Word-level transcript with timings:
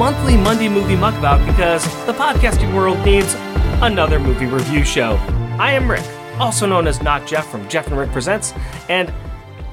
Monthly 0.00 0.38
Monday 0.38 0.66
Movie 0.66 0.96
Muckabout 0.96 1.44
because 1.44 1.84
the 2.06 2.14
podcasting 2.14 2.74
world 2.74 2.98
needs 3.04 3.34
another 3.82 4.18
movie 4.18 4.46
review 4.46 4.82
show. 4.82 5.16
I 5.58 5.72
am 5.72 5.90
Rick, 5.90 6.02
also 6.38 6.64
known 6.64 6.86
as 6.86 7.02
Not 7.02 7.26
Jeff 7.26 7.46
from 7.50 7.68
Jeff 7.68 7.86
and 7.88 7.98
Rick 7.98 8.10
Presents, 8.10 8.54
and 8.88 9.12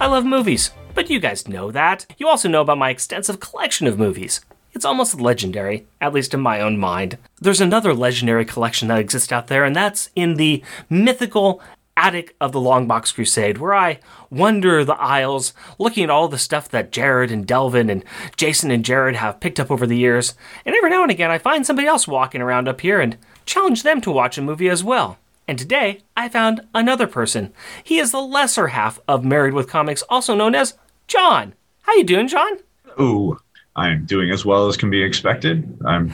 I 0.01 0.07
love 0.07 0.25
movies. 0.25 0.71
But 0.93 1.09
you 1.09 1.21
guys 1.21 1.47
know 1.47 1.71
that. 1.71 2.07
You 2.17 2.27
also 2.27 2.49
know 2.49 2.59
about 2.59 2.77
my 2.77 2.89
extensive 2.89 3.39
collection 3.39 3.87
of 3.87 3.97
movies. 3.97 4.41
It's 4.73 4.83
almost 4.83 5.21
legendary, 5.21 5.87
at 6.01 6.13
least 6.13 6.33
in 6.33 6.41
my 6.41 6.59
own 6.59 6.77
mind. 6.77 7.17
There's 7.39 7.61
another 7.61 7.93
legendary 7.93 8.43
collection 8.43 8.89
that 8.89 8.99
exists 8.99 9.31
out 9.31 9.47
there, 9.47 9.63
and 9.63 9.73
that's 9.73 10.09
in 10.13 10.33
the 10.33 10.61
mythical 10.89 11.61
attic 11.97 12.35
of 12.39 12.53
the 12.53 12.59
Longbox 12.59 13.13
Crusade, 13.13 13.57
where 13.57 13.73
I 13.73 13.99
wander 14.29 14.85
the 14.85 14.95
aisles 14.95 15.53
looking 15.79 16.03
at 16.05 16.09
all 16.09 16.27
the 16.27 16.37
stuff 16.37 16.69
that 16.69 16.91
Jared 16.91 17.31
and 17.31 17.45
Delvin 17.45 17.89
and 17.89 18.05
Jason 18.37 18.71
and 18.71 18.85
Jared 18.85 19.15
have 19.15 19.39
picked 19.39 19.59
up 19.59 19.71
over 19.71 19.85
the 19.85 19.97
years. 19.97 20.35
And 20.65 20.75
every 20.75 20.91
now 20.91 21.01
and 21.01 21.11
again, 21.11 21.31
I 21.31 21.39
find 21.39 21.65
somebody 21.65 21.87
else 21.87 22.07
walking 22.07 22.41
around 22.41 22.67
up 22.67 22.79
here 22.79 23.01
and 23.01 23.17
challenge 23.45 23.83
them 23.83 23.99
to 24.01 24.11
watch 24.11 24.37
a 24.37 24.41
movie 24.41 24.69
as 24.69 24.83
well. 24.83 25.17
And 25.47 25.57
today, 25.57 26.01
I 26.15 26.29
found 26.29 26.61
another 26.75 27.07
person. 27.07 27.53
He 27.83 27.99
is 27.99 28.11
the 28.11 28.21
lesser 28.21 28.67
half 28.67 28.99
of 29.07 29.25
Married 29.25 29.53
with 29.53 29.69
Comics, 29.69 30.03
also 30.03 30.35
known 30.35 30.53
as 30.53 30.75
John. 31.07 31.53
How 31.81 31.93
you 31.95 32.03
doing, 32.03 32.27
John? 32.27 32.57
Ooh, 32.99 33.37
I'm 33.75 34.05
doing 34.05 34.29
as 34.29 34.45
well 34.45 34.67
as 34.67 34.75
can 34.75 34.89
be 34.89 35.01
expected. 35.01 35.79
I'm 35.85 36.11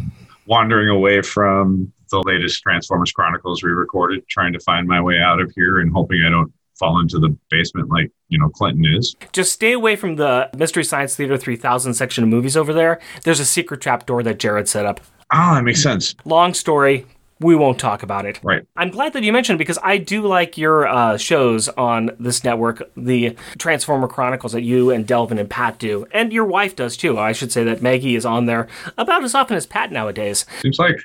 wandering 0.46 0.88
away 0.88 1.20
from 1.22 1.92
the 2.10 2.22
latest 2.24 2.62
Transformers 2.62 3.12
Chronicles 3.12 3.62
re 3.62 3.72
recorded, 3.72 4.26
trying 4.28 4.52
to 4.52 4.60
find 4.60 4.86
my 4.86 5.00
way 5.00 5.20
out 5.20 5.40
of 5.40 5.52
here 5.54 5.80
and 5.80 5.92
hoping 5.92 6.22
I 6.26 6.30
don't 6.30 6.52
fall 6.78 7.00
into 7.00 7.18
the 7.18 7.36
basement 7.50 7.88
like, 7.88 8.10
you 8.28 8.38
know, 8.38 8.48
Clinton 8.48 8.84
is. 8.94 9.16
Just 9.32 9.52
stay 9.52 9.72
away 9.72 9.96
from 9.96 10.16
the 10.16 10.50
Mystery 10.56 10.84
Science 10.84 11.16
Theater 11.16 11.36
3000 11.36 11.94
section 11.94 12.24
of 12.24 12.30
movies 12.30 12.56
over 12.56 12.72
there. 12.72 13.00
There's 13.24 13.40
a 13.40 13.44
secret 13.44 13.80
trap 13.80 14.06
door 14.06 14.22
that 14.22 14.38
Jared 14.38 14.68
set 14.68 14.86
up. 14.86 15.00
Ah, 15.32 15.54
that 15.54 15.64
makes 15.64 15.82
sense. 15.82 16.14
Long 16.24 16.54
story. 16.54 17.06
We 17.38 17.54
won't 17.54 17.78
talk 17.78 18.02
about 18.02 18.24
it. 18.24 18.40
Right. 18.42 18.62
I'm 18.76 18.90
glad 18.90 19.12
that 19.12 19.22
you 19.22 19.30
mentioned 19.30 19.56
it 19.56 19.58
because 19.58 19.78
I 19.82 19.98
do 19.98 20.26
like 20.26 20.56
your 20.56 20.88
uh, 20.88 21.18
shows 21.18 21.68
on 21.68 22.12
this 22.18 22.42
network, 22.42 22.90
the 22.96 23.36
Transformer 23.58 24.08
Chronicles 24.08 24.52
that 24.52 24.62
you 24.62 24.90
and 24.90 25.06
Delvin 25.06 25.38
and 25.38 25.50
Pat 25.50 25.78
do, 25.78 26.06
and 26.12 26.32
your 26.32 26.46
wife 26.46 26.74
does 26.74 26.96
too. 26.96 27.18
I 27.18 27.32
should 27.32 27.52
say 27.52 27.62
that 27.64 27.82
Maggie 27.82 28.16
is 28.16 28.24
on 28.24 28.46
there 28.46 28.68
about 28.96 29.22
as 29.22 29.34
often 29.34 29.54
as 29.54 29.66
Pat 29.66 29.92
nowadays. 29.92 30.46
Seems 30.62 30.78
like. 30.78 30.96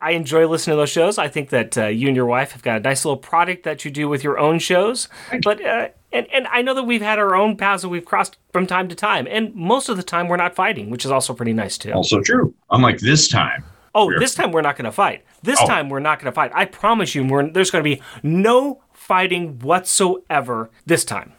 I 0.00 0.10
enjoy 0.10 0.46
listening 0.46 0.74
to 0.74 0.78
those 0.82 0.90
shows. 0.90 1.16
I 1.16 1.28
think 1.28 1.48
that 1.50 1.78
uh, 1.78 1.86
you 1.86 2.08
and 2.08 2.16
your 2.16 2.26
wife 2.26 2.52
have 2.52 2.62
got 2.62 2.76
a 2.76 2.80
nice 2.80 3.04
little 3.06 3.16
product 3.16 3.62
that 3.64 3.84
you 3.84 3.90
do 3.90 4.08
with 4.08 4.22
your 4.22 4.38
own 4.38 4.58
shows. 4.58 5.08
But 5.42 5.64
uh, 5.64 5.88
and 6.12 6.26
and 6.32 6.46
I 6.48 6.60
know 6.60 6.74
that 6.74 6.82
we've 6.82 7.00
had 7.00 7.18
our 7.18 7.34
own 7.34 7.56
paths 7.56 7.82
that 7.82 7.88
we've 7.88 8.04
crossed 8.04 8.36
from 8.52 8.66
time 8.66 8.88
to 8.88 8.94
time, 8.94 9.26
and 9.30 9.54
most 9.54 9.88
of 9.88 9.96
the 9.96 10.02
time 10.02 10.28
we're 10.28 10.36
not 10.36 10.54
fighting, 10.54 10.90
which 10.90 11.04
is 11.06 11.10
also 11.10 11.32
pretty 11.32 11.54
nice 11.54 11.78
too. 11.78 11.92
Also 11.92 12.20
true. 12.20 12.52
Unlike 12.70 12.98
this 12.98 13.28
time. 13.28 13.64
Oh, 13.94 14.12
this 14.18 14.34
time 14.34 14.50
we're 14.52 14.60
not 14.60 14.76
going 14.76 14.84
to 14.86 14.92
fight. 14.92 15.24
This 15.42 15.58
Oh. 15.62 15.66
time 15.66 15.88
we're 15.88 16.00
not 16.00 16.18
going 16.18 16.26
to 16.30 16.34
fight. 16.34 16.50
I 16.52 16.64
promise 16.64 17.14
you, 17.14 17.24
we're, 17.24 17.48
there's 17.48 17.70
going 17.70 17.84
to 17.84 17.88
be 17.88 18.02
no 18.24 18.82
fighting 18.92 19.60
whatsoever 19.60 20.68
this 20.84 21.04
time. 21.04 21.32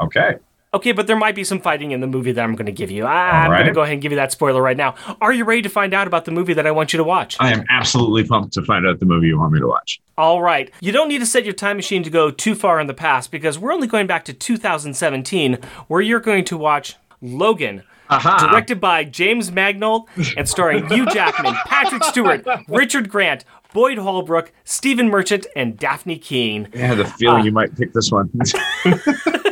Okay. 0.00 0.36
Okay, 0.74 0.92
but 0.92 1.06
there 1.06 1.16
might 1.16 1.34
be 1.34 1.44
some 1.44 1.60
fighting 1.60 1.90
in 1.90 2.00
the 2.00 2.06
movie 2.06 2.32
that 2.32 2.42
I'm 2.42 2.54
going 2.54 2.66
to 2.66 2.72
give 2.72 2.90
you. 2.90 3.04
I, 3.04 3.44
I'm 3.44 3.50
right. 3.50 3.58
going 3.58 3.68
to 3.68 3.74
go 3.74 3.82
ahead 3.82 3.92
and 3.92 4.00
give 4.00 4.10
you 4.10 4.16
that 4.16 4.32
spoiler 4.32 4.62
right 4.62 4.76
now. 4.76 4.94
Are 5.20 5.30
you 5.30 5.44
ready 5.44 5.60
to 5.62 5.68
find 5.68 5.92
out 5.92 6.06
about 6.06 6.24
the 6.24 6.30
movie 6.30 6.54
that 6.54 6.66
I 6.66 6.70
want 6.70 6.94
you 6.94 6.96
to 6.96 7.04
watch? 7.04 7.36
I 7.40 7.52
am 7.52 7.62
absolutely 7.68 8.24
pumped 8.24 8.54
to 8.54 8.62
find 8.62 8.86
out 8.86 8.98
the 8.98 9.04
movie 9.04 9.26
you 9.26 9.38
want 9.38 9.52
me 9.52 9.60
to 9.60 9.68
watch. 9.68 10.00
All 10.16 10.40
right. 10.40 10.70
You 10.80 10.90
don't 10.90 11.08
need 11.08 11.18
to 11.18 11.26
set 11.26 11.44
your 11.44 11.52
time 11.52 11.76
machine 11.76 12.02
to 12.04 12.10
go 12.10 12.30
too 12.30 12.54
far 12.54 12.80
in 12.80 12.86
the 12.86 12.94
past 12.94 13.30
because 13.30 13.58
we're 13.58 13.72
only 13.72 13.86
going 13.86 14.06
back 14.06 14.24
to 14.24 14.32
2017, 14.32 15.58
where 15.88 16.00
you're 16.00 16.20
going 16.20 16.44
to 16.46 16.56
watch 16.56 16.96
Logan. 17.20 17.82
Aha. 18.08 18.48
Directed 18.50 18.80
by 18.80 19.04
James 19.04 19.52
Mangold 19.52 20.08
and 20.36 20.48
starring 20.48 20.86
Hugh 20.90 21.06
Jackman, 21.06 21.54
Patrick 21.66 22.04
Stewart, 22.04 22.46
Richard 22.68 23.10
Grant, 23.10 23.44
Boyd 23.72 23.98
Holbrook, 23.98 24.52
Stephen 24.64 25.08
Merchant, 25.08 25.46
and 25.56 25.78
Dafne 25.78 26.20
Keen. 26.20 26.68
I 26.74 26.78
had 26.78 26.98
the 26.98 27.04
feeling 27.04 27.42
uh, 27.42 27.44
you 27.44 27.52
might 27.52 27.76
pick 27.76 27.92
this 27.92 28.10
one. 28.10 28.30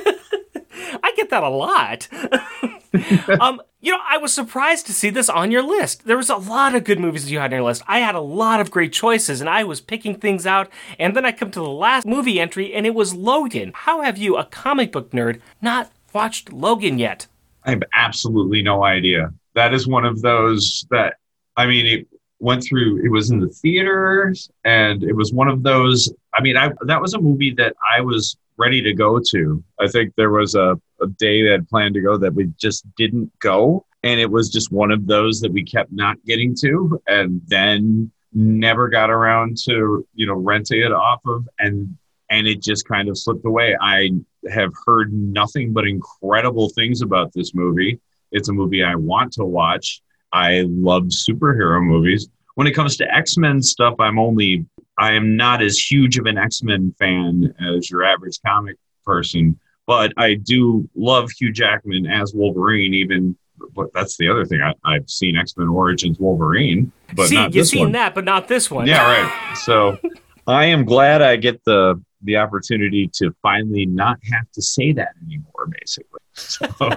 That 1.31 1.43
a 1.43 1.49
lot. 1.49 2.09
um, 3.41 3.63
you 3.81 3.93
know, 3.93 4.01
I 4.07 4.19
was 4.19 4.33
surprised 4.33 4.87
to 4.87 4.93
see 4.93 5.11
this 5.11 5.29
on 5.29 5.51
your 5.51 5.63
list. 5.63 6.05
There 6.05 6.17
was 6.17 6.29
a 6.29 6.37
lot 6.37 6.75
of 6.75 6.85
good 6.85 7.01
movies 7.01 7.31
you 7.31 7.39
had 7.39 7.53
on 7.53 7.59
your 7.59 7.63
list. 7.63 7.83
I 7.89 8.01
had 8.01 8.15
a 8.15 8.21
lot 8.21 8.61
of 8.61 8.71
great 8.71 8.93
choices, 8.93 9.41
and 9.41 9.49
I 9.49 9.65
was 9.65 9.81
picking 9.81 10.17
things 10.17 10.47
out. 10.47 10.69
And 10.99 11.17
then 11.17 11.25
I 11.25 11.33
come 11.33 11.51
to 11.53 11.61
the 11.61 11.69
last 11.69 12.07
movie 12.07 12.41
entry, 12.41 12.75
and 12.75 12.87
it 12.87 12.95
was 12.95 13.15
Logan. 13.15 13.73
How 13.75 14.03
have 14.03 14.19
you, 14.19 14.37
a 14.37 14.45
comic 14.45 14.93
book 14.93 15.13
nerd, 15.13 15.41
not 15.63 15.91
watched 16.13 16.53
Logan 16.53 16.99
yet? 16.99 17.27
I 17.65 17.71
have 17.71 17.83
absolutely 17.95 18.63
no 18.63 18.85
idea. 18.85 19.33
That 19.55 19.73
is 19.73 19.87
one 19.87 20.05
of 20.05 20.21
those 20.23 20.85
that, 20.91 21.15
I 21.57 21.67
mean, 21.67 21.87
it 21.87 22.09
went 22.41 22.65
through, 22.65 23.05
it 23.05 23.11
was 23.11 23.31
in 23.31 23.39
the 23.41 23.49
theaters 23.49 24.51
and 24.65 25.03
it 25.03 25.15
was 25.15 25.33
one 25.33 25.49
of 25.49 25.63
those. 25.63 26.13
I 26.35 26.43
mean, 26.43 26.57
I, 26.57 26.71
that 26.87 27.01
was 27.01 27.15
a 27.15 27.21
movie 27.21 27.55
that 27.55 27.77
I 27.91 28.01
was 28.01 28.37
ready 28.57 28.83
to 28.83 28.93
go 28.93 29.21
to. 29.31 29.63
I 29.79 29.89
think 29.89 30.15
there 30.17 30.31
was 30.31 30.55
a, 30.55 30.81
a 31.01 31.07
day 31.19 31.43
that 31.45 31.69
planned 31.69 31.95
to 31.95 32.01
go 32.01 32.17
that 32.19 32.35
we 32.35 32.53
just 32.59 32.85
didn't 32.97 33.31
go. 33.39 33.87
And 34.03 34.19
it 34.19 34.31
was 34.31 34.51
just 34.51 34.73
one 34.73 34.91
of 34.91 35.07
those 35.07 35.41
that 35.41 35.53
we 35.53 35.63
kept 35.63 35.93
not 35.93 36.23
getting 36.25 36.55
to 36.63 37.01
and 37.07 37.43
then 37.47 38.11
never 38.33 38.89
got 38.89 39.11
around 39.11 39.59
to, 39.65 40.07
you 40.15 40.27
know, 40.27 40.35
renting 40.35 40.81
it 40.81 40.93
off 40.93 41.21
of. 41.27 41.49
And 41.59 41.97
and 42.31 42.47
it 42.47 42.63
just 42.63 42.87
kind 42.87 43.09
of 43.09 43.19
slipped 43.19 43.45
away. 43.45 43.77
I 43.81 44.11
have 44.49 44.73
heard 44.87 45.13
nothing 45.13 45.73
but 45.73 45.87
incredible 45.87 46.69
things 46.71 47.03
about 47.03 47.33
this 47.33 47.55
movie. 47.55 47.99
It's 48.31 48.49
a 48.49 48.53
movie 48.53 48.85
I 48.85 48.95
want 48.95 49.33
to 49.35 49.45
watch. 49.45 50.01
I 50.33 50.65
love 50.69 51.05
superhero 51.05 51.83
movies. 51.83 52.29
When 52.55 52.67
it 52.67 52.73
comes 52.73 52.97
to 52.99 53.15
X 53.15 53.37
Men 53.37 53.63
stuff, 53.63 53.95
I'm 53.99 54.19
only, 54.19 54.67
I 54.99 55.13
am 55.13 55.37
not 55.37 55.63
as 55.63 55.79
huge 55.79 56.19
of 56.19 56.27
an 56.27 56.39
X 56.39 56.63
Men 56.63 56.95
fan 56.99 57.55
as 57.61 57.91
your 57.91 58.05
average 58.05 58.39
comic 58.45 58.77
person, 59.05 59.59
but 59.87 60.13
I 60.17 60.35
do 60.35 60.89
love 60.95 61.31
Hugh 61.31 61.53
Jackman 61.53 62.07
as 62.07 62.35
Wolverine, 62.35 62.95
even. 62.95 63.37
But 63.75 63.93
that's 63.93 64.17
the 64.17 64.29
other 64.29 64.47
thing. 64.47 64.61
I, 64.63 64.73
I've 64.85 65.09
seen 65.09 65.37
X 65.37 65.57
Men 65.57 65.69
Origins 65.69 66.19
Wolverine, 66.19 66.93
but 67.15 67.29
See, 67.29 67.35
not 67.37 67.55
you've 67.55 67.67
seen 67.67 67.85
one. 67.87 67.93
that, 67.93 68.15
but 68.15 68.25
not 68.25 68.49
this 68.49 68.71
one. 68.71 68.87
Yeah, 68.87 69.05
right. 69.05 69.55
So 69.59 69.99
I 70.47 70.67
am 70.67 70.85
glad 70.85 71.23
I 71.23 71.37
get 71.37 71.63
the 71.65 72.03
the 72.23 72.37
opportunity 72.37 73.09
to 73.15 73.35
finally 73.43 73.87
not 73.87 74.19
have 74.33 74.51
to 74.53 74.63
say 74.63 74.93
that 74.93 75.11
anymore, 75.25 75.69
basically. 75.81 76.21
So 76.33 76.67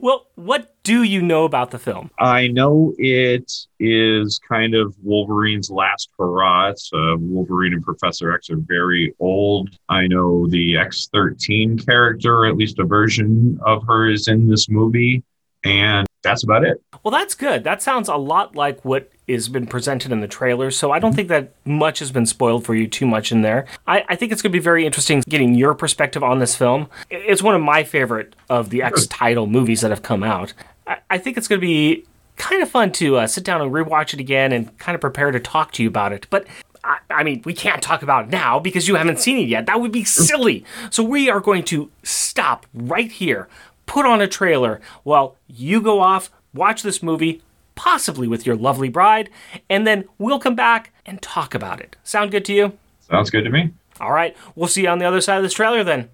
Well, 0.00 0.26
what 0.34 0.74
do 0.82 1.02
you 1.02 1.20
know 1.20 1.44
about 1.44 1.70
the 1.70 1.78
film? 1.78 2.10
I 2.18 2.48
know 2.48 2.94
it 2.98 3.52
is 3.78 4.40
kind 4.48 4.74
of 4.74 4.96
Wolverine's 5.02 5.70
last 5.70 6.10
hurrah. 6.18 6.70
Uh, 6.92 7.16
Wolverine 7.18 7.74
and 7.74 7.82
Professor 7.82 8.32
X 8.32 8.50
are 8.50 8.56
very 8.56 9.14
old. 9.18 9.70
I 9.88 10.06
know 10.06 10.46
the 10.48 10.74
X13 10.74 11.84
character, 11.84 12.46
at 12.46 12.56
least 12.56 12.78
a 12.78 12.84
version 12.84 13.58
of 13.64 13.86
her, 13.86 14.08
is 14.10 14.28
in 14.28 14.48
this 14.48 14.68
movie. 14.68 15.22
And 15.64 16.07
that's 16.22 16.42
about 16.42 16.64
it. 16.64 16.82
Well, 17.02 17.12
that's 17.12 17.34
good. 17.34 17.64
That 17.64 17.82
sounds 17.82 18.08
a 18.08 18.16
lot 18.16 18.56
like 18.56 18.84
what 18.84 19.10
has 19.28 19.48
been 19.48 19.66
presented 19.66 20.10
in 20.10 20.20
the 20.20 20.28
trailer, 20.28 20.70
so 20.70 20.90
I 20.90 20.98
don't 20.98 21.14
think 21.14 21.28
that 21.28 21.52
much 21.64 21.98
has 22.00 22.10
been 22.10 22.26
spoiled 22.26 22.64
for 22.64 22.74
you 22.74 22.86
too 22.86 23.06
much 23.06 23.30
in 23.30 23.42
there. 23.42 23.66
I, 23.86 24.04
I 24.08 24.16
think 24.16 24.32
it's 24.32 24.42
going 24.42 24.52
to 24.52 24.58
be 24.58 24.62
very 24.62 24.84
interesting 24.86 25.22
getting 25.28 25.54
your 25.54 25.74
perspective 25.74 26.22
on 26.22 26.38
this 26.38 26.56
film. 26.56 26.88
It's 27.10 27.42
one 27.42 27.54
of 27.54 27.60
my 27.60 27.84
favorite 27.84 28.34
of 28.48 28.70
the 28.70 28.82
X 28.82 29.06
title 29.06 29.46
movies 29.46 29.82
that 29.82 29.90
have 29.90 30.02
come 30.02 30.22
out. 30.22 30.54
I, 30.86 30.98
I 31.10 31.18
think 31.18 31.36
it's 31.36 31.46
going 31.48 31.60
to 31.60 31.66
be 31.66 32.04
kind 32.36 32.62
of 32.62 32.70
fun 32.70 32.92
to 32.92 33.16
uh, 33.16 33.26
sit 33.26 33.44
down 33.44 33.60
and 33.60 33.70
rewatch 33.70 34.14
it 34.14 34.20
again 34.20 34.52
and 34.52 34.76
kind 34.78 34.94
of 34.94 35.00
prepare 35.00 35.30
to 35.30 35.40
talk 35.40 35.72
to 35.72 35.82
you 35.82 35.88
about 35.88 36.12
it. 36.12 36.26
But 36.30 36.46
I, 36.84 36.98
I 37.10 37.22
mean, 37.24 37.42
we 37.44 37.52
can't 37.52 37.82
talk 37.82 38.02
about 38.02 38.26
it 38.26 38.30
now 38.30 38.58
because 38.58 38.88
you 38.88 38.94
haven't 38.94 39.18
seen 39.18 39.38
it 39.38 39.48
yet. 39.48 39.66
That 39.66 39.80
would 39.80 39.92
be 39.92 40.04
silly. 40.04 40.64
So 40.90 41.02
we 41.02 41.28
are 41.28 41.40
going 41.40 41.64
to 41.64 41.90
stop 42.02 42.66
right 42.72 43.10
here, 43.10 43.48
put 43.88 44.06
on 44.06 44.20
a 44.20 44.28
trailer 44.28 44.80
while 45.02 45.36
you 45.48 45.80
go 45.80 46.00
off, 46.00 46.30
watch 46.54 46.82
this 46.82 47.02
movie, 47.02 47.42
possibly 47.74 48.28
with 48.28 48.46
your 48.46 48.54
lovely 48.54 48.88
bride, 48.88 49.30
and 49.68 49.84
then 49.84 50.04
we'll 50.18 50.38
come 50.38 50.54
back 50.54 50.92
and 51.04 51.20
talk 51.20 51.54
about 51.54 51.80
it. 51.80 51.96
Sound 52.04 52.30
good 52.30 52.44
to 52.44 52.52
you? 52.52 52.78
Sounds 53.00 53.30
good 53.30 53.42
to 53.42 53.50
me. 53.50 53.72
All 54.00 54.12
right, 54.12 54.36
we'll 54.54 54.68
see 54.68 54.82
you 54.82 54.88
on 54.88 54.98
the 54.98 55.06
other 55.06 55.20
side 55.20 55.38
of 55.38 55.42
this 55.42 55.54
trailer 55.54 55.82
then. 55.82 56.10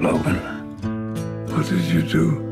Logan, 0.00 0.38
what 1.54 1.66
did 1.68 1.84
you 1.84 2.02
do? 2.02 2.42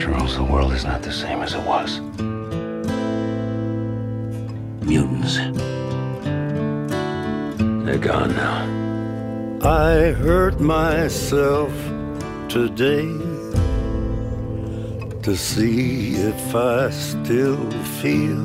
Charles, 0.00 0.36
the 0.36 0.44
world 0.44 0.72
is 0.72 0.84
not 0.84 1.02
the 1.02 1.12
same 1.12 1.40
as 1.42 1.54
it 1.54 1.62
was. 1.62 2.00
Mutants. 4.84 5.36
They're 7.84 7.98
gone 7.98 8.34
now. 8.34 8.83
I 9.64 10.12
hurt 10.12 10.60
myself 10.60 11.72
today 12.50 13.08
to 15.22 15.34
see 15.34 16.16
if 16.16 16.54
I 16.54 16.90
still 16.90 17.70
feel. 18.02 18.44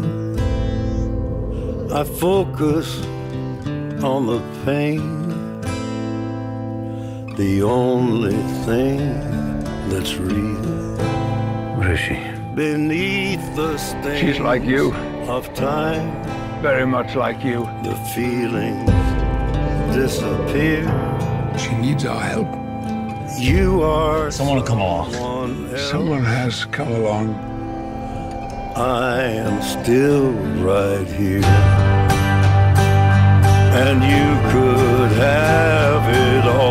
I 1.94 2.06
focus 2.06 3.04
on 4.01 4.27
the 4.27 4.42
pain 4.63 5.60
the 7.36 7.63
only 7.63 8.42
thing 8.63 9.00
that's 9.89 10.16
real. 10.16 10.95
What 11.75 11.89
is 11.89 12.00
she? 12.00 12.16
Beneath 12.56 13.44
the 13.57 13.77
stain 13.77 14.25
She's 14.25 14.39
like 14.39 14.63
you, 14.63 14.94
of 15.27 15.54
time, 15.54 16.62
very 16.62 16.86
much 16.86 17.18
like 17.18 17.44
you. 17.44 17.66
the 17.83 17.95
feelings 18.16 18.89
disappear. 19.94 21.08
She 21.57 21.74
needs 21.75 22.06
our 22.06 22.19
help. 22.22 22.48
You 23.40 23.81
are 23.81 24.31
Someone 24.31 24.57
will 24.57 24.63
come 24.63 24.80
along. 24.80 25.12
someone. 25.13 25.78
Someone 25.78 26.24
has 26.24 26.66
come 26.66 26.92
along. 26.92 27.36
I 28.75 29.22
am 29.24 29.62
still 29.62 30.31
right 30.63 31.07
here. 31.07 31.44
And 33.81 34.04
you 34.04 34.28
could 34.51 35.12
have 35.18 36.04
it 36.28 36.46
all. 36.48 36.69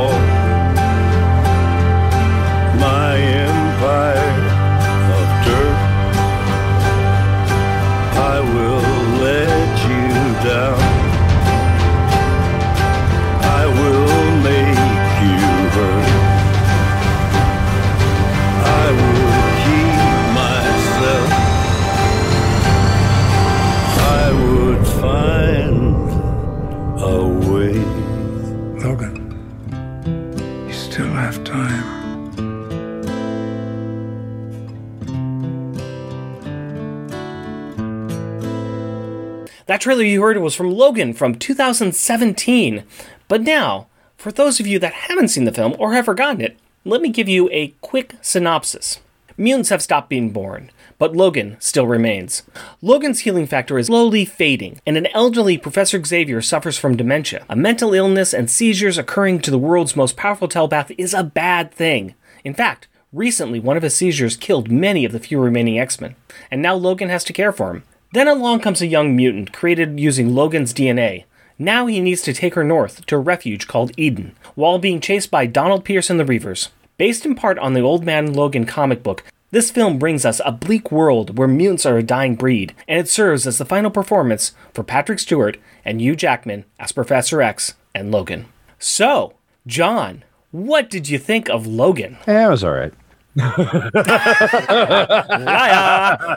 That 39.79 39.83
trailer 39.83 40.03
you 40.03 40.23
heard 40.23 40.37
was 40.39 40.57
from 40.57 40.73
Logan 40.73 41.15
from 41.15 41.37
2017. 41.37 42.83
But 43.29 43.43
now, 43.43 43.87
for 44.17 44.33
those 44.33 44.59
of 44.59 44.67
you 44.67 44.81
that 44.81 44.93
haven't 44.93 45.29
seen 45.29 45.45
the 45.45 45.53
film 45.53 45.77
or 45.79 45.93
have 45.93 46.07
forgotten 46.07 46.41
it, 46.41 46.59
let 46.85 47.01
me 47.01 47.11
give 47.11 47.29
you 47.29 47.49
a 47.53 47.69
quick 47.81 48.17
synopsis. 48.21 48.99
Mutants 49.37 49.69
have 49.69 49.81
stopped 49.81 50.09
being 50.09 50.31
born, 50.31 50.73
but 50.99 51.15
Logan 51.15 51.57
still 51.61 51.87
remains. 51.87 52.43
Logan's 52.83 53.21
healing 53.21 53.47
factor 53.47 53.79
is 53.79 53.87
slowly 53.87 54.25
fading, 54.25 54.81
and 54.85 54.97
an 54.97 55.07
elderly 55.15 55.57
Professor 55.57 56.05
Xavier 56.05 56.43
suffers 56.43 56.77
from 56.77 56.97
dementia. 56.97 57.45
A 57.49 57.55
mental 57.55 57.95
illness 57.95 58.35
and 58.35 58.51
seizures 58.51 58.99
occurring 58.99 59.39
to 59.43 59.51
the 59.53 59.59
world's 59.59 59.95
most 59.95 60.17
powerful 60.17 60.49
telepath 60.49 60.91
is 60.99 61.15
a 61.15 61.23
bad 61.23 61.71
thing. 61.71 62.17
In 62.43 62.53
fact, 62.53 62.89
recently 63.13 63.61
one 63.61 63.77
of 63.77 63.85
his 63.85 63.95
seizures 63.95 64.37
killed 64.37 64.73
many 64.73 65.05
of 65.05 65.13
the 65.13 65.21
few 65.21 65.39
remaining 65.39 65.79
X 65.79 66.01
Men, 66.01 66.17
and 66.51 66.61
now 66.61 66.75
Logan 66.75 67.11
has 67.11 67.23
to 67.23 67.33
care 67.33 67.53
for 67.53 67.71
him. 67.71 67.85
Then 68.13 68.29
along 68.29 68.61
comes 68.61 68.81
a 68.81 68.87
young 68.87 69.15
mutant 69.15 69.53
created 69.53 70.01
using 70.01 70.35
Logan's 70.35 70.73
DNA. 70.73 71.25
Now 71.59 71.87
he 71.87 72.01
needs 72.01 72.23
to 72.23 72.33
take 72.33 72.55
her 72.55 72.65
north 72.65 73.05
to 73.07 73.17
a 73.17 73.19
refuge 73.19 73.67
called 73.67 73.93
Eden, 73.97 74.35
while 74.55 74.79
being 74.79 75.01
chased 75.01 75.31
by 75.31 75.47
Donald 75.47 75.85
Pierce 75.85 76.09
and 76.09 76.19
the 76.19 76.25
Reavers. 76.25 76.69
Based 76.97 77.27
in 77.27 77.35
part 77.35 77.59
on 77.59 77.75
the 77.75 77.81
Old 77.81 78.05
Man 78.05 78.33
Logan 78.33 78.65
comic 78.65 79.03
book, 79.03 79.25
this 79.51 79.71
film 79.71 79.99
brings 79.99 80.25
us 80.25 80.41
a 80.45 80.53
bleak 80.53 80.93
world 80.93 81.39
where 81.39 81.49
mutants 81.49 81.87
are 81.87 81.99
a 81.99 82.03
dying 82.03 82.35
breed, 82.35 82.75
and 82.87 82.99
it 82.99 83.09
serves 83.09 83.47
as 83.47 83.59
the 83.59 83.65
final 83.65 83.91
performance 83.91 84.53
for 84.73 84.83
Patrick 84.83 85.19
Stewart 85.19 85.59
and 85.85 86.01
Hugh 86.01 86.17
Jackman 86.17 86.65
as 86.79 86.93
Professor 86.93 87.43
X 87.43 87.75
and 87.95 88.11
Logan. 88.11 88.47
So, 88.79 89.35
John, 89.67 90.23
what 90.51 90.91
did 90.91 91.09
you 91.09 91.19
think 91.19 91.49
of 91.49 91.67
Logan? 91.67 92.19
Yeah, 92.27 92.47
it 92.47 92.51
was 92.51 92.65
all 92.65 92.73
right. 92.73 92.93
Liar, 93.39 93.99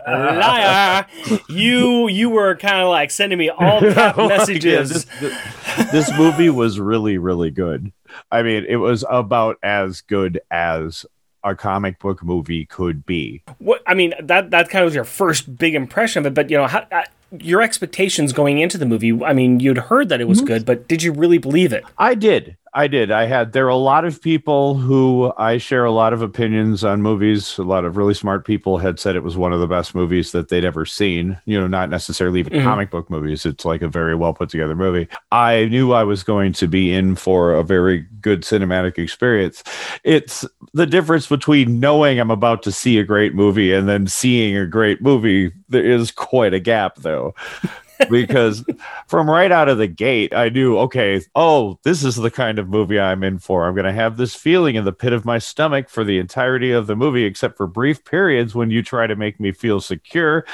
liar. 0.08 1.06
You 1.50 2.08
you 2.08 2.30
were 2.30 2.56
kind 2.56 2.82
of 2.82 2.90
like 2.90 3.12
sending 3.12 3.38
me 3.38 3.50
all 3.50 3.82
cap 3.82 4.18
messages. 4.18 5.08
Yeah, 5.22 5.30
this, 5.30 5.92
this 5.92 6.18
movie 6.18 6.50
was 6.50 6.80
really, 6.80 7.18
really 7.18 7.52
good. 7.52 7.92
I 8.32 8.44
mean, 8.44 8.66
it 8.68 8.78
was 8.78 9.04
about 9.10 9.58
as 9.64 10.02
good 10.02 10.40
as 10.52 11.06
a 11.44 11.56
comic 11.56 12.00
book 12.00 12.24
movie 12.24 12.66
could 12.66 13.06
be. 13.06 13.44
What 13.58 13.82
I 13.88 13.94
mean 13.94 14.14
that 14.22 14.52
that 14.52 14.70
kind 14.70 14.84
of 14.84 14.88
was 14.88 14.96
your 14.96 15.04
first 15.04 15.58
big 15.58 15.76
impression 15.76 16.20
of 16.22 16.28
it, 16.28 16.34
but 16.34 16.50
you 16.50 16.58
know 16.58 16.68
how. 16.68 16.86
Your 17.40 17.62
expectations 17.62 18.34
going 18.34 18.60
into 18.60 18.78
the 18.78 18.86
movie, 18.86 19.24
I 19.24 19.32
mean, 19.34 19.60
you'd 19.60 19.78
heard 19.78 20.10
that 20.10 20.20
it 20.20 20.28
was 20.28 20.42
good, 20.42 20.66
but 20.66 20.88
did 20.88 21.02
you 21.02 21.14
really 21.14 21.38
believe 21.38 21.72
it? 21.72 21.84
I 21.98 22.14
did. 22.14 22.58
I 22.74 22.88
did. 22.88 23.12
I 23.12 23.26
had 23.26 23.52
there 23.52 23.66
are 23.66 23.70
a 23.70 23.76
lot 23.76 24.06
of 24.06 24.22
people 24.22 24.76
who 24.76 25.34
I 25.38 25.58
share 25.58 25.84
a 25.84 25.92
lot 25.92 26.14
of 26.14 26.22
opinions 26.22 26.86
on 26.86 27.02
movies. 27.02 27.58
A 27.58 27.64
lot 27.64 27.84
of 27.84 27.98
really 27.98 28.14
smart 28.14 28.46
people 28.46 28.78
had 28.78 28.98
said 28.98 29.18
it 29.18 29.24
was 29.24 29.36
one 29.36 29.52
of 29.52 29.60
the 29.60 29.68
best 29.68 29.94
movies 29.94 30.32
that 30.32 30.48
they'd 30.48 30.64
ever 30.64 30.86
seen. 30.86 31.38
You 31.44 31.60
know, 31.60 31.68
not 31.68 31.90
necessarily 31.90 32.40
even 32.40 32.54
Mhm. 32.54 32.64
comic 32.64 32.90
book 32.90 33.10
movies. 33.10 33.46
It's 33.46 33.66
like 33.66 33.82
a 33.82 33.90
very 33.90 34.16
well 34.16 34.34
put 34.34 34.48
together 34.50 34.74
movie. 34.76 35.10
I 35.34 35.66
knew 35.66 35.92
I 35.92 36.06
was 36.06 36.24
going 36.24 36.54
to 36.54 36.68
be 36.68 36.94
in 36.94 37.16
for 37.16 37.54
a 37.54 37.62
very 37.64 38.06
good 38.22 38.44
cinematic 38.44 38.98
experience. 38.98 39.64
It's 40.06 40.46
the 40.74 40.86
difference 40.86 41.28
between 41.28 41.82
knowing 41.82 42.20
I'm 42.22 42.32
about 42.32 42.64
to 42.64 42.72
see 42.72 43.00
a 43.00 43.04
great 43.04 43.36
movie 43.36 43.74
and 43.74 43.90
then 43.90 44.08
seeing 44.08 44.56
a 44.56 44.66
great 44.66 45.02
movie. 45.02 45.52
There 45.72 45.84
is 45.84 46.12
quite 46.12 46.54
a 46.54 46.60
gap 46.60 46.98
though. 46.98 47.34
because 48.10 48.64
from 49.08 49.30
right 49.30 49.52
out 49.52 49.70
of 49.70 49.78
the 49.78 49.88
gate, 49.88 50.34
I 50.34 50.50
knew, 50.50 50.78
okay, 50.80 51.22
oh, 51.36 51.80
this 51.84 52.04
is 52.04 52.16
the 52.16 52.32
kind 52.32 52.60
of 52.60 52.70
movie 52.70 53.00
I'm 53.00 53.24
in 53.24 53.40
for. 53.40 53.68
I'm 53.68 53.76
going 53.76 53.86
to 53.86 53.94
have 53.94 54.18
this 54.18 54.36
feeling 54.36 54.76
in 54.76 54.86
the 54.86 54.94
pit 54.94 55.14
of 55.14 55.26
my 55.26 55.38
stomach 55.38 55.90
for 55.90 56.04
the 56.04 56.18
entirety 56.18 56.72
of 56.72 56.88
the 56.88 56.96
movie, 56.96 57.26
except 57.26 57.58
for 57.58 57.68
brief 57.68 58.04
periods 58.04 58.56
when 58.56 58.72
you 58.72 58.82
try 58.82 59.08
to 59.08 59.16
make 59.16 59.40
me 59.40 59.52
feel 59.52 59.82
secure 59.82 60.46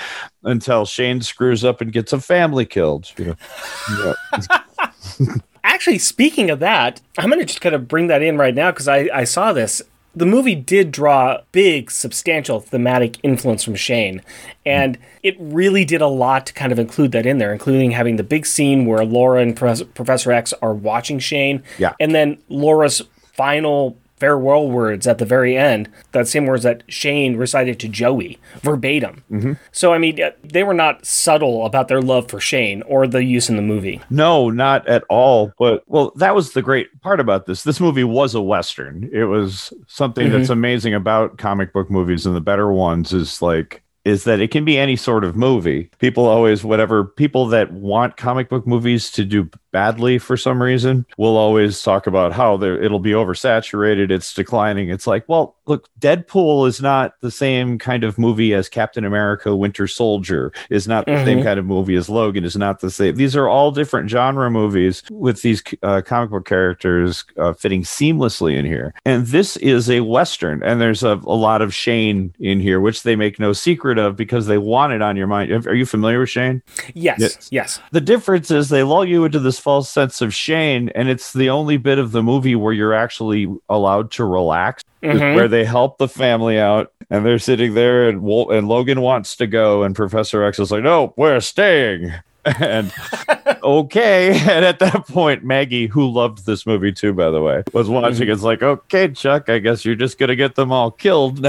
until 0.44 0.86
Shane 0.86 1.22
screws 1.22 1.64
up 1.64 1.82
and 1.82 1.92
gets 1.92 2.14
a 2.14 2.20
family 2.20 2.66
killed. 2.66 3.12
You 3.18 3.26
know? 3.26 4.16
Yeah. 4.38 5.28
Actually, 5.64 6.00
speaking 6.00 6.50
of 6.50 6.60
that, 6.60 7.02
I'm 7.18 7.30
going 7.30 7.40
to 7.40 7.46
just 7.46 7.62
kind 7.62 7.76
of 7.76 7.88
bring 7.88 8.08
that 8.08 8.22
in 8.22 8.38
right 8.38 8.56
now 8.56 8.72
because 8.72 8.88
I, 8.88 9.10
I 9.14 9.24
saw 9.26 9.54
this. 9.54 9.82
The 10.16 10.26
movie 10.26 10.56
did 10.56 10.92
draw 10.92 11.42
big, 11.52 11.92
substantial 11.92 12.60
thematic 12.60 13.18
influence 13.22 13.64
from 13.64 13.76
Shane, 13.76 14.24
and 14.66 14.98
it 15.22 15.36
really 15.40 15.86
did 15.86 16.02
a 16.02 16.08
lot 16.08 16.48
to 16.48 16.54
kind 16.54 16.72
of 16.72 16.80
include 16.80 17.12
that 17.12 17.28
in 17.28 17.38
there, 17.38 17.54
including 17.54 17.92
having 17.92 18.16
the 18.16 18.24
big 18.24 18.46
scene 18.48 18.86
where 18.88 19.06
Laura 19.06 19.42
and 19.42 19.56
Professor- 19.56 19.86
Professor 19.86 20.32
X 20.32 20.54
are 20.62 20.74
watching 20.74 21.20
Shane, 21.20 21.62
Yeah. 21.78 21.94
and 22.00 22.16
then 22.16 22.40
Laura's 22.50 23.04
final 23.34 23.96
farewell 24.18 24.70
words 24.70 25.08
at 25.08 25.18
the 25.18 25.26
very 25.26 25.56
end, 25.58 25.90
that 26.12 26.28
same 26.28 26.46
words 26.46 26.64
that 26.64 26.84
Shane 26.88 27.38
recited 27.38 27.80
to 27.80 27.88
Joey 27.88 28.40
verbatim. 28.60 29.24
Mm-hmm. 29.32 29.54
So, 29.72 29.94
I 29.94 29.98
mean, 29.98 30.20
they 30.44 30.64
were 30.64 30.74
not 30.74 31.06
subtle 31.06 31.66
about 31.66 31.88
their 31.88 32.02
love 32.02 32.30
for 32.30 32.40
Shane 32.40 32.82
or 32.84 33.08
the 33.08 33.24
use 33.24 33.50
in 33.50 33.56
the 33.56 33.62
movie. 33.62 34.02
No, 34.10 34.50
not 34.50 34.88
at 34.88 35.04
all. 35.10 35.54
But 35.58 35.84
well, 35.88 36.12
that 36.16 36.36
was 36.36 36.54
the 36.54 36.62
great 36.62 37.02
part 37.02 37.20
about 37.20 37.46
this. 37.46 37.64
This 37.64 37.80
movie 37.80 38.04
was 38.04 38.36
a 38.36 38.42
western. 38.42 39.10
It 39.14 39.26
was 39.26 39.72
something 39.88 40.28
mm-hmm. 40.28 40.38
that's 40.38 40.50
amazing 40.50 40.94
about 40.94 41.38
comic 41.38 41.74
book 41.74 41.90
movies 41.90 42.26
and 42.26 42.36
the 42.36 42.42
better 42.42 42.72
ones 42.72 43.14
is 43.14 43.42
like 43.42 43.84
is 44.08 44.24
that 44.24 44.40
it 44.40 44.52
can 44.52 44.64
be 44.64 44.78
any 44.78 44.96
sort 44.96 45.24
of 45.24 45.36
movie. 45.36 45.90
People 46.00 46.26
always 46.26 46.64
whatever 46.64 47.04
people 47.04 47.46
that 47.48 47.72
want 47.74 48.16
comic 48.18 48.48
book 48.50 48.66
movies 48.66 49.12
to 49.12 49.26
do 49.26 49.50
badly 49.72 50.18
for 50.18 50.38
some 50.38 50.62
reason 50.64 51.06
will 51.18 51.36
always 51.38 51.82
talk 51.84 52.08
about 52.08 52.32
how 52.32 52.60
it'll 52.64 53.00
be 53.00 53.12
oversaturated, 53.12 54.10
it's 54.10 54.34
declining. 54.34 54.90
It's 54.90 55.06
like, 55.06 55.28
well, 55.28 55.56
look, 55.68 55.90
Deadpool 56.00 56.68
is 56.68 56.82
not 56.82 57.14
the 57.22 57.30
same 57.30 57.78
kind 57.78 58.04
of 58.04 58.18
movie 58.18 58.54
as 58.54 58.70
Captain 58.70 59.04
America 59.06 59.56
Winter 59.56 59.86
Soldier, 59.86 60.52
is 60.70 60.88
not 60.88 61.06
the 61.06 61.24
same 61.26 61.40
Mhm. 61.40 61.44
kind 61.44 61.60
of 61.60 61.66
movie 61.66 61.96
as 61.96 62.10
Logan, 62.10 62.46
is 62.46 62.56
not 62.56 62.80
the 62.80 62.90
same. 62.90 63.16
These 63.16 63.36
are 63.36 63.48
all 63.50 63.72
different 63.72 64.10
genre 64.10 64.50
movies 64.50 65.04
with 65.12 65.42
these 65.42 65.62
uh, 65.84 66.02
comic 66.04 66.30
book 66.32 66.46
characters 66.48 67.26
uh, 67.38 67.54
fitting 67.54 67.84
seamlessly 67.84 68.56
in 68.56 68.66
here. 68.66 68.94
And 69.06 69.28
this 69.28 69.58
is 69.58 69.90
a 69.90 70.00
Western, 70.00 70.64
and 70.64 70.80
there's 70.80 71.04
a, 71.04 71.20
a 71.26 71.36
lot 71.36 71.62
of 71.62 71.74
Shane 71.74 72.34
in 72.40 72.60
here, 72.62 72.80
which 72.80 73.04
they 73.04 73.16
make 73.16 73.40
no 73.40 73.54
secret 73.54 73.97
of 74.00 74.16
because 74.16 74.48
they 74.48 74.58
want 74.58 74.94
it 74.94 75.01
on 75.01 75.16
your 75.18 75.27
mind. 75.27 75.51
Are 75.68 75.74
you 75.75 75.86
familiar 75.86 76.20
with 76.20 76.30
Shane? 76.30 76.62
Yes, 76.94 77.20
Yes. 77.20 77.48
yes. 77.51 77.80
The 77.92 78.01
difference 78.01 78.51
is 78.51 78.70
they 78.70 78.84
lull 78.84 79.06
you 79.06 79.25
into 79.25 79.39
this 79.39 79.60
false 79.60 79.89
sense 79.89 80.22
of 80.22 80.34
Shane, 80.34 80.89
and 80.96 81.10
it's 81.10 81.34
the 81.34 81.50
only 81.50 81.77
bit 81.77 82.00
of 82.00 82.12
the 82.12 82.24
movie 82.24 82.56
where 82.56 82.74
you're 82.74 82.94
actually 82.94 83.48
allowed 83.70 84.12
to 84.12 84.25
relax, 84.25 84.84
Mhm. 85.04 85.36
where 85.36 85.48
they 85.48 85.66
help 85.66 85.98
the 85.98 86.08
family 86.08 86.60
out, 86.60 86.92
and 87.10 87.25
they're 87.25 87.39
sitting 87.39 87.74
there, 87.74 88.10
and 88.10 88.22
Wol- 88.22 88.51
and 88.51 88.68
Logan 88.68 89.01
wants 89.01 89.36
to 89.38 89.48
go, 89.48 89.84
and 89.84 89.96
Professor 89.96 90.44
X 90.44 90.60
is 90.60 90.72
like, 90.72 90.84
"No, 90.84 91.13
we're 91.18 91.39
staying." 91.39 92.13
And 92.62 92.94
okay, 93.62 94.30
and 94.50 94.63
at 94.63 94.80
that 94.80 95.06
point, 95.10 95.44
Maggie, 95.44 95.88
who 95.88 96.10
loved 96.10 96.46
this 96.46 96.66
movie 96.66 96.94
too, 96.94 97.12
by 97.12 97.30
the 97.30 97.42
way, 97.42 97.62
was 97.74 97.89
watching. 97.89 98.30
It's 98.30 98.42
like, 98.42 98.63
okay, 98.63 99.10
Chuck, 99.10 99.50
I 99.50 99.60
guess 99.60 99.84
you're 99.84 99.96
just 99.96 100.18
gonna 100.18 100.36
get 100.38 100.56
them 100.56 100.72
all 100.72 100.89
killed. 100.89 101.46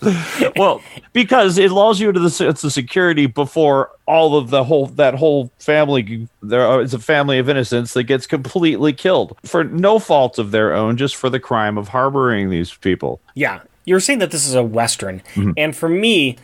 well, 0.56 0.82
because 1.12 1.58
it 1.58 1.70
lulls 1.70 2.00
you 2.00 2.08
into 2.08 2.20
the 2.20 2.30
sense 2.30 2.62
of 2.64 2.72
security 2.72 3.26
before 3.26 3.90
all 4.06 4.36
of 4.36 4.50
the 4.50 4.64
whole 4.64 4.86
that 4.86 5.14
whole 5.14 5.50
family 5.58 6.28
there 6.42 6.80
is 6.80 6.94
a 6.94 6.98
family 6.98 7.38
of 7.38 7.48
innocents 7.48 7.94
that 7.94 8.04
gets 8.04 8.26
completely 8.26 8.92
killed 8.92 9.36
for 9.44 9.64
no 9.64 9.98
fault 9.98 10.38
of 10.38 10.50
their 10.50 10.72
own, 10.72 10.96
just 10.96 11.16
for 11.16 11.28
the 11.30 11.40
crime 11.40 11.76
of 11.76 11.88
harboring 11.88 12.50
these 12.50 12.74
people. 12.74 13.20
Yeah. 13.34 13.60
You're 13.84 14.00
saying 14.00 14.18
that 14.18 14.30
this 14.30 14.46
is 14.46 14.54
a 14.54 14.62
Western. 14.62 15.22
Mm-hmm. 15.34 15.52
And 15.56 15.74
for 15.74 15.88
me, 15.88 16.36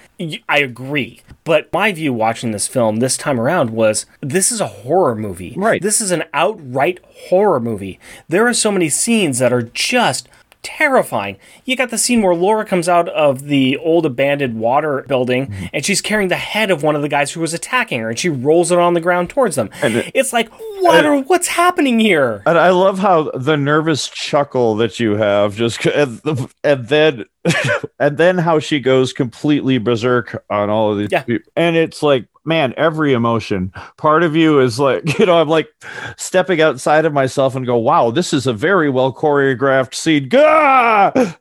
I 0.48 0.60
agree. 0.60 1.20
But 1.44 1.70
my 1.74 1.92
view 1.92 2.14
watching 2.14 2.52
this 2.52 2.66
film 2.66 2.96
this 2.96 3.18
time 3.18 3.38
around 3.38 3.68
was 3.68 4.06
this 4.22 4.50
is 4.50 4.62
a 4.62 4.66
horror 4.66 5.14
movie. 5.14 5.52
Right. 5.54 5.82
This 5.82 6.00
is 6.00 6.10
an 6.10 6.24
outright 6.32 7.00
horror 7.28 7.60
movie. 7.60 8.00
There 8.28 8.46
are 8.46 8.54
so 8.54 8.72
many 8.72 8.88
scenes 8.88 9.40
that 9.40 9.52
are 9.52 9.60
just 9.60 10.26
terrifying. 10.64 11.36
You 11.64 11.76
got 11.76 11.90
the 11.90 11.98
scene 11.98 12.22
where 12.22 12.34
Laura 12.34 12.64
comes 12.64 12.88
out 12.88 13.08
of 13.10 13.44
the 13.44 13.76
old 13.76 14.04
abandoned 14.06 14.58
water 14.58 15.04
building 15.06 15.46
Mm-hmm. 15.46 15.66
and 15.72 15.84
she's 15.84 16.00
carrying 16.00 16.28
the 16.28 16.36
head 16.36 16.70
of 16.70 16.82
one 16.82 16.96
of 16.96 17.02
the 17.02 17.08
guys 17.08 17.30
who 17.32 17.40
was 17.40 17.54
attacking 17.54 18.00
her 18.00 18.08
and 18.08 18.18
she 18.18 18.28
rolls 18.28 18.72
it 18.72 18.78
on 18.78 18.94
the 18.94 19.00
ground 19.00 19.30
towards 19.30 19.54
them. 19.56 19.70
it- 19.82 20.10
it's 20.14 20.32
like, 20.32 20.48
what 20.80 21.04
are, 21.04 21.20
what's 21.22 21.46
happening 21.48 22.00
here? 22.00 22.42
And 22.46 22.58
I 22.58 22.70
love 22.70 22.98
how 22.98 23.30
the 23.34 23.56
nervous 23.56 24.08
chuckle 24.08 24.74
that 24.76 24.98
you 24.98 25.16
have 25.16 25.54
just 25.56 25.84
and, 25.86 26.20
and 26.64 26.88
then 26.88 27.24
and 28.00 28.16
then 28.16 28.38
how 28.38 28.58
she 28.58 28.80
goes 28.80 29.12
completely 29.12 29.78
berserk 29.78 30.44
on 30.50 30.70
all 30.70 30.92
of 30.92 30.98
these 30.98 31.08
Yeah. 31.12 31.22
people. 31.22 31.52
And 31.56 31.76
it's 31.76 32.02
like, 32.02 32.26
man, 32.44 32.74
every 32.76 33.12
emotion. 33.12 33.72
Part 33.96 34.22
of 34.22 34.36
you 34.36 34.60
is 34.60 34.78
like, 34.78 35.18
you 35.18 35.26
know, 35.26 35.40
I'm 35.40 35.48
like 35.48 35.68
stepping 36.16 36.60
outside 36.60 37.04
of 37.04 37.12
myself 37.12 37.54
and 37.56 37.66
go, 37.66 37.76
wow, 37.76 38.10
this 38.10 38.32
is 38.32 38.46
a 38.46 38.52
very 38.52 38.90
well 38.90 39.12
choreographed 39.12 39.94
scene. 39.94 40.28
Gah! 40.28 41.12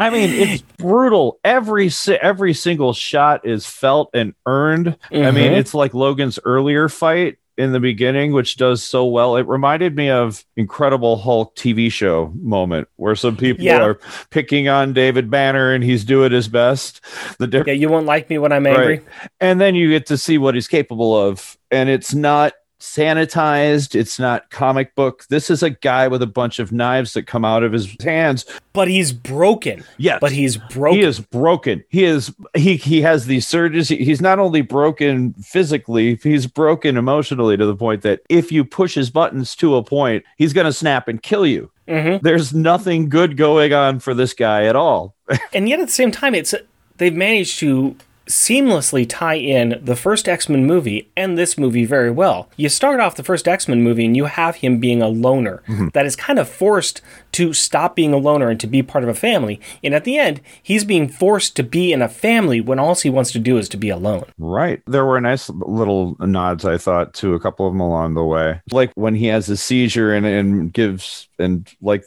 I 0.00 0.10
mean, 0.10 0.30
it's 0.30 0.62
brutal. 0.76 1.40
Every 1.42 1.90
every 2.20 2.54
single 2.54 2.92
shot 2.92 3.44
is 3.44 3.66
felt 3.66 4.10
and 4.14 4.32
earned. 4.46 4.96
I 5.10 5.32
mean, 5.32 5.50
Mhm. 5.52 5.56
it's 5.58 5.74
like 5.74 5.92
Logan's 5.92 6.38
earlier 6.44 6.88
fight 6.88 7.38
in 7.58 7.72
the 7.72 7.80
beginning, 7.80 8.32
which 8.32 8.56
does 8.56 8.82
so 8.84 9.04
well. 9.04 9.36
It 9.36 9.46
reminded 9.48 9.96
me 9.96 10.08
of 10.08 10.44
Incredible 10.56 11.16
Hulk 11.16 11.56
TV 11.56 11.90
show 11.92 12.32
moment 12.40 12.88
where 12.96 13.16
some 13.16 13.36
people 13.36 13.64
Yeah. 13.64 13.82
are 13.82 13.98
picking 14.30 14.68
on 14.68 14.92
David 14.92 15.28
Banner 15.28 15.72
and 15.74 15.82
he's 15.82 16.04
doing 16.04 16.30
his 16.32 16.46
best. 16.48 17.00
The 17.38 17.48
difference 17.48 17.66
Yeah, 17.66 17.74
you 17.74 17.88
won't 17.88 18.06
like 18.06 18.30
me 18.30 18.38
when 18.38 18.52
I'm 18.52 18.66
angry. 18.66 18.86
Right. 19.00 19.04
and 19.40 19.60
then 19.60 19.74
you 19.74 19.90
get 19.90 20.06
to 20.06 20.16
see 20.16 20.38
what 20.38 20.54
he's 20.54 20.68
capable 20.68 21.14
of 21.20 21.58
and 21.70 21.88
it's 21.88 22.14
not 22.14 22.52
sanitized. 22.78 23.94
It's 23.94 24.18
not 24.18 24.50
comic 24.50 24.94
book. 24.94 25.24
This 25.28 25.50
is 25.50 25.62
a 25.62 25.70
guy 25.70 26.08
with 26.08 26.22
a 26.22 26.26
bunch 26.26 26.58
of 26.58 26.72
knives 26.72 27.12
that 27.14 27.26
come 27.26 27.44
out 27.44 27.62
of 27.62 27.72
his 27.72 27.94
hands. 28.02 28.44
But 28.72 28.88
he's 28.88 29.12
broken. 29.12 29.84
yes. 29.96 30.18
But 30.20 30.32
he's 30.32 30.56
broken. 30.56 30.98
he 31.00 31.04
is 31.04 31.20
broken. 31.20 31.84
He 31.88 32.04
is 32.04 32.32
he 32.54 32.76
he 32.76 33.02
has 33.02 33.26
these 33.26 33.46
surges. 33.46 33.88
He's 33.88 34.20
not 34.20 34.38
only 34.38 34.60
broken 34.62 35.34
physically 35.34 36.18
he's 36.22 36.46
broken 36.46 36.96
emotionally 36.96 37.56
to 37.56 37.66
the 37.66 37.76
point 37.76 38.02
that 38.02 38.20
if 38.28 38.52
you 38.52 38.64
push 38.64 38.94
his 38.94 39.10
buttons 39.10 39.56
to 39.56 39.76
a 39.76 39.82
point 39.82 40.24
he's 40.36 40.52
going 40.52 40.66
to 40.66 40.72
snap 40.72 41.08
and 41.08 41.22
kill 41.22 41.46
you. 41.46 41.70
Mhm. 41.88 42.20
there's 42.20 42.52
nothing 42.52 43.08
good 43.08 43.38
going 43.38 43.72
on 43.72 43.98
for 43.98 44.12
this 44.12 44.34
guy 44.34 44.64
at 44.66 44.76
all. 44.76 45.14
And 45.54 45.68
yet 45.68 45.80
at 45.80 45.86
the 45.86 45.92
same 45.92 46.10
time 46.10 46.34
it's 46.34 46.54
they've 46.98 47.14
managed 47.14 47.58
to 47.60 47.96
seamlessly 48.28 49.06
tie 49.08 49.34
in 49.34 49.80
the 49.82 49.96
first 49.96 50.28
X-Men 50.28 50.66
movie 50.66 51.10
and 51.16 51.36
this 51.36 51.58
movie 51.58 51.84
very 51.84 52.10
well. 52.10 52.48
You 52.56 52.68
start 52.68 53.00
off 53.00 53.16
the 53.16 53.22
first 53.22 53.48
X-Men 53.48 53.82
movie 53.82 54.04
and 54.04 54.16
you 54.16 54.26
have 54.26 54.56
him 54.56 54.78
being 54.78 55.02
a 55.02 55.08
loner 55.08 55.62
mm-hmm. 55.66 55.88
that 55.94 56.06
is 56.06 56.16
kind 56.16 56.38
of 56.38 56.48
forced 56.48 57.00
to 57.32 57.52
stop 57.52 57.96
being 57.96 58.12
a 58.12 58.18
loner 58.18 58.48
and 58.48 58.60
to 58.60 58.66
be 58.66 58.82
part 58.82 59.04
of 59.04 59.10
a 59.10 59.14
family. 59.14 59.60
And 59.82 59.94
at 59.94 60.04
the 60.04 60.18
end, 60.18 60.40
he's 60.62 60.84
being 60.84 61.08
forced 61.08 61.56
to 61.56 61.62
be 61.62 61.92
in 61.92 62.02
a 62.02 62.08
family 62.08 62.60
when 62.60 62.78
all 62.78 62.94
he 62.94 63.10
wants 63.10 63.32
to 63.32 63.38
do 63.38 63.58
is 63.58 63.68
to 63.70 63.76
be 63.76 63.90
alone. 63.90 64.24
Right. 64.38 64.82
There 64.86 65.04
were 65.04 65.20
nice 65.20 65.48
little 65.50 66.16
nods, 66.20 66.64
I 66.64 66.78
thought, 66.78 67.14
to 67.14 67.34
a 67.34 67.40
couple 67.40 67.66
of 67.66 67.72
them 67.72 67.80
along 67.80 68.14
the 68.14 68.24
way. 68.24 68.60
Like 68.70 68.92
when 68.94 69.14
he 69.14 69.26
has 69.26 69.48
a 69.48 69.56
seizure 69.56 70.14
and, 70.14 70.26
and 70.26 70.72
gives, 70.72 71.27
and 71.38 71.68
like 71.80 72.04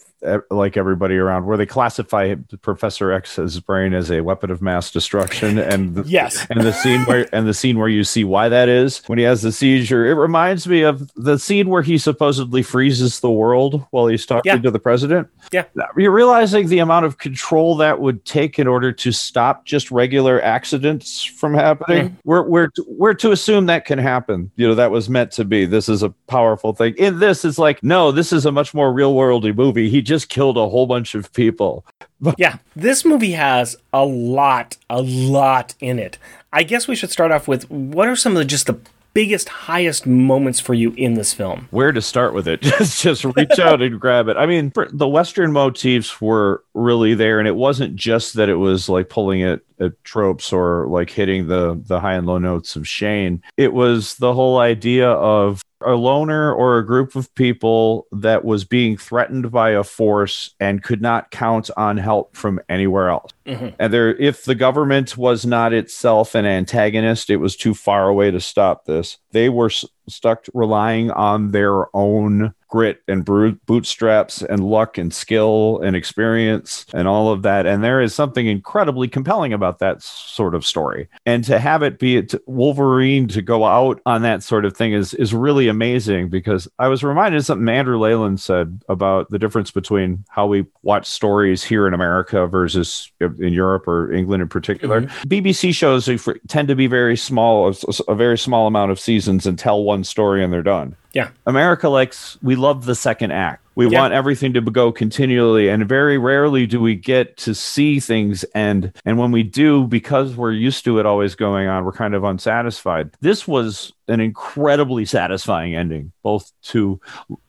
like 0.51 0.77
everybody 0.77 1.17
around, 1.17 1.45
where 1.45 1.57
they 1.57 1.65
classify 1.65 2.35
Professor 2.61 3.11
X's 3.11 3.59
brain 3.59 3.93
as 3.93 4.11
a 4.11 4.21
weapon 4.21 4.51
of 4.51 4.61
mass 4.61 4.91
destruction, 4.91 5.57
and 5.57 5.95
the, 5.95 6.03
Yes. 6.07 6.45
and 6.49 6.61
the 6.61 6.73
scene 6.73 7.01
where 7.05 7.27
and 7.33 7.47
the 7.47 7.53
scene 7.53 7.79
where 7.79 7.87
you 7.89 8.03
see 8.03 8.23
why 8.23 8.47
that 8.49 8.69
is 8.69 9.01
when 9.07 9.17
he 9.17 9.23
has 9.25 9.41
the 9.41 9.51
seizure. 9.51 10.05
It 10.05 10.13
reminds 10.13 10.67
me 10.67 10.83
of 10.83 11.09
the 11.15 11.39
scene 11.39 11.69
where 11.69 11.81
he 11.81 11.97
supposedly 11.97 12.61
freezes 12.61 13.19
the 13.21 13.31
world 13.31 13.83
while 13.89 14.07
he's 14.07 14.25
talking 14.25 14.51
Yeah. 14.53 14.59
to 14.61 14.69
the 14.71 14.79
president. 14.79 15.27
Yeah. 15.51 15.63
You're 15.97 16.11
realizing 16.11 16.67
the 16.67 16.79
amount 16.79 17.05
of 17.05 17.17
control 17.17 17.75
that 17.77 17.99
would 17.99 18.23
take 18.25 18.59
in 18.59 18.67
order 18.67 18.91
to 18.91 19.11
stop 19.11 19.65
just 19.65 19.89
regular 19.91 20.41
accidents 20.41 21.23
from 21.23 21.53
happening. 21.55 22.09
Mm-hmm. 22.09 22.15
We're, 22.23 22.43
we're, 22.43 22.69
we're 22.87 23.13
to 23.15 23.31
assume 23.31 23.65
that 23.65 23.85
can 23.85 23.97
happen. 23.97 24.51
You 24.55 24.67
know, 24.67 24.75
that 24.75 24.91
was 24.91 25.09
meant 25.09 25.31
to 25.33 25.45
be. 25.45 25.65
This 25.65 25.89
is 25.89 26.03
a 26.03 26.09
powerful 26.27 26.73
thing. 26.73 26.93
In 26.97 27.19
this, 27.19 27.43
it's 27.43 27.57
like, 27.57 27.81
no, 27.83 28.11
this 28.11 28.31
is 28.31 28.45
a 28.45 28.51
much 28.51 28.73
more 28.73 28.93
real 28.93 29.13
worldy 29.21 29.55
movie. 29.55 29.89
He 29.89 30.01
just 30.01 30.29
killed 30.29 30.57
a 30.57 30.69
whole 30.69 30.87
bunch 30.87 31.15
of 31.15 31.31
people. 31.33 31.85
Yeah, 32.37 32.57
this 32.75 33.03
movie 33.03 33.31
has 33.31 33.75
a 33.91 34.05
lot, 34.05 34.77
a 34.91 35.01
lot 35.01 35.73
in 35.79 35.97
it. 35.97 36.19
I 36.53 36.61
guess 36.61 36.87
we 36.87 36.95
should 36.95 37.09
start 37.09 37.31
off 37.31 37.47
with 37.47 37.67
what 37.71 38.07
are 38.07 38.15
some 38.15 38.33
of 38.33 38.37
the 38.37 38.45
just 38.45 38.67
the 38.67 38.79
biggest, 39.13 39.49
highest 39.49 40.05
moments 40.05 40.59
for 40.59 40.75
you 40.75 40.93
in 40.97 41.15
this 41.15 41.33
film? 41.33 41.67
where 41.71 41.91
to 41.91 42.01
start 42.01 42.33
with 42.35 42.47
it. 42.47 42.61
Just 42.71 43.01
just 43.01 43.25
reach 43.25 43.59
out 43.59 43.81
and 43.81 43.99
grab 43.99 44.27
it. 44.27 44.37
I 44.37 44.45
mean, 44.45 44.71
the 44.91 45.07
Western 45.07 45.51
motifs 45.51 46.21
were 46.21 46.63
really 46.73 47.13
there, 47.15 47.39
and 47.39 47.47
it 47.47 47.55
wasn't 47.55 47.95
just 47.95 48.35
that 48.35 48.49
it 48.49 48.55
was 48.55 48.87
like 48.87 49.09
pulling 49.09 49.43
at, 49.43 49.61
at 49.79 50.01
tropes 50.03 50.53
or 50.53 50.87
like 50.87 51.09
hitting 51.09 51.47
the 51.47 51.81
the 51.87 51.99
high 51.99 52.13
and 52.13 52.27
low 52.27 52.37
notes 52.37 52.75
of 52.75 52.87
Shane. 52.87 53.41
It 53.57 53.73
was 53.73 54.15
the 54.17 54.33
whole 54.33 54.59
idea 54.59 55.09
of 55.09 55.61
a 55.85 55.95
loner 55.95 56.53
or 56.53 56.77
a 56.77 56.85
group 56.85 57.15
of 57.15 57.33
people 57.35 58.07
that 58.11 58.43
was 58.43 58.65
being 58.65 58.97
threatened 58.97 59.51
by 59.51 59.71
a 59.71 59.83
force 59.83 60.55
and 60.59 60.83
could 60.83 61.01
not 61.01 61.31
count 61.31 61.69
on 61.77 61.97
help 61.97 62.35
from 62.35 62.59
anywhere 62.69 63.09
else. 63.09 63.31
Mm-hmm. 63.45 63.69
And 63.79 63.93
there, 63.93 64.15
if 64.15 64.45
the 64.45 64.55
government 64.55 65.17
was 65.17 65.45
not 65.45 65.73
itself 65.73 66.35
an 66.35 66.45
antagonist, 66.45 67.29
it 67.29 67.37
was 67.37 67.55
too 67.55 67.73
far 67.73 68.07
away 68.07 68.31
to 68.31 68.39
stop 68.39 68.85
this. 68.85 69.17
They 69.31 69.49
were 69.49 69.67
s- 69.67 69.85
stuck 70.07 70.45
relying 70.53 71.11
on 71.11 71.51
their 71.51 71.95
own 71.95 72.53
grit 72.67 73.01
and 73.09 73.25
bootstraps 73.25 74.41
and 74.41 74.63
luck 74.63 74.97
and 74.97 75.13
skill 75.13 75.81
and 75.83 75.93
experience 75.93 76.85
and 76.93 77.05
all 77.05 77.29
of 77.29 77.41
that. 77.41 77.65
And 77.65 77.83
there 77.83 78.01
is 78.01 78.15
something 78.15 78.47
incredibly 78.47 79.09
compelling 79.09 79.51
about 79.51 79.79
that 79.79 80.01
sort 80.01 80.55
of 80.55 80.65
story. 80.65 81.09
And 81.25 81.43
to 81.43 81.59
have 81.59 81.83
it 81.83 81.99
be 81.99 82.23
to 82.23 82.41
Wolverine 82.45 83.27
to 83.27 83.41
go 83.41 83.65
out 83.65 84.01
on 84.05 84.21
that 84.21 84.41
sort 84.41 84.63
of 84.63 84.75
thing 84.75 84.93
is 84.93 85.13
is 85.15 85.33
really 85.33 85.67
amazing 85.67 86.29
because 86.29 86.67
I 86.79 86.87
was 86.87 87.03
reminded 87.03 87.39
of 87.39 87.45
something 87.45 87.67
Andrew 87.67 87.99
Leyland 87.99 88.39
said 88.39 88.81
about 88.87 89.29
the 89.29 89.39
difference 89.39 89.69
between 89.69 90.23
how 90.29 90.47
we 90.47 90.65
watch 90.81 91.05
stories 91.05 91.63
here 91.63 91.87
in 91.87 91.93
America 91.93 92.47
versus 92.47 93.11
in 93.19 93.51
Europe 93.51 93.85
or 93.85 94.13
England 94.13 94.43
in 94.43 94.49
particular. 94.49 95.01
Mm-hmm. 95.01 95.27
BBC 95.27 95.75
shows 95.75 96.09
tend 96.47 96.69
to 96.69 96.75
be 96.75 96.87
very 96.87 97.17
small, 97.17 97.67
a, 97.67 97.73
a 98.07 98.15
very 98.15 98.37
small 98.37 98.65
amount 98.65 98.91
of 98.91 98.99
seasons 98.99 99.20
and 99.27 99.57
tell 99.57 99.83
one 99.83 100.03
story 100.03 100.43
and 100.43 100.51
they're 100.51 100.61
done. 100.63 100.95
Yeah. 101.13 101.29
America 101.45 101.89
likes 101.89 102.37
we 102.41 102.55
love 102.55 102.85
the 102.85 102.95
second 102.95 103.31
act. 103.31 103.63
We 103.75 103.87
Yeah. 103.87 103.99
want 104.01 104.13
everything 104.13 104.53
to 104.53 104.61
go 104.61 104.91
continually 104.91 105.67
and 105.69 105.87
very 105.87 106.17
rarely 106.17 106.65
do 106.67 106.79
we 106.79 106.95
get 106.95 107.37
to 107.37 107.55
see 107.55 107.99
things 107.99 108.43
end 108.53 108.91
and 109.05 109.17
when 109.17 109.31
we 109.31 109.43
do 109.43 109.87
because 109.87 110.35
we're 110.35 110.51
used 110.51 110.83
to 110.85 110.99
it 110.99 111.05
always 111.05 111.35
going 111.35 111.67
on 111.67 111.83
we're 111.85 111.91
kind 111.93 112.13
of 112.13 112.23
unsatisfied. 112.23 113.11
This 113.21 113.47
was 113.47 113.93
an 114.11 114.19
incredibly 114.19 115.05
satisfying 115.05 115.73
ending 115.73 116.11
both 116.21 116.51
to 116.61 116.99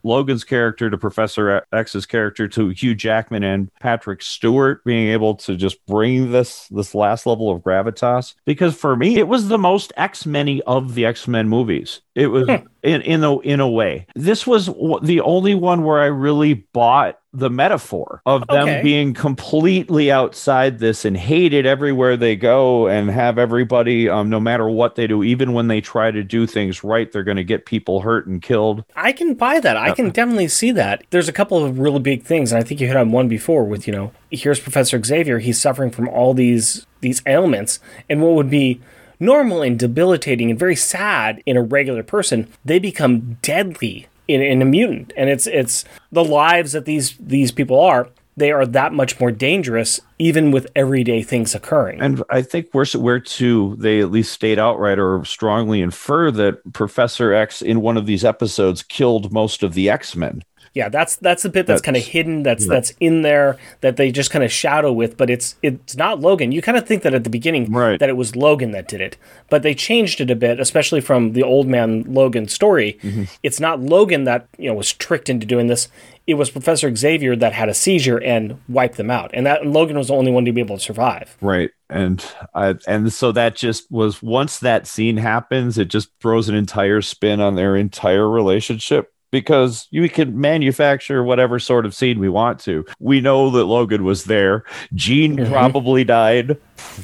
Logan's 0.02 0.44
character 0.44 0.88
to 0.88 0.96
Professor 0.96 1.66
X's 1.72 2.06
character 2.06 2.46
to 2.48 2.68
Hugh 2.68 2.94
Jackman 2.94 3.42
and 3.42 3.70
Patrick 3.80 4.22
Stewart 4.22 4.84
being 4.84 5.08
able 5.08 5.34
to 5.36 5.56
just 5.56 5.84
bring 5.86 6.30
this 6.30 6.68
this 6.68 6.94
last 6.94 7.26
level 7.26 7.50
of 7.50 7.62
gravitas 7.62 8.34
because 8.44 8.76
for 8.76 8.96
me 8.96 9.18
it 9.18 9.28
was 9.28 9.48
the 9.48 9.58
most 9.58 9.92
X-Men 9.96 10.60
of 10.66 10.94
the 10.94 11.06
X-Men 11.06 11.48
movies. 11.48 12.00
It 12.14 12.28
was 12.28 12.46
hmm. 12.46 12.66
in 12.82 13.02
in 13.02 13.24
a 13.24 13.38
in 13.40 13.60
a 13.60 13.68
way. 13.68 14.06
This 14.14 14.46
was 14.46 14.66
the 15.02 15.20
only 15.22 15.54
one 15.54 15.82
where 15.82 16.00
I 16.00 16.06
really 16.06 16.54
bought 16.54 17.18
the 17.34 17.48
metaphor 17.50 18.20
of 18.26 18.46
them 18.48 18.68
Okay. 18.68 18.82
being 18.82 19.14
completely 19.14 20.10
outside 20.12 20.78
this 20.78 21.04
and 21.04 21.16
hated 21.16 21.64
everywhere 21.66 22.16
they 22.16 22.36
go 22.36 22.88
and 22.88 23.10
have 23.10 23.38
everybody 23.38 24.08
um 24.08 24.28
no 24.28 24.38
matter 24.38 24.68
what 24.68 24.96
they 24.96 25.06
do 25.06 25.22
even 25.22 25.52
when 25.54 25.68
they 25.68 25.80
try 25.80 26.10
to 26.10 26.22
do 26.22 26.46
things 26.46 26.84
right 26.84 27.10
they're 27.10 27.22
going 27.22 27.36
to 27.38 27.44
get 27.44 27.64
people 27.66 28.00
hurt 28.00 28.26
and 28.26 28.42
killed. 28.42 28.84
I 28.96 29.12
can 29.12 29.34
buy 29.34 29.60
that. 29.60 29.76
I 29.76 29.92
can 29.92 30.10
definitely 30.10 30.48
see 30.48 30.72
that. 30.72 31.04
There's 31.10 31.28
a 31.28 31.32
couple 31.32 31.64
of 31.64 31.78
really 31.78 32.00
big 32.00 32.22
things, 32.22 32.52
and 32.52 32.58
I 32.60 32.62
think 32.64 32.80
you 32.80 32.86
hit 32.86 32.96
on 32.96 33.12
one 33.12 33.28
before 33.28 33.64
with, 33.64 33.86
you 33.86 33.92
know, 33.92 34.12
here's 34.30 34.60
Professor 34.60 35.02
Xavier. 35.02 35.38
He's 35.38 35.60
suffering 35.60 35.90
from 35.90 36.08
all 36.08 36.34
these 36.34 36.86
these 37.00 37.22
ailments, 37.26 37.80
and 38.10 38.20
what 38.22 38.34
would 38.34 38.50
be 38.50 38.80
normal 39.18 39.62
and 39.62 39.78
debilitating 39.78 40.50
and 40.50 40.58
very 40.58 40.76
sad 40.76 41.42
in 41.46 41.56
a 41.56 41.62
regular 41.62 42.02
person, 42.02 42.48
they 42.64 42.78
become 42.78 43.38
deadly 43.42 44.06
in, 44.28 44.40
in 44.40 44.62
a 44.62 44.64
mutant. 44.64 45.12
And 45.16 45.28
it's 45.28 45.46
it's 45.46 45.84
the 46.10 46.24
lives 46.24 46.72
that 46.72 46.84
these 46.84 47.16
these 47.18 47.52
people 47.52 47.80
are 47.80 48.08
they 48.36 48.50
are 48.50 48.64
that 48.66 48.92
much 48.92 49.20
more 49.20 49.30
dangerous, 49.30 50.00
even 50.18 50.50
with 50.50 50.66
everyday 50.74 51.22
things 51.22 51.54
occurring. 51.54 52.00
And 52.00 52.22
I 52.30 52.42
think 52.42 52.68
where 52.72 52.86
where 52.94 53.20
to 53.20 53.76
they 53.78 54.00
at 54.00 54.10
least 54.10 54.32
state 54.32 54.58
outright 54.58 54.98
or 54.98 55.24
strongly 55.24 55.82
infer 55.82 56.30
that 56.32 56.72
Professor 56.72 57.32
X 57.32 57.60
in 57.60 57.82
one 57.82 57.96
of 57.96 58.06
these 58.06 58.24
episodes 58.24 58.82
killed 58.82 59.32
most 59.32 59.62
of 59.62 59.74
the 59.74 59.90
X 59.90 60.16
Men. 60.16 60.42
Yeah, 60.74 60.88
that's 60.88 61.16
that's 61.16 61.42
the 61.42 61.50
bit 61.50 61.66
that's, 61.66 61.82
That's- 61.82 61.84
kind 61.84 61.96
of 61.98 62.04
hidden. 62.04 62.42
That's 62.42 62.64
yeah. 62.64 62.70
that's 62.72 62.94
in 62.98 63.20
there 63.22 63.58
that 63.82 63.96
they 63.98 64.10
just 64.10 64.30
kind 64.30 64.42
of 64.44 64.50
shadow 64.50 64.90
with, 64.90 65.16
but 65.18 65.28
it's 65.28 65.56
it's 65.62 65.96
not 65.96 66.20
Logan. 66.20 66.50
You 66.50 66.62
kind 66.62 66.78
of 66.78 66.86
think 66.86 67.02
that 67.02 67.12
at 67.12 67.24
the 67.24 67.30
beginning 67.30 67.70
Right. 67.70 68.00
that 68.00 68.08
it 68.08 68.16
was 68.16 68.34
Logan 68.36 68.70
that 68.70 68.88
did 68.88 69.00
it, 69.02 69.18
but 69.50 69.62
they 69.62 69.74
changed 69.74 70.20
it 70.22 70.30
a 70.30 70.34
bit, 70.34 70.58
especially 70.58 71.02
from 71.02 71.34
the 71.34 71.42
old 71.42 71.66
man 71.66 72.04
Logan 72.06 72.48
story. 72.48 72.98
Mm-hmm. 73.02 73.24
It's 73.42 73.60
not 73.60 73.80
Logan 73.80 74.24
that 74.24 74.48
you 74.56 74.68
know 74.68 74.74
was 74.74 74.92
tricked 74.92 75.28
into 75.28 75.46
doing 75.46 75.66
this. 75.66 75.88
It 76.26 76.34
was 76.34 76.50
Professor 76.50 76.94
Xavier 76.94 77.34
that 77.36 77.52
had 77.52 77.68
a 77.68 77.74
seizure 77.74 78.22
and 78.22 78.58
wiped 78.68 78.96
them 78.96 79.10
out, 79.10 79.30
and 79.34 79.44
that 79.44 79.60
and 79.62 79.74
Logan 79.74 79.98
was 79.98 80.08
the 80.08 80.14
only 80.14 80.32
one 80.32 80.44
to 80.46 80.52
be 80.52 80.60
able 80.62 80.78
to 80.78 80.82
survive. 80.82 81.36
Right. 81.42 81.70
And 81.90 82.24
I 82.54 82.76
and 82.86 83.12
so 83.12 83.30
that 83.32 83.56
just 83.56 83.90
was 83.92 84.22
once 84.22 84.60
that 84.60 84.86
scene 84.86 85.18
happens, 85.18 85.76
it 85.76 85.88
just 85.88 86.08
throws 86.20 86.48
an 86.48 86.54
entire 86.54 87.02
spin 87.02 87.40
on 87.40 87.56
their 87.56 87.76
entire 87.76 88.26
relationship 88.30 89.12
because 89.32 89.88
you 89.90 90.08
can 90.08 90.40
manufacture 90.40 91.24
whatever 91.24 91.58
sort 91.58 91.84
of 91.84 91.94
scene 91.94 92.20
we 92.20 92.28
want 92.28 92.60
to. 92.60 92.84
We 93.00 93.20
know 93.20 93.50
that 93.50 93.64
Logan 93.64 94.04
was 94.04 94.24
there. 94.24 94.62
Jean 94.94 95.36
Mhm. 95.38 95.50
probably 95.50 96.04
died, 96.04 96.56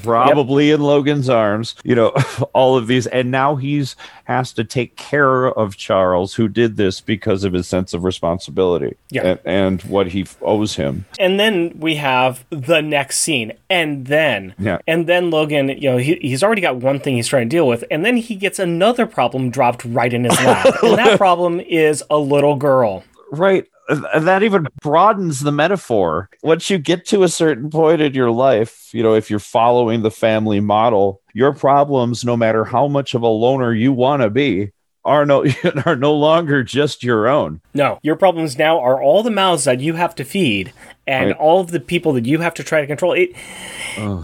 probably 0.03 0.71
in 0.71 0.81
Logan's 0.81 1.29
arms, 1.29 1.75
you 1.85 1.95
know, 1.95 2.13
all 2.53 2.77
of 2.77 2.87
these. 2.87 3.07
And 3.09 3.31
now 3.31 3.57
he's 3.57 3.97
has 4.25 4.53
to 4.53 4.63
take 4.63 4.95
care 4.97 5.47
of 5.47 5.77
Charles, 5.79 6.35
who 6.35 6.49
did 6.49 6.77
this 6.77 7.01
because 7.01 7.45
of 7.45 7.55
his 7.55 7.67
sense 7.67 7.95
of 7.95 8.05
responsibility 8.05 8.95
Yeah. 9.11 9.23
and, 9.27 9.41
and 9.47 9.83
what 9.83 10.09
he 10.09 10.27
owes 10.43 10.75
him. 10.77 11.07
And 11.19 11.41
then 11.41 11.73
we 11.79 11.95
have 11.95 12.45
the 12.51 12.83
next 12.83 13.21
scene, 13.21 13.53
and 13.71 14.07
then 14.07 14.55
Yeah. 14.59 14.79
and 14.87 15.07
then 15.07 15.31
Logan, 15.31 15.71
you 15.71 15.91
know, 15.91 15.97
he, 15.97 16.17
he's 16.21 16.43
already 16.43 16.61
got 16.61 16.77
one 16.77 17.01
thing 17.01 17.17
he's 17.17 17.27
trying 17.29 17.49
to 17.49 17.57
deal 17.57 17.67
with, 17.67 17.85
and 17.91 18.05
then 18.05 18.19
he 18.19 18.35
gets 18.35 18.59
another 18.59 19.07
problem 19.07 19.49
dropped 19.49 19.83
right 19.87 20.13
in 20.13 20.25
his 20.25 20.39
lap, 20.45 20.67
and 20.83 20.99
that 20.99 21.17
problem 21.17 21.61
is 21.61 22.03
a 22.11 22.18
little 22.19 22.57
girl. 22.57 23.05
Right. 23.31 23.67
Uh, 23.89 24.21
that 24.21 24.43
even 24.43 24.69
broadens 24.83 25.41
the 25.41 25.53
metaphor. 25.53 26.29
Once 26.43 26.69
you 26.69 26.79
get 26.79 27.07
to 27.07 27.23
a 27.23 27.29
certain 27.29 27.71
point 27.71 28.01
in 28.01 28.13
your 28.15 28.31
life, 28.31 28.91
you 28.93 29.03
know, 29.03 29.15
if 29.15 29.31
you're 29.31 29.39
following 29.39 30.03
the 30.03 30.11
family 30.11 30.61
model, 30.61 31.23
your 31.33 31.55
problems, 31.55 32.25
no 32.25 32.37
matter 32.37 32.65
how 32.65 32.87
much 32.87 33.15
of 33.15 33.23
a 33.23 33.29
loner 33.29 33.73
you 33.73 33.93
want 33.93 34.23
to 34.23 34.31
be, 34.31 34.73
are 35.05 35.25
no 35.25 35.45
are 35.87 35.97
no 35.97 36.12
longer 36.14 36.62
just 36.62 37.02
your 37.02 37.28
own. 37.28 37.61
No, 37.75 37.99
your 38.02 38.17
problems 38.17 38.59
now 38.59 38.78
are 38.81 39.02
all 39.02 39.23
the 39.23 39.31
mouths 39.31 39.64
that 39.64 39.81
you 39.81 39.95
have 39.95 40.14
to 40.17 40.25
feed 40.25 40.73
and 41.07 41.28
Right. 41.28 41.37
all 41.37 41.61
of 41.61 41.71
the 41.71 41.81
people 41.81 42.12
that 42.12 42.26
you 42.26 42.40
have 42.40 42.52
to 42.55 42.62
try 42.64 42.81
to 42.83 42.87
control. 42.87 43.12
It. 43.14 43.33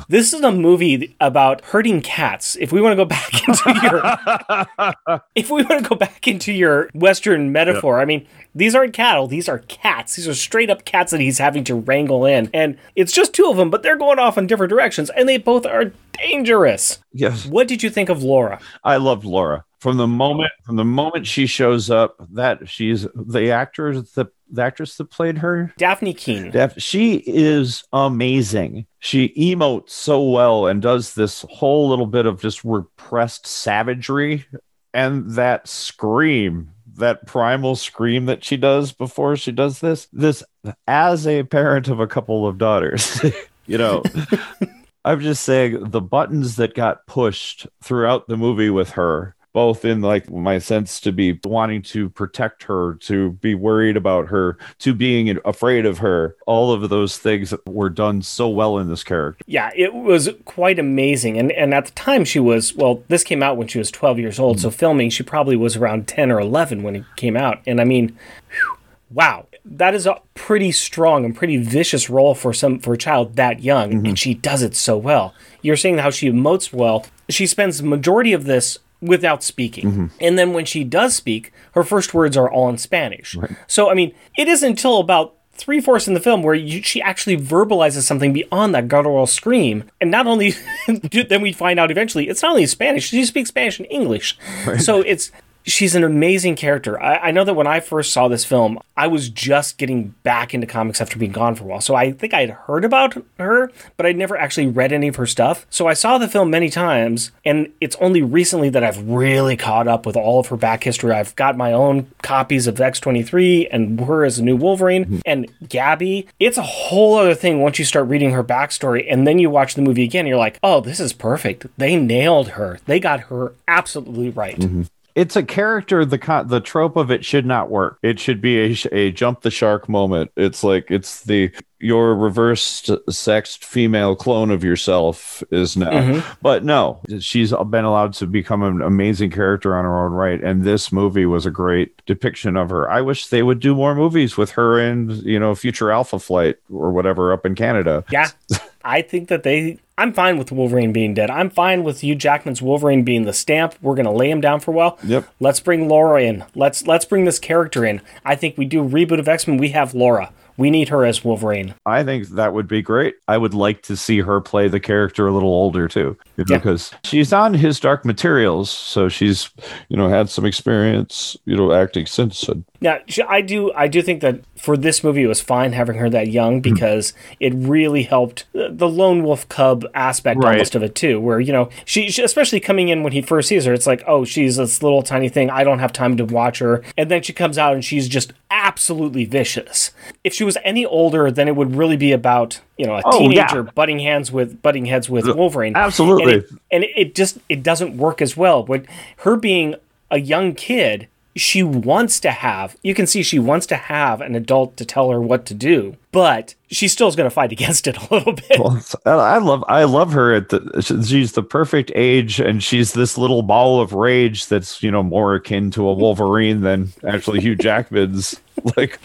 This 0.09 0.33
is 0.33 0.43
a 0.43 0.53
movie 0.53 1.17
about 1.21 1.65
hurting 1.65 2.03
cats. 2.03 2.57
If 2.61 2.71
we 2.73 2.81
want 2.81 2.93
to 2.93 2.97
go 2.97 3.05
back 3.05 3.49
into 3.49 3.81
your, 3.83 5.17
if 5.35 5.51
we 5.51 5.63
want 5.65 5.83
to 5.83 5.89
go 5.89 5.97
back 5.97 6.29
into 6.29 6.53
your 6.53 6.91
Western 6.95 7.51
metaphor, 7.53 8.01
I 8.01 8.05
mean, 8.05 8.27
these 8.55 8.75
aren't 8.75 8.93
cattle; 8.93 9.27
these 9.27 9.49
are 9.49 9.59
cats. 9.61 10.15
These 10.17 10.29
are 10.29 10.35
straight 10.35 10.71
up 10.71 10.85
cats 10.85 11.11
that 11.11 11.21
he's 11.21 11.39
having 11.39 11.65
to 11.65 11.75
wrangle 11.75 12.25
in, 12.25 12.51
and 12.55 12.79
it's 12.95 13.13
just 13.13 13.33
two 13.33 13.47
of 13.51 13.57
them, 13.57 13.71
but 13.71 13.83
they're 13.83 13.97
going 13.97 14.19
off 14.21 14.39
in 14.39 14.47
different 14.47 14.71
directions, 14.71 15.11
and 15.11 15.29
they 15.29 15.39
both 15.39 15.67
are 15.67 15.93
dangerous. 16.23 16.99
Yes. 17.13 17.47
What 17.47 17.67
did 17.67 17.83
you 17.83 17.91
think 17.91 18.09
of 18.09 18.23
Laura? 18.23 18.61
I 18.85 18.97
loved 18.99 19.25
Laura. 19.25 19.65
From 19.85 19.99
the 19.99 20.07
moment 20.07 20.51
from 20.65 20.77
the 20.77 20.85
moment 20.87 21.27
she 21.27 21.45
shows 21.47 21.91
up, 21.91 22.17
that 22.31 22.71
she's 22.71 23.07
the 23.15 23.51
actor 23.51 24.01
the, 24.01 24.31
the 24.49 24.63
actress 24.63 24.97
that 24.97 25.11
played 25.11 25.37
her 25.37 25.75
Dafne 25.79 26.17
Keen. 26.17 26.51
Def, 26.51 26.81
she 26.81 27.17
is 27.27 27.85
amazing. 27.93 28.87
She 29.01 29.29
emotes 29.37 29.91
so 29.91 30.23
well 30.23 30.69
and 30.69 30.81
does 30.81 31.15
this 31.15 31.45
whole 31.51 31.91
little 31.91 32.07
bit 32.07 32.25
of 32.25 32.41
just 32.41 32.65
repressed 32.65 33.47
savagery 33.47 34.47
and 34.95 35.31
that 35.33 35.69
scream, 35.69 36.71
that 36.95 37.27
primal 37.27 37.77
scream 37.77 38.25
that 38.25 38.43
she 38.43 38.57
does 38.57 38.91
before 38.91 39.37
she 39.37 39.53
does 39.53 39.81
this. 39.81 40.09
This, 40.15 40.43
as 40.87 41.27
a 41.27 41.43
parent 41.43 41.89
of 41.89 42.01
a 42.01 42.07
couple 42.07 42.47
of 42.47 42.57
daughters, 42.57 43.23
you 43.67 43.77
know. 43.77 44.03
I'm 45.05 45.21
just 45.21 45.43
saying 45.45 45.91
the 45.91 46.01
buttons 46.01 46.57
that 46.57 46.73
got 46.73 47.07
pushed 47.07 47.67
throughout 47.83 48.29
the 48.29 48.39
movie 48.39 48.71
with 48.71 48.89
her, 48.93 49.37
both 49.55 49.85
in 49.85 50.03
like 50.03 50.31
my 50.31 50.59
sense 50.59 51.01
to 51.01 51.13
be 51.13 51.41
wanting 51.45 51.81
to 51.81 52.11
protect 52.11 52.65
her, 52.65 52.97
to 52.97 53.31
be 53.31 53.55
worried 53.55 53.97
about 53.97 54.27
her, 54.27 54.59
to 54.81 54.93
being 54.93 55.39
afraid 55.45 55.87
of 55.87 55.99
her, 55.99 56.37
all 56.47 56.73
of 56.73 56.91
those 56.91 57.17
things 57.17 57.55
were 57.65 57.89
done 57.89 58.21
so 58.21 58.49
well 58.49 58.77
in 58.79 58.89
this 58.89 59.05
character. 59.05 59.43
Yeah, 59.47 59.71
it 59.75 59.95
was 59.95 60.29
quite 60.45 60.79
amazing. 60.79 61.39
And 61.39 61.53
and 61.53 61.73
at 61.73 61.87
the 61.87 61.93
time 61.93 62.25
she 62.25 62.41
was 62.41 62.75
well, 62.75 63.03
this 63.09 63.25
came 63.25 63.43
out 63.43 63.57
when 63.57 63.69
she 63.69 63.79
was 63.79 63.91
12 63.91 64.19
years 64.19 64.39
old, 64.39 64.61
so 64.61 64.69
mm. 64.69 64.75
filming 64.75 65.09
she 65.09 65.23
probably 65.23 65.57
was 65.57 65.77
around 65.77 66.09
10 66.09 66.31
or 66.33 66.41
11 66.41 66.83
when 66.83 66.97
it 66.97 67.05
came 67.17 67.37
out. 67.37 67.63
And 67.65 67.81
I 67.81 67.85
mean, 67.85 68.19
whew, 68.51 68.77
wow, 69.11 69.47
that 69.65 69.95
is 69.95 70.07
a 70.07 70.21
pretty 70.35 70.73
strong 70.73 71.25
and 71.25 71.35
pretty 71.35 71.59
vicious 71.59 72.11
role 72.11 72.35
for 72.35 72.53
some 72.53 72.81
for 72.81 72.95
a 72.95 72.99
child 72.99 73.37
that 73.37 73.63
young, 73.63 73.93
mm-hmm. 73.93 74.07
and 74.07 74.19
she 74.19 74.35
does 74.35 74.63
it 74.63 74.75
so 74.75 74.97
well. 74.97 75.33
You're 75.63 75.77
saying 75.77 75.99
how 75.99 76.11
she 76.11 76.29
emotes 76.29 76.73
well. 76.73 77.07
She 77.31 77.47
spends 77.47 77.79
the 77.79 77.85
majority 77.85 78.33
of 78.33 78.45
this 78.45 78.79
without 79.05 79.43
speaking. 79.43 79.91
Mm-hmm. 79.91 80.07
And 80.21 80.39
then 80.39 80.53
when 80.53 80.65
she 80.65 80.85
does 80.85 81.15
speak, 81.15 81.53
her 81.73 81.85
first 81.85 82.15
words 82.15 82.37
are 82.37 82.51
all 82.51 82.69
in 82.69 82.79
Spanish. 82.79 83.37
So 83.67 83.91
I 83.91 83.95
mean, 83.95 84.15
it 84.37 84.49
isn't 84.49 84.71
until 84.71 84.99
about 84.99 85.35
three 85.57 85.81
fourths 85.81 86.09
in 86.09 86.15
the 86.15 86.21
film 86.21 86.43
where 86.43 86.55
you, 86.55 86.83
she 86.83 87.01
actually 87.01 87.37
verbalizes 87.37 88.03
something 88.03 88.33
beyond 88.33 88.75
that 88.75 88.89
guttural 88.89 89.27
scream. 89.27 89.85
And 90.01 90.11
not 90.11 90.27
only 90.27 90.55
then 91.29 91.43
we 91.43 91.53
find 91.53 91.79
out 91.79 91.91
eventually 91.91 92.29
it's 92.29 92.43
not 92.43 92.51
only 92.53 92.67
Spanish, 92.67 93.09
she 93.09 93.25
speaks 93.25 93.51
Spanish 93.51 93.79
and 93.79 93.87
English. 93.91 94.37
So 94.81 95.01
it's 95.01 95.31
she's 95.65 95.95
an 95.95 96.05
amazing 96.05 96.57
character. 96.57 97.01
I, 97.01 97.17
I 97.17 97.31
know 97.31 97.45
that 97.45 97.55
when 97.55 97.67
I 97.67 97.81
first 97.81 98.13
saw 98.13 98.29
this 98.29 98.45
film, 98.45 98.79
I 98.97 99.07
was 99.07 99.29
just 99.29 99.79
getting 99.79 100.15
back 100.23 100.55
into 100.55 100.67
comics 100.67 101.01
after 101.01 101.19
being 101.19 101.33
gone 101.33 101.55
for 101.55 101.65
a 101.65 101.67
while. 101.67 101.81
So 101.81 101.95
I 101.95 102.13
think 102.13 102.33
I 102.33 102.43
had 102.43 102.51
heard 102.51 102.85
about 102.85 103.17
her, 103.39 103.73
but 103.97 104.07
I'd 104.07 104.17
never 104.17 104.37
actually 104.37 104.69
read 104.69 104.93
any 104.93 105.09
of 105.09 105.17
her 105.17 105.27
stuff. 105.27 105.67
So 105.71 105.89
I 105.89 105.95
saw 105.95 106.19
the 106.19 106.29
film 106.29 106.51
many 106.51 106.71
times, 106.71 107.33
and 107.45 107.73
it's 107.81 107.97
only 107.97 108.23
recently 108.23 108.69
that 108.71 108.85
I've 108.85 109.09
really 109.09 109.57
caught 109.57 109.89
up 109.89 110.07
with 110.07 110.17
all 110.17 110.41
of 110.41 110.49
her 110.49 110.57
back 110.57 110.85
history. 110.85 111.13
I've 111.13 111.35
got 111.35 111.57
my 111.57 111.73
own 111.73 112.11
copies 112.23 112.67
of 112.67 112.77
X23 112.77 113.69
and 113.73 114.01
her 114.01 114.25
as 114.25 114.39
a 114.39 114.45
new 114.45 114.57
Wolverine 114.57 115.07
mhm. 115.07 115.23
and 115.27 115.49
Gabby. 115.69 116.29
It's 116.39 116.59
a 116.59 116.63
whole 116.63 117.17
other 117.17 117.35
thing 117.35 117.61
once 117.61 117.79
you 117.79 117.85
start 117.85 118.09
reading 118.09 118.31
her 118.31 118.45
backstory 118.45 119.07
and 119.11 119.27
then 119.27 119.39
you 119.39 119.51
watch 119.51 119.75
the 119.75 119.83
movie 119.83 120.05
again. 120.05 120.27
You're 120.27 120.37
like, 120.37 120.59
oh, 120.63 120.81
this 120.81 121.01
is 121.01 121.13
perfect. 121.13 121.67
They 121.79 121.97
nailed 121.97 122.51
her. 122.51 122.79
They 122.87 123.01
got 123.01 123.21
her 123.21 123.55
absolutely 123.67 124.31
right. 124.31 124.59
Mm-hmm. 124.59 124.83
It's 125.15 125.37
a 125.37 125.43
character. 125.43 126.05
The 126.05 126.45
the 126.47 126.61
trope 126.61 126.97
of 126.97 127.11
it 127.11 127.25
should 127.25 127.47
not 127.47 127.71
work. 127.71 127.99
It 128.03 128.19
should 128.19 128.41
be 128.41 128.59
a, 128.59 128.77
a 128.93 129.13
jump 129.13 129.43
the 129.43 129.51
shark 129.51 129.89
moment. 129.89 130.33
It's 130.37 130.65
like 130.65 130.91
it's 130.91 131.23
the 131.23 131.53
your 131.79 132.15
reversed 132.15 132.91
sexed 133.11 133.65
female 133.65 134.17
clone 134.17 134.51
of 134.51 134.65
yourself 134.65 135.43
is 135.51 135.77
now. 135.77 135.91
Mm-hmm. 135.91 136.33
But 136.41 136.65
no, 136.65 137.01
she's 137.21 137.53
been 137.53 137.85
allowed 137.85 138.15
to 138.15 138.27
become 138.27 138.63
an 138.63 138.81
amazing 138.81 139.31
character 139.31 139.77
on 139.77 139.85
her 139.85 140.05
own 140.05 140.13
right. 140.13 140.43
And 140.43 140.65
this 140.65 140.91
movie 140.91 141.27
was 141.27 141.45
a 141.45 141.51
great 141.51 142.05
depiction 142.07 142.57
of 142.57 142.71
her. 142.71 142.91
I 142.91 143.03
wish 143.03 143.27
they 143.27 143.43
would 143.43 143.61
do 143.61 143.75
more 143.75 143.95
movies 143.95 144.37
with 144.37 144.53
her 144.53 144.81
and 144.81 145.13
you 145.23 145.39
know 145.39 145.55
future 145.55 145.91
Alpha 145.91 146.19
Flight 146.19 146.57
or 146.73 146.91
whatever 146.91 147.33
up 147.33 147.47
in 147.47 147.55
Canada. 147.55 148.05
Yeah. 148.11 148.31
I 148.85 149.03
think 149.03 149.29
that 149.29 149.43
they. 149.43 149.79
I'm 149.97 150.13
fine 150.13 150.39
with 150.39 150.51
Wolverine 150.51 150.93
being 150.93 151.15
dead. 151.15 151.31
I'm 151.31 151.51
fine 151.51 151.85
with 151.85 152.01
Hugh 152.01 152.17
Jackman's 152.17 152.61
Wolverine 152.61 153.05
being 153.05 153.25
the 153.25 153.33
stamp. 153.33 153.77
We're 153.81 153.95
gonna 153.95 154.13
lay 154.13 154.31
him 154.31 154.41
down 154.41 154.61
for 154.61 154.73
a 154.73 154.75
while. 154.75 154.99
Yep. 155.05 155.29
Let's 155.41 155.61
bring 155.61 155.89
Laura 155.89 156.23
in. 156.23 156.45
Let's 156.55 156.87
let's 156.87 157.05
bring 157.05 157.25
this 157.25 157.39
character 157.39 157.85
in. 157.85 158.01
I 158.25 158.35
think 158.35 158.59
we 158.59 158.65
do 158.65 158.85
a 158.85 158.89
reboot 158.89 159.19
of 159.19 159.29
X 159.29 159.47
Men. 159.47 159.57
We 159.57 159.71
have 159.71 159.95
Laura. 159.95 160.33
We 160.57 160.71
need 160.71 160.89
her 160.91 161.05
as 161.05 161.25
Wolverine. 161.25 161.75
I 161.85 162.05
think 162.05 162.29
that 162.29 162.55
would 162.55 162.69
be 162.69 162.81
great. 162.81 163.17
I 163.27 163.39
would 163.39 163.55
like 163.55 163.83
to 163.83 163.97
see 163.97 164.21
her 164.21 164.41
play 164.41 164.69
the 164.69 164.79
character 164.79 165.27
a 165.27 165.33
little 165.33 165.49
older 165.49 165.89
too, 165.89 166.17
you 166.37 166.45
know, 166.45 166.55
Yeah. 166.55 166.59
because 166.59 166.91
she's 167.05 167.33
on 167.33 167.55
his 167.55 167.79
Dark 167.81 168.05
Materials, 168.05 168.71
so 168.71 169.09
she's 169.09 169.51
you 169.89 169.97
know 169.97 170.09
had 170.09 170.29
some 170.31 170.45
experience, 170.45 171.37
you 171.45 171.57
know, 171.57 171.73
acting 171.73 172.07
since. 172.07 172.49
Now, 172.81 172.99
sh- 173.07 173.21
I 173.29 173.41
do 173.41 173.73
I 173.75 173.89
do 173.89 174.03
think 174.03 174.21
that 174.21 174.41
for 174.57 174.77
this 174.77 175.03
movie 175.05 175.23
it 175.23 175.27
was 175.27 175.41
fine 175.41 175.73
having 175.73 175.97
her 175.97 176.11
that 176.11 176.29
young 176.29 176.57
Hmm. 176.57 176.61
because 176.75 177.13
it 177.41 177.53
really 177.55 178.03
helped 178.03 178.45
the 178.53 178.69
the 178.71 178.89
lone 178.89 179.23
wolf 179.23 179.49
cub 179.49 179.85
aspect 179.95 180.41
Right. 180.43 180.53
almost 180.55 180.75
of 180.75 180.83
it 180.83 180.95
too. 180.95 181.21
Where 181.21 181.41
you 181.41 181.53
know 181.53 181.69
she, 181.85 182.11
she 182.11 182.23
especially 182.23 182.61
coming 182.61 182.89
in 182.89 183.03
when 183.03 183.13
he 183.13 183.23
first 183.23 183.49
sees 183.49 183.65
her, 183.65 183.73
it's 183.73 183.87
like 183.87 184.03
oh 184.07 184.25
she's 184.25 184.57
this 184.57 184.83
little 184.83 185.03
tiny 185.03 185.29
thing. 185.29 185.51
I 185.51 185.65
don't 185.65 185.79
have 185.79 185.93
time 185.93 186.17
to 186.17 186.25
watch 186.25 186.59
her, 186.59 186.83
and 186.97 187.11
then 187.11 187.23
she 187.23 187.33
comes 187.33 187.59
out 187.59 187.75
and 187.75 187.85
she's 187.85 188.09
just 188.09 188.33
absolutely 188.51 189.25
vicious. 189.25 189.91
If 190.23 190.33
she 190.33 190.45
was 190.45 190.57
any 190.65 190.87
older, 190.87 191.31
then 191.31 191.49
it 191.49 191.57
would 191.57 191.77
really 191.77 191.97
be 191.97 192.13
about 192.13 192.61
you 192.77 192.87
know 192.87 192.97
a 192.97 193.03
Oh, 193.05 193.29
yeah. 193.31 193.47
teenager 193.47 193.63
butting 193.75 193.99
hands 194.01 194.33
with 194.33 194.61
butting 194.63 194.85
heads 194.87 195.09
with 195.09 195.27
Wolverine. 195.29 195.77
absolutely. 195.77 196.25
and 196.35 196.43
it, 196.43 196.51
and 196.73 196.85
it 196.97 197.15
just 197.15 197.39
it 197.49 197.63
doesn't 197.63 197.97
work 197.97 198.21
as 198.23 198.37
well. 198.37 198.63
But 198.63 198.85
her 199.19 199.37
being 199.37 199.75
a 200.11 200.19
young 200.21 200.55
kid 200.55 201.09
she 201.37 201.63
wants 201.63 202.21
to 202.21 202.31
have, 202.31 202.77
you 202.83 202.95
can 202.95 203.07
see 203.07 203.23
she 203.23 203.39
wants 203.39 203.67
to 203.67 203.77
have 203.77 204.21
an 204.21 204.35
adult 204.35 204.77
to 204.77 204.85
tell 204.85 205.11
her 205.11 205.21
what 205.21 205.47
to 205.47 205.55
do, 205.55 205.97
but 206.13 206.55
she 206.69 206.87
still 206.87 207.09
is 207.09 207.17
going 207.17 207.29
to 207.29 207.35
fight 207.35 207.51
against 207.53 207.87
it 207.87 207.97
a 207.97 208.15
little 208.15 208.33
bit. 208.33 208.59
Well, 208.59 208.81
I 209.05 209.39
love 209.39 209.65
I 209.69 209.85
love 209.85 210.13
her 210.13 210.35
at 210.35 210.51
the 210.51 211.03
she's 211.07 211.33
the 211.33 211.43
perfect 211.43 211.91
age 211.95 212.41
and 212.41 212.63
she's 212.63 212.93
this 212.93 213.19
little 213.19 213.43
ball 213.43 213.81
of 213.81 213.93
rage 213.93 214.47
that's 214.47 214.83
you 214.83 214.91
know 214.91 215.03
more 215.03 215.35
akin 215.35 215.71
to 215.73 215.89
a 215.89 215.95
Wolverine 215.95 216.61
than 216.61 216.93
actually 217.07 217.41
Hugh 217.41 217.57
Jackman's 217.57 218.41
like 218.77 219.01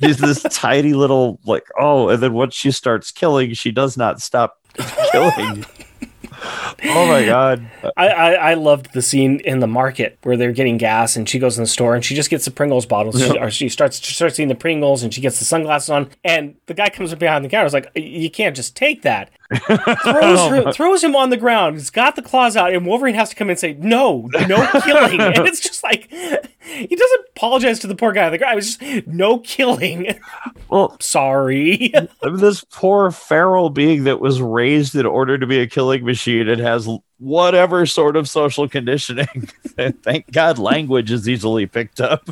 she's 0.00 0.18
this 0.18 0.42
tiny 0.50 0.92
little 0.92 1.38
like 1.44 1.66
oh 1.78 2.08
and 2.08 2.22
then 2.22 2.32
once 2.32 2.54
she 2.54 2.70
starts 2.70 3.10
killing 3.10 3.54
she 3.54 3.70
does 3.70 3.96
not 3.96 4.20
stop 4.20 4.60
killing 5.12 5.64
oh 6.42 7.06
my 7.06 7.24
god. 7.26 7.68
I, 7.96 8.08
I, 8.08 8.32
I 8.32 8.54
loved 8.54 8.92
the 8.92 9.02
scene 9.02 9.40
in 9.40 9.60
the 9.60 9.66
market 9.66 10.18
where 10.22 10.36
they're 10.36 10.52
getting 10.52 10.76
gas 10.78 11.16
and 11.16 11.28
she 11.28 11.38
goes 11.38 11.58
in 11.58 11.62
the 11.62 11.68
store 11.68 11.94
and 11.94 12.04
she 12.04 12.14
just 12.14 12.30
gets 12.30 12.44
the 12.44 12.50
Pringles 12.50 12.86
bottles. 12.86 13.20
She, 13.20 13.38
or 13.38 13.50
she 13.50 13.68
starts 13.68 14.00
she 14.00 14.14
starts 14.14 14.38
eating 14.38 14.48
the 14.48 14.54
Pringles 14.54 15.02
and 15.02 15.12
she 15.12 15.20
gets 15.20 15.38
the 15.38 15.44
sunglasses 15.44 15.90
on. 15.90 16.10
And 16.24 16.54
the 16.66 16.74
guy 16.74 16.88
comes 16.88 17.12
up 17.12 17.18
behind 17.18 17.44
the 17.44 17.48
counter 17.48 17.66
is 17.66 17.72
like 17.72 17.90
you 17.94 18.30
can't 18.30 18.56
just 18.56 18.76
take 18.76 19.02
that 19.02 19.30
throws, 19.54 20.38
oh, 20.38 20.48
her, 20.50 20.72
throws 20.72 21.02
him 21.02 21.16
on 21.16 21.30
the 21.30 21.36
ground. 21.36 21.76
He's 21.76 21.90
got 21.90 22.16
the 22.16 22.22
claws 22.22 22.56
out 22.56 22.72
and 22.72 22.84
Wolverine 22.86 23.14
has 23.14 23.30
to 23.30 23.36
come 23.36 23.46
in 23.46 23.52
and 23.52 23.58
say 23.58 23.74
no 23.74 24.28
no 24.46 24.66
killing. 24.84 25.20
And 25.20 25.46
it's 25.46 25.60
just 25.60 25.82
like 25.82 26.10
he 26.10 26.94
doesn't 26.94 27.24
apologize 27.34 27.78
to 27.80 27.86
the 27.86 27.94
poor 27.94 28.12
guy 28.12 28.28
the 28.28 28.36
it 28.36 28.54
was 28.54 28.76
just 28.76 29.06
no 29.06 29.38
killing. 29.38 30.18
Well 30.68 30.96
sorry. 31.00 31.92
This 32.22 32.64
poor 32.70 33.10
feral 33.10 33.70
being 33.70 34.04
that 34.04 34.20
was 34.20 34.42
raised 34.42 34.94
in 34.94 35.06
order 35.06 35.38
to 35.38 35.46
be 35.46 35.60
a 35.60 35.66
killing 35.66 36.04
machine 36.04 36.48
and 36.48 36.60
has 36.60 36.88
whatever 37.18 37.86
sort 37.86 38.16
of 38.16 38.28
social 38.28 38.68
conditioning. 38.68 39.26
Thank 40.02 40.30
God 40.30 40.58
language 40.58 41.10
is 41.10 41.28
easily 41.28 41.66
picked 41.66 42.00
up. 42.00 42.28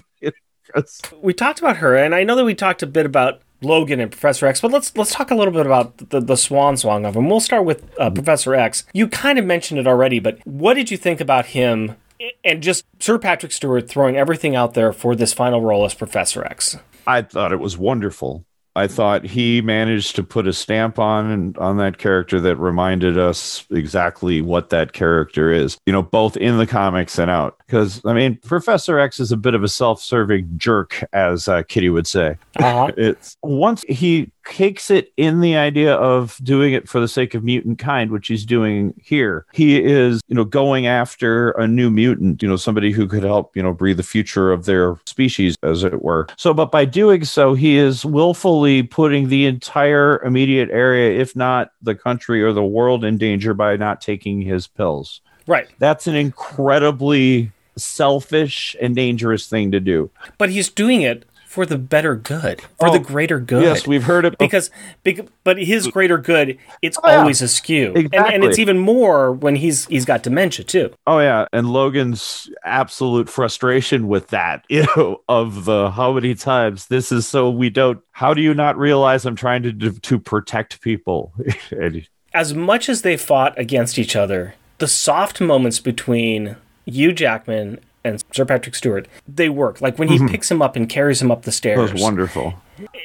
we 1.22 1.32
talked 1.32 1.60
about 1.60 1.78
her, 1.78 1.96
and 1.96 2.14
I 2.14 2.24
know 2.24 2.36
that 2.36 2.44
we 2.44 2.54
talked 2.54 2.82
a 2.82 2.86
bit 2.86 3.06
about 3.06 3.40
Logan 3.62 4.00
and 4.00 4.10
Professor 4.10 4.46
X, 4.46 4.60
but 4.60 4.70
let's 4.70 4.96
let's 4.96 5.12
talk 5.12 5.30
a 5.30 5.34
little 5.34 5.52
bit 5.52 5.66
about 5.66 6.10
the, 6.10 6.20
the 6.20 6.36
swan 6.36 6.76
song 6.76 7.04
of 7.04 7.16
him. 7.16 7.28
We'll 7.28 7.40
start 7.40 7.64
with 7.64 7.88
uh, 7.98 8.10
Professor 8.10 8.54
X. 8.54 8.84
You 8.92 9.08
kind 9.08 9.38
of 9.38 9.44
mentioned 9.44 9.80
it 9.80 9.86
already, 9.86 10.18
but 10.18 10.38
what 10.46 10.74
did 10.74 10.90
you 10.90 10.96
think 10.96 11.20
about 11.20 11.46
him 11.46 11.96
and 12.44 12.62
just 12.62 12.84
Sir 12.98 13.18
Patrick 13.18 13.52
Stewart 13.52 13.88
throwing 13.88 14.16
everything 14.16 14.56
out 14.56 14.74
there 14.74 14.92
for 14.92 15.14
this 15.14 15.32
final 15.32 15.60
role 15.60 15.84
as 15.84 15.94
Professor 15.94 16.44
X? 16.44 16.78
I 17.06 17.22
thought 17.22 17.52
it 17.52 17.60
was 17.60 17.78
wonderful. 17.78 18.44
I 18.76 18.88
thought 18.88 19.24
he 19.24 19.62
managed 19.62 20.16
to 20.16 20.22
put 20.22 20.46
a 20.46 20.52
stamp 20.52 20.98
on 20.98 21.56
on 21.56 21.78
that 21.78 21.96
character 21.96 22.38
that 22.40 22.56
reminded 22.56 23.16
us 23.16 23.64
exactly 23.70 24.42
what 24.42 24.68
that 24.68 24.92
character 24.92 25.50
is. 25.50 25.78
You 25.86 25.94
know, 25.94 26.02
both 26.02 26.36
in 26.36 26.58
the 26.58 26.66
comics 26.66 27.18
and 27.18 27.30
out. 27.30 27.56
Because 27.66 28.00
I 28.04 28.12
mean, 28.12 28.38
Professor 28.44 28.98
X 28.98 29.18
is 29.18 29.32
a 29.32 29.36
bit 29.36 29.54
of 29.54 29.64
a 29.64 29.68
self-serving 29.68 30.50
jerk, 30.56 31.02
as 31.12 31.48
uh, 31.48 31.62
Kitty 31.64 31.88
would 31.88 32.06
say. 32.06 32.36
Uh-huh. 32.58 32.92
it's 32.96 33.36
once 33.42 33.84
he 33.88 34.30
cakes 34.46 34.90
it 34.90 35.12
in 35.16 35.40
the 35.40 35.56
idea 35.56 35.94
of 35.94 36.38
doing 36.42 36.72
it 36.72 36.88
for 36.88 37.00
the 37.00 37.08
sake 37.08 37.34
of 37.34 37.44
mutant 37.44 37.78
kind, 37.78 38.10
which 38.10 38.28
he's 38.28 38.46
doing 38.46 38.94
here. 39.02 39.44
He 39.52 39.82
is, 39.82 40.20
you 40.28 40.36
know, 40.36 40.44
going 40.44 40.86
after 40.86 41.50
a 41.52 41.66
new 41.66 41.90
mutant, 41.90 42.42
you 42.42 42.48
know, 42.48 42.56
somebody 42.56 42.92
who 42.92 43.06
could 43.06 43.24
help, 43.24 43.56
you 43.56 43.62
know, 43.62 43.72
breathe 43.72 43.96
the 43.96 44.02
future 44.02 44.52
of 44.52 44.64
their 44.64 44.96
species, 45.06 45.56
as 45.62 45.84
it 45.84 46.02
were. 46.02 46.28
So, 46.36 46.54
but 46.54 46.70
by 46.70 46.84
doing 46.84 47.24
so, 47.24 47.54
he 47.54 47.76
is 47.76 48.04
willfully 48.04 48.84
putting 48.84 49.28
the 49.28 49.46
entire 49.46 50.22
immediate 50.22 50.70
area, 50.70 51.20
if 51.20 51.34
not 51.34 51.72
the 51.82 51.94
country 51.94 52.42
or 52.42 52.52
the 52.52 52.64
world, 52.64 53.04
in 53.04 53.18
danger 53.18 53.52
by 53.52 53.76
not 53.76 54.00
taking 54.00 54.40
his 54.40 54.66
pills. 54.66 55.20
Right. 55.46 55.68
That's 55.78 56.06
an 56.06 56.16
incredibly 56.16 57.52
selfish 57.76 58.76
and 58.80 58.94
dangerous 58.96 59.46
thing 59.46 59.70
to 59.72 59.80
do. 59.80 60.10
But 60.38 60.50
he's 60.50 60.68
doing 60.68 61.02
it 61.02 61.24
for 61.46 61.64
the 61.64 61.78
better 61.78 62.14
good, 62.16 62.60
for 62.78 62.88
Oh, 62.88 62.92
the 62.92 62.98
greater 62.98 63.40
good. 63.40 63.62
Yes, 63.62 63.86
we've 63.86 64.02
heard 64.02 64.26
it 64.26 64.36
because, 64.36 64.70
bec- 65.04 65.26
but 65.42 65.56
his 65.56 65.86
greater 65.88 66.18
good, 66.18 66.58
it's 66.82 66.98
Oh, 67.02 67.08
yeah. 67.08 67.20
always 67.20 67.40
askew, 67.40 67.92
and, 67.94 68.14
and 68.14 68.44
it's 68.44 68.58
even 68.58 68.78
more 68.78 69.32
when 69.32 69.56
he's 69.56 69.86
he's 69.86 70.04
got 70.04 70.22
dementia 70.22 70.66
too. 70.66 70.92
Oh 71.06 71.18
yeah, 71.18 71.46
and 71.54 71.70
Logan's 71.72 72.50
absolute 72.64 73.30
frustration 73.30 74.06
with 74.06 74.28
that, 74.28 74.66
you 74.68 74.84
know, 74.96 75.22
of 75.30 75.64
the 75.64 75.90
how 75.92 76.12
many 76.12 76.34
times 76.34 76.88
this 76.88 77.10
is 77.10 77.26
so 77.26 77.48
we 77.48 77.70
don't. 77.70 78.00
How 78.12 78.34
do 78.34 78.42
you 78.42 78.52
not 78.52 78.76
realize 78.76 79.24
I'm 79.24 79.36
trying 79.36 79.62
to 79.62 79.72
to 79.92 80.18
protect 80.18 80.82
people? 80.82 81.32
As 82.34 82.52
much 82.52 82.90
as 82.90 83.00
they 83.00 83.16
fought 83.16 83.58
against 83.58 83.98
each 83.98 84.14
other, 84.14 84.56
the 84.76 84.88
soft 84.88 85.40
moments 85.40 85.80
between 85.80 86.56
Hugh 86.86 87.12
Jackman 87.12 87.80
and 88.04 88.22
Sir 88.32 88.44
Patrick 88.44 88.74
Stewart, 88.74 89.08
they 89.28 89.48
work. 89.48 89.80
Like 89.80 89.98
when 89.98 90.08
he 90.08 90.16
mm-hmm. 90.16 90.28
picks 90.28 90.50
him 90.50 90.62
up 90.62 90.76
and 90.76 90.88
carries 90.88 91.20
him 91.20 91.30
up 91.30 91.42
the 91.42 91.52
stairs. 91.52 91.92
was 91.92 92.00
wonderful. 92.00 92.54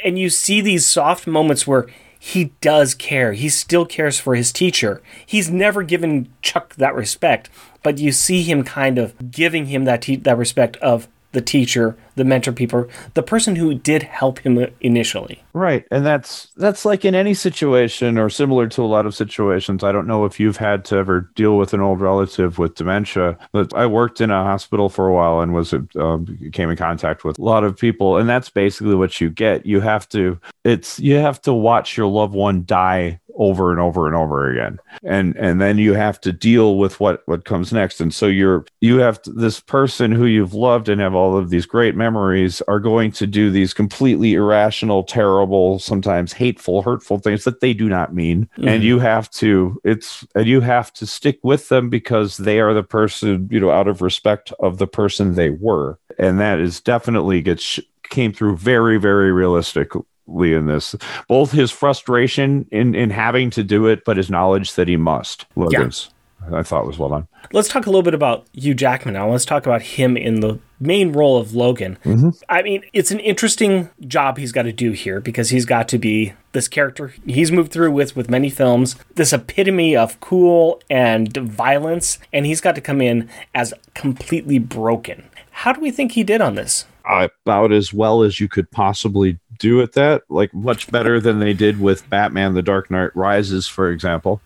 and 0.06 0.18
you 0.18 0.30
see 0.30 0.62
these 0.62 0.86
soft 0.86 1.28
moments 1.28 1.66
where 1.66 1.88
he 2.20 2.52
does 2.62 2.94
care. 2.94 3.34
He 3.34 3.50
still 3.50 3.86
cares 3.86 4.20
for 4.20 4.36
his 4.36 4.52
teacher. 4.52 5.02
He's 5.26 5.50
never 5.50 5.82
given 5.82 6.32
Chuck 6.44 6.76
that 6.76 6.94
respect, 6.94 7.50
but 7.82 7.98
you 7.98 8.12
see 8.12 8.44
him 8.44 8.64
kind 8.64 9.00
of 9.00 9.32
giving 9.32 9.66
him 9.66 9.86
that 9.86 10.04
te- 10.04 10.18
that 10.18 10.38
respect 10.38 10.78
of 10.78 11.08
the 11.32 11.42
teacher, 11.42 11.98
the 12.16 12.26
mentor 12.26 12.52
people, 12.52 12.88
the 13.14 13.24
person 13.24 13.56
who 13.56 13.74
did 13.74 14.04
help 14.04 14.40
him 14.40 14.68
initially. 14.82 15.44
Right, 15.54 15.86
and 15.92 16.06
that's 16.06 16.48
that's 16.58 16.86
like 16.86 17.06
in 17.06 17.16
any 17.16 17.34
situation 17.34 18.18
or 18.18 18.30
similar 18.30 18.68
to 18.68 18.84
a 18.84 18.86
lot 18.86 19.06
of 19.06 19.16
situations. 19.16 19.84
I 19.84 19.92
don't 19.92 20.08
know 20.08 20.26
if 20.26 20.40
you've 20.40 20.58
had 20.58 20.86
to 20.86 20.98
ever 20.98 21.30
deal 21.36 21.58
with 21.58 21.74
an 21.74 21.82
old 21.82 22.02
relative 22.02 22.58
with 22.58 22.76
dementia, 22.76 23.38
but 23.52 23.74
I 23.74 23.86
worked 23.86 24.22
in 24.22 24.32
a 24.32 24.44
hospital 24.44 24.90
for 24.90 25.08
a 25.08 25.14
while 25.14 25.40
and 25.40 25.54
was 25.54 25.74
um, 25.74 26.38
came 26.52 26.70
in 26.70 26.78
contact 26.78 27.24
with 27.24 27.40
a 27.40 27.42
lot 27.42 27.64
of 27.64 27.78
people, 27.78 28.18
and 28.18 28.30
that's 28.30 28.50
basically 28.50 28.96
what 28.96 29.20
you 29.22 29.30
get. 29.30 29.66
You 29.66 29.80
have 29.82 30.08
to 30.10 30.40
it's 30.64 31.00
you 31.00 31.16
have 31.16 31.42
to 31.42 31.54
watch 31.54 31.98
your 31.98 32.08
loved 32.08 32.34
one 32.34 32.64
die 32.66 33.20
over 33.36 33.72
and 33.72 33.80
over 33.80 34.08
and 34.08 34.16
over 34.16 34.50
again. 34.50 34.80
And 35.04 35.36
and 35.38 35.62
then 35.62 35.78
you 35.78 35.94
have 35.94 36.20
to 36.22 36.32
deal 36.32 36.78
with 36.78 37.00
what 37.00 37.24
what 37.28 37.46
comes 37.46 37.72
next. 37.74 38.02
And 38.02 38.14
so 38.14 38.28
you're 38.28 38.66
you 38.80 38.98
have 38.98 39.22
to, 39.24 39.32
this 39.32 39.60
person 39.60 40.12
who 40.12 40.26
you've 40.26 40.54
loved 40.54 40.90
and 40.90 41.02
have 41.02 41.14
all 41.14 41.38
of 41.38 41.50
these 41.50 41.66
great 41.66 41.96
memories 41.96 42.62
are 42.68 42.80
going 42.80 43.12
to 43.14 43.28
do 43.28 43.50
these 43.50 43.74
completely 43.74 44.34
irrational 44.34 45.04
terrible 45.04 45.80
sometimes 45.80 46.34
hateful 46.34 46.82
hurtful 46.82 47.20
things 47.20 47.44
that 47.44 47.60
they 47.60 47.74
do 47.74 47.88
not 47.90 48.14
mean. 48.14 48.46
Mm-hmm. 48.58 48.68
And 48.68 48.84
you 48.84 49.00
have 49.00 49.30
to 49.32 49.80
it's 49.84 50.26
and 50.36 50.46
you 50.46 50.62
have 50.62 50.94
to 50.94 51.08
stick 51.08 51.40
with 51.44 51.70
them 51.70 51.90
because 51.90 52.38
they 52.38 52.60
are 52.60 52.74
the 52.74 52.84
person 52.84 53.48
you 53.52 53.60
know 53.60 53.72
out 53.72 53.88
of 53.88 54.02
respect 54.02 54.54
of 54.60 54.78
the 54.78 54.88
person 54.88 55.36
they 55.36 55.50
were. 55.50 56.00
And 56.18 56.40
that 56.40 56.60
is 56.60 56.80
definitely 56.80 57.42
gets 57.42 57.80
came 58.10 58.34
through 58.34 58.58
very 58.58 58.98
very 58.98 59.32
realistic 59.32 59.92
Lee 60.34 60.54
in 60.54 60.66
this. 60.66 60.96
Both 61.28 61.52
his 61.52 61.72
frustration 61.72 62.68
in 62.72 62.96
in 62.96 63.10
having 63.10 63.50
to 63.52 63.64
do 63.64 63.88
it, 63.88 64.04
but 64.06 64.18
his 64.18 64.30
knowledge 64.30 64.74
that 64.74 64.88
he 64.88 64.98
must. 64.98 65.46
Logan's, 65.56 66.10
I 66.52 66.64
thought 66.64 66.88
was 66.88 66.98
well 66.98 67.10
done. 67.10 67.28
Let's 67.54 67.68
talk 67.68 67.86
a 67.86 67.90
little 67.90 68.04
bit 68.04 68.14
about 68.14 68.48
Hugh 68.54 68.74
Jackman 68.74 69.14
now. 69.14 69.30
Let's 69.30 69.46
talk 69.46 69.66
about 69.66 69.82
him 69.82 70.18
in 70.18 70.40
the 70.40 70.60
main 70.80 71.12
role 71.12 71.38
of 71.38 71.54
Logan. 71.54 71.98
Mm-hmm. 72.04 72.30
I 72.50 72.62
mean, 72.64 72.84
it's 72.94 73.12
an 73.12 73.20
interesting 73.20 73.90
job 74.08 74.38
he's 74.38 74.52
got 74.52 74.64
to 74.64 74.72
do 74.72 74.92
here 74.92 75.20
because 75.20 75.50
he's 75.50 75.66
got 75.66 75.88
to 75.90 75.98
be 75.98 76.34
this 76.54 76.68
character 76.68 77.14
he's 77.26 77.52
moved 77.52 77.72
through 77.72 77.92
with 77.92 78.16
with 78.16 78.30
many 78.30 78.50
films, 78.50 78.96
this 79.16 79.34
epitome 79.34 79.96
of 79.96 80.20
cool 80.20 80.82
and 80.90 81.36
violence, 81.36 82.20
and 82.34 82.46
he's 82.46 82.62
got 82.62 82.76
to 82.76 82.82
come 82.82 83.02
in 83.02 83.30
as 83.54 83.74
completely 83.94 84.60
broken. 84.60 85.30
How 85.52 85.74
do 85.74 85.82
we 85.82 85.92
think 85.92 86.14
he 86.14 86.24
did 86.24 86.42
on 86.42 86.56
this? 86.56 86.86
About 87.06 87.72
as 87.72 87.94
well 87.94 88.24
as 88.24 88.40
you 88.40 88.48
could 88.48 88.70
possibly 88.72 89.38
do 89.62 89.78
with 89.78 89.94
that, 89.94 90.24
like 90.30 90.54
much 90.54 90.92
better 90.92 91.20
than 91.20 91.40
they 91.40 91.54
did 91.54 91.80
with 91.80 92.10
Batman: 92.10 92.54
The 92.54 92.62
Dark 92.62 92.92
Knight 92.92 93.16
Rises, 93.16 93.68
for 93.68 93.90
example, 93.92 94.42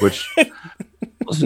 which. 0.00 0.28